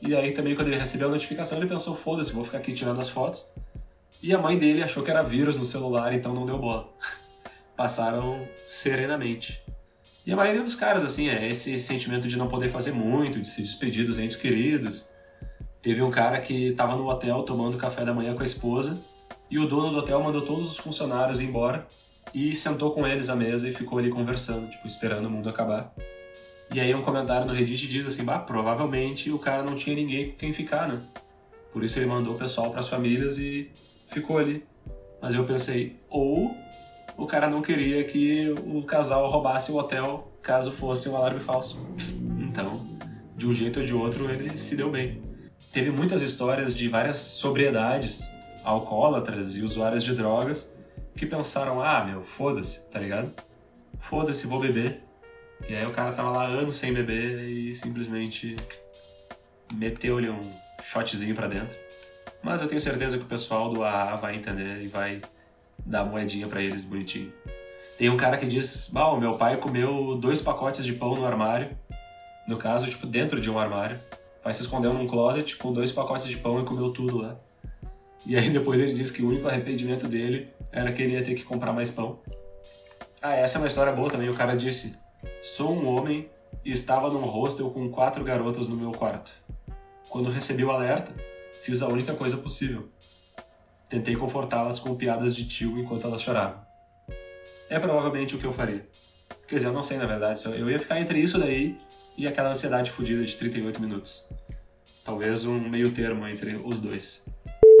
E 0.00 0.14
aí 0.14 0.30
também 0.30 0.54
quando 0.54 0.68
ele 0.68 0.78
recebeu 0.78 1.08
a 1.08 1.10
notificação, 1.10 1.58
ele 1.58 1.66
pensou, 1.66 1.96
foda-se, 1.96 2.32
vou 2.32 2.44
ficar 2.44 2.58
aqui 2.58 2.72
tirando 2.72 3.00
as 3.00 3.08
fotos. 3.08 3.52
E 4.22 4.32
a 4.32 4.38
mãe 4.38 4.56
dele 4.56 4.84
achou 4.84 5.02
que 5.02 5.10
era 5.10 5.24
vírus 5.24 5.56
no 5.56 5.64
celular, 5.64 6.12
então 6.12 6.32
não 6.32 6.46
deu 6.46 6.56
bola. 6.56 6.88
Passaram 7.76 8.46
serenamente. 8.68 9.63
E 10.26 10.32
a 10.32 10.36
maioria 10.36 10.62
dos 10.62 10.74
caras, 10.74 11.04
assim, 11.04 11.28
é 11.28 11.48
esse 11.50 11.78
sentimento 11.78 12.26
de 12.26 12.38
não 12.38 12.48
poder 12.48 12.70
fazer 12.70 12.92
muito, 12.92 13.40
de 13.40 13.46
se 13.46 13.60
despedir 13.60 14.06
dos 14.06 14.18
entes 14.18 14.36
queridos. 14.36 15.08
Teve 15.82 16.00
um 16.00 16.10
cara 16.10 16.40
que 16.40 16.68
estava 16.68 16.96
no 16.96 17.06
hotel 17.06 17.42
tomando 17.42 17.76
café 17.76 18.04
da 18.06 18.14
manhã 18.14 18.34
com 18.34 18.40
a 18.40 18.44
esposa 18.44 18.98
e 19.50 19.58
o 19.58 19.68
dono 19.68 19.90
do 19.90 19.98
hotel 19.98 20.22
mandou 20.22 20.40
todos 20.40 20.70
os 20.70 20.78
funcionários 20.78 21.40
embora 21.40 21.86
e 22.32 22.54
sentou 22.54 22.90
com 22.90 23.06
eles 23.06 23.28
à 23.28 23.36
mesa 23.36 23.68
e 23.68 23.74
ficou 23.74 23.98
ali 23.98 24.08
conversando, 24.08 24.70
tipo, 24.70 24.88
esperando 24.88 25.26
o 25.26 25.30
mundo 25.30 25.48
acabar. 25.48 25.94
E 26.72 26.80
aí 26.80 26.94
um 26.94 27.02
comentário 27.02 27.46
no 27.46 27.52
Reddit 27.52 27.86
diz 27.86 28.06
assim, 28.06 28.24
bah, 28.24 28.38
provavelmente 28.38 29.30
o 29.30 29.38
cara 29.38 29.62
não 29.62 29.76
tinha 29.76 29.94
ninguém 29.94 30.30
com 30.30 30.38
quem 30.38 30.54
ficar, 30.54 30.88
né? 30.88 31.00
Por 31.70 31.84
isso 31.84 31.98
ele 31.98 32.06
mandou 32.06 32.34
o 32.34 32.38
pessoal 32.38 32.70
para 32.70 32.80
as 32.80 32.88
famílias 32.88 33.38
e 33.38 33.70
ficou 34.06 34.38
ali. 34.38 34.64
Mas 35.20 35.34
eu 35.34 35.44
pensei, 35.44 35.96
ou 36.08 36.56
o 37.16 37.26
cara 37.26 37.48
não 37.48 37.62
queria 37.62 38.02
que 38.04 38.54
o 38.66 38.82
casal 38.82 39.28
roubasse 39.28 39.70
o 39.70 39.76
hotel 39.76 40.32
caso 40.42 40.72
fosse 40.72 41.08
um 41.08 41.16
alarme 41.16 41.40
falso. 41.40 41.78
Então, 42.38 42.80
de 43.36 43.46
um 43.46 43.54
jeito 43.54 43.80
ou 43.80 43.86
de 43.86 43.94
outro, 43.94 44.30
ele 44.30 44.56
se 44.58 44.76
deu 44.76 44.90
bem. 44.90 45.22
Teve 45.72 45.90
muitas 45.90 46.22
histórias 46.22 46.74
de 46.74 46.88
várias 46.88 47.18
sobriedades, 47.18 48.22
alcoólatras 48.62 49.56
e 49.56 49.62
usuários 49.62 50.04
de 50.04 50.14
drogas 50.14 50.74
que 51.16 51.26
pensaram: 51.26 51.82
ah, 51.82 52.04
meu, 52.04 52.22
foda-se, 52.22 52.88
tá 52.90 52.98
ligado? 52.98 53.32
Foda-se, 53.98 54.46
vou 54.46 54.60
beber. 54.60 55.02
E 55.68 55.74
aí 55.74 55.86
o 55.86 55.92
cara 55.92 56.12
tava 56.12 56.30
lá 56.30 56.46
anos 56.46 56.76
sem 56.76 56.92
beber 56.92 57.44
e 57.44 57.74
simplesmente 57.74 58.56
meteu-lhe 59.72 60.28
um 60.28 60.52
shotzinho 60.82 61.34
pra 61.34 61.46
dentro. 61.46 61.74
Mas 62.42 62.60
eu 62.60 62.68
tenho 62.68 62.80
certeza 62.80 63.16
que 63.16 63.24
o 63.24 63.28
pessoal 63.28 63.72
do 63.72 63.82
AA 63.82 64.16
vai 64.16 64.36
entender 64.36 64.82
e 64.82 64.86
vai 64.86 65.22
dar 65.84 66.04
moedinha 66.04 66.46
para 66.46 66.62
eles 66.62 66.84
bonitinho. 66.84 67.32
Tem 67.96 68.10
um 68.10 68.16
cara 68.16 68.36
que 68.36 68.46
diz: 68.46 68.90
Bom, 68.92 69.18
meu 69.18 69.36
pai 69.36 69.56
comeu 69.56 70.16
dois 70.16 70.40
pacotes 70.40 70.84
de 70.84 70.92
pão 70.92 71.14
no 71.14 71.26
armário. 71.26 71.76
No 72.46 72.58
caso, 72.58 72.88
tipo, 72.90 73.06
dentro 73.06 73.40
de 73.40 73.50
um 73.50 73.58
armário. 73.58 73.98
Vai 74.42 74.52
se 74.52 74.60
escondeu 74.60 74.92
num 74.92 75.06
closet 75.06 75.56
com 75.56 75.72
dois 75.72 75.90
pacotes 75.90 76.26
de 76.28 76.36
pão 76.36 76.60
e 76.60 76.64
comeu 76.64 76.90
tudo 76.90 77.18
lá. 77.18 77.36
E 78.26 78.36
aí 78.36 78.50
depois 78.50 78.78
ele 78.78 78.92
diz 78.92 79.10
que 79.10 79.22
o 79.22 79.28
único 79.28 79.48
arrependimento 79.48 80.06
dele 80.06 80.48
era 80.70 80.92
que 80.92 81.02
ele 81.02 81.12
ia 81.12 81.24
ter 81.24 81.34
que 81.34 81.44
comprar 81.44 81.72
mais 81.72 81.90
pão. 81.90 82.18
Ah, 83.22 83.34
essa 83.34 83.56
é 83.56 83.60
uma 83.60 83.68
história 83.68 83.92
boa 83.92 84.10
também. 84.10 84.28
O 84.28 84.34
cara 84.34 84.54
disse: 84.54 84.98
Sou 85.42 85.74
um 85.74 85.86
homem 85.88 86.28
e 86.64 86.70
estava 86.70 87.08
num 87.10 87.24
hostel 87.24 87.70
com 87.70 87.88
quatro 87.88 88.22
garotas 88.24 88.68
no 88.68 88.76
meu 88.76 88.92
quarto. 88.92 89.32
Quando 90.10 90.30
recebi 90.30 90.64
o 90.64 90.70
alerta, 90.70 91.12
fiz 91.62 91.80
a 91.82 91.88
única 91.88 92.14
coisa 92.14 92.36
possível. 92.36 92.88
Tentei 93.94 94.16
confortá-las 94.16 94.80
com 94.80 94.96
piadas 94.96 95.36
de 95.36 95.46
tio 95.46 95.78
enquanto 95.78 96.04
elas 96.04 96.20
choravam. 96.20 96.60
É 97.70 97.78
provavelmente 97.78 98.34
o 98.34 98.40
que 98.40 98.44
eu 98.44 98.52
faria. 98.52 98.84
Quer 99.46 99.54
dizer, 99.54 99.68
eu 99.68 99.72
não 99.72 99.84
sei 99.84 99.98
na 99.98 100.04
verdade, 100.04 100.44
eu 100.46 100.68
ia 100.68 100.80
ficar 100.80 101.00
entre 101.00 101.20
isso 101.20 101.38
daí 101.38 101.78
e 102.18 102.26
aquela 102.26 102.50
ansiedade 102.50 102.90
fodida 102.90 103.24
de 103.24 103.36
38 103.36 103.80
minutos. 103.80 104.28
Talvez 105.04 105.44
um 105.44 105.60
meio 105.60 105.92
termo 105.92 106.26
entre 106.26 106.56
os 106.56 106.80
dois. 106.80 107.24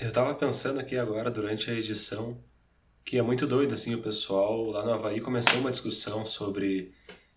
Eu 0.00 0.12
tava 0.12 0.32
pensando 0.36 0.78
aqui 0.78 0.96
agora, 0.96 1.32
durante 1.32 1.68
a 1.68 1.74
edição, 1.74 2.38
que 3.04 3.18
é 3.18 3.22
muito 3.22 3.44
doido, 3.44 3.74
assim, 3.74 3.92
o 3.96 4.00
pessoal 4.00 4.66
lá 4.66 4.84
no 4.84 4.92
Havaí 4.92 5.20
começou 5.20 5.58
uma 5.58 5.72
discussão 5.72 6.24
sobre 6.24 6.92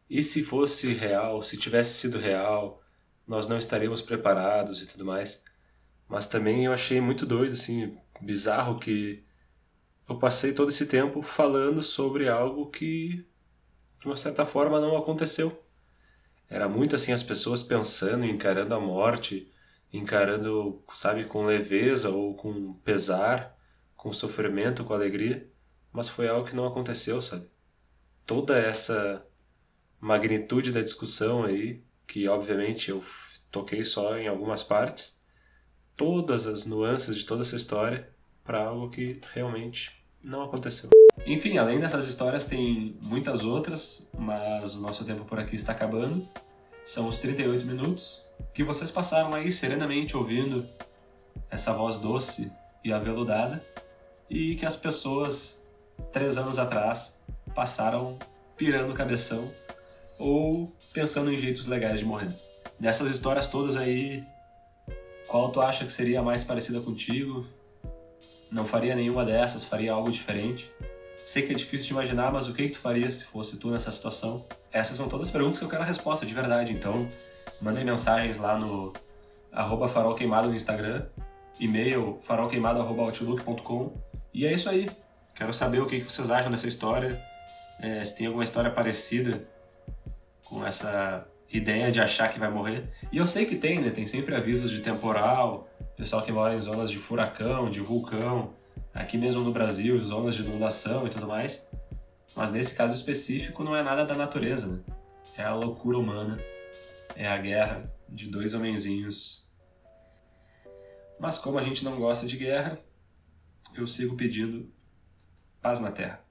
e 0.07 0.21
se 0.21 0.43
fosse 0.43 0.93
real, 0.93 1.41
se 1.41 1.57
tivesse 1.57 1.95
sido 1.95 2.19
real, 2.19 2.79
nós 3.27 3.47
não 3.47 3.57
estaríamos 3.57 4.03
preparados 4.03 4.83
e 4.83 4.85
tudo 4.85 5.03
mais. 5.03 5.43
Mas 6.07 6.27
também 6.27 6.65
eu 6.65 6.71
achei 6.71 7.01
muito 7.01 7.25
doido, 7.25 7.53
assim, 7.53 7.97
bizarro 8.21 8.79
que 8.79 9.23
eu 10.07 10.17
passei 10.17 10.53
todo 10.53 10.69
esse 10.69 10.87
tempo 10.87 11.21
falando 11.21 11.81
sobre 11.81 12.29
algo 12.29 12.69
que, 12.69 13.25
de 13.99 14.05
uma 14.05 14.15
certa 14.15 14.45
forma, 14.45 14.79
não 14.79 14.95
aconteceu. 14.95 15.63
Era 16.49 16.69
muito 16.69 16.95
assim 16.95 17.11
as 17.11 17.23
pessoas 17.23 17.61
pensando, 17.61 18.25
encarando 18.25 18.73
a 18.73 18.79
morte, 18.79 19.51
encarando, 19.91 20.81
sabe, 20.93 21.25
com 21.25 21.45
leveza 21.45 22.09
ou 22.09 22.35
com 22.35 22.73
pesar, 22.75 23.57
com 23.95 24.13
sofrimento, 24.13 24.85
com 24.85 24.93
alegria, 24.93 25.49
mas 25.91 26.07
foi 26.07 26.29
algo 26.29 26.47
que 26.47 26.55
não 26.55 26.65
aconteceu, 26.65 27.21
sabe? 27.21 27.49
Toda 28.25 28.57
essa 28.57 29.25
magnitude 29.99 30.71
da 30.71 30.81
discussão 30.81 31.43
aí, 31.43 31.83
que 32.05 32.27
obviamente 32.27 32.91
eu 32.91 33.03
toquei 33.51 33.83
só 33.83 34.17
em 34.17 34.27
algumas 34.27 34.63
partes, 34.63 35.16
todas 35.97 36.45
as 36.45 36.65
nuances 36.65 37.17
de 37.17 37.25
toda 37.25 37.41
essa 37.41 37.55
história 37.55 38.07
para 38.45 38.63
algo 38.63 38.89
que 38.89 39.19
realmente 39.33 39.91
não 40.23 40.43
aconteceu. 40.43 40.89
Enfim, 41.25 41.57
além 41.57 41.79
dessas 41.79 42.07
histórias, 42.07 42.45
tem 42.45 42.95
muitas 43.01 43.43
outras, 43.43 44.07
mas 44.17 44.75
o 44.75 44.79
nosso 44.79 45.03
tempo 45.03 45.25
por 45.25 45.39
aqui 45.39 45.55
está 45.55 45.73
acabando. 45.73 46.25
São 46.85 47.07
os 47.07 47.17
38 47.17 47.65
minutos 47.65 48.21
que 48.53 48.63
vocês 48.63 48.91
passaram 48.91 49.33
aí 49.33 49.51
serenamente 49.51 50.15
ouvindo 50.15 50.65
essa 51.49 51.73
voz 51.73 51.97
doce 51.97 52.51
e 52.83 52.93
aveludada 52.93 53.63
e 54.29 54.55
que 54.55 54.65
as 54.65 54.75
pessoas, 54.75 55.61
três 56.11 56.37
anos 56.37 56.59
atrás, 56.59 57.17
passaram 57.55 58.17
pirando 58.55 58.91
o 58.91 58.95
cabeção 58.95 59.51
ou 60.17 60.71
pensando 60.93 61.31
em 61.31 61.37
jeitos 61.37 61.65
legais 61.65 61.99
de 61.99 62.05
morrer. 62.05 62.29
Dessas 62.79 63.11
histórias 63.11 63.47
todas 63.47 63.75
aí, 63.75 64.23
qual 65.27 65.51
tu 65.51 65.61
acha 65.61 65.85
que 65.85 65.91
seria 65.91 66.21
mais 66.21 66.43
parecida 66.43 66.79
contigo? 66.79 67.45
Não 68.51 68.65
faria 68.65 68.95
nenhuma 68.95 69.25
dessas, 69.25 69.63
faria 69.63 69.91
algo 69.91 70.09
diferente? 70.09 70.71
Sei 71.25 71.43
que 71.43 71.51
é 71.51 71.55
difícil 71.55 71.87
de 71.87 71.93
imaginar, 71.93 72.31
mas 72.31 72.47
o 72.47 72.53
que, 72.53 72.63
que 72.63 72.73
tu 72.73 72.79
faria 72.79 73.09
se 73.11 73.25
fosse 73.25 73.59
tu 73.59 73.69
nessa 73.69 73.91
situação? 73.91 74.45
Essas 74.71 74.95
são 74.95 75.09
todas 75.09 75.27
as 75.27 75.31
perguntas 75.31 75.59
que 75.59 75.65
eu 75.65 75.69
quero 75.69 75.81
a 75.81 75.85
resposta, 75.85 76.25
de 76.25 76.33
verdade. 76.33 76.71
Então, 76.71 77.07
mandem 77.61 77.83
mensagens 77.83 78.37
lá 78.37 78.57
no 78.57 78.93
arroba 79.51 79.89
farolqueimado 79.89 80.47
no 80.47 80.55
Instagram, 80.55 81.05
e-mail 81.59 82.17
farolqueimado.outlook.com 82.21 83.93
e 84.33 84.45
é 84.45 84.53
isso 84.53 84.69
aí. 84.69 84.89
Quero 85.35 85.51
saber 85.51 85.81
o 85.81 85.85
que, 85.85 85.99
que 85.99 86.11
vocês 86.11 86.31
acham 86.31 86.49
dessa 86.49 86.67
história, 86.67 87.21
é, 87.79 88.03
se 88.03 88.17
tem 88.17 88.27
alguma 88.27 88.43
história 88.43 88.71
parecida 88.71 89.45
com 90.45 90.65
essa 90.65 91.27
ideia 91.51 91.91
de 91.91 91.99
achar 91.99 92.31
que 92.31 92.39
vai 92.39 92.49
morrer. 92.49 92.89
E 93.11 93.17
eu 93.17 93.27
sei 93.27 93.45
que 93.45 93.55
tem, 93.55 93.79
né? 93.79 93.89
Tem 93.89 94.05
sempre 94.05 94.35
avisos 94.35 94.69
de 94.69 94.81
temporal, 94.81 95.69
pessoal 95.95 96.21
que 96.21 96.31
mora 96.31 96.53
em 96.53 96.59
zonas 96.59 96.89
de 96.89 96.97
furacão, 96.97 97.69
de 97.69 97.79
vulcão, 97.79 98.53
aqui 98.93 99.17
mesmo 99.17 99.43
no 99.43 99.51
Brasil, 99.51 99.97
zonas 99.97 100.35
de 100.35 100.43
inundação 100.43 101.07
e 101.07 101.09
tudo 101.09 101.27
mais. 101.27 101.67
Mas 102.35 102.51
nesse 102.51 102.75
caso 102.75 102.93
específico 102.93 103.63
não 103.63 103.75
é 103.75 103.81
nada 103.81 104.05
da 104.05 104.15
natureza, 104.15 104.67
né? 104.67 104.79
É 105.37 105.43
a 105.43 105.53
loucura 105.53 105.97
humana, 105.97 106.39
é 107.15 107.27
a 107.27 107.37
guerra 107.37 107.91
de 108.09 108.29
dois 108.29 108.53
homenzinhos. 108.53 109.47
Mas 111.19 111.37
como 111.37 111.57
a 111.57 111.61
gente 111.61 111.83
não 111.83 111.97
gosta 111.97 112.27
de 112.27 112.37
guerra, 112.37 112.79
eu 113.75 113.87
sigo 113.87 114.15
pedindo 114.15 114.71
paz 115.61 115.79
na 115.79 115.91
Terra. 115.91 116.26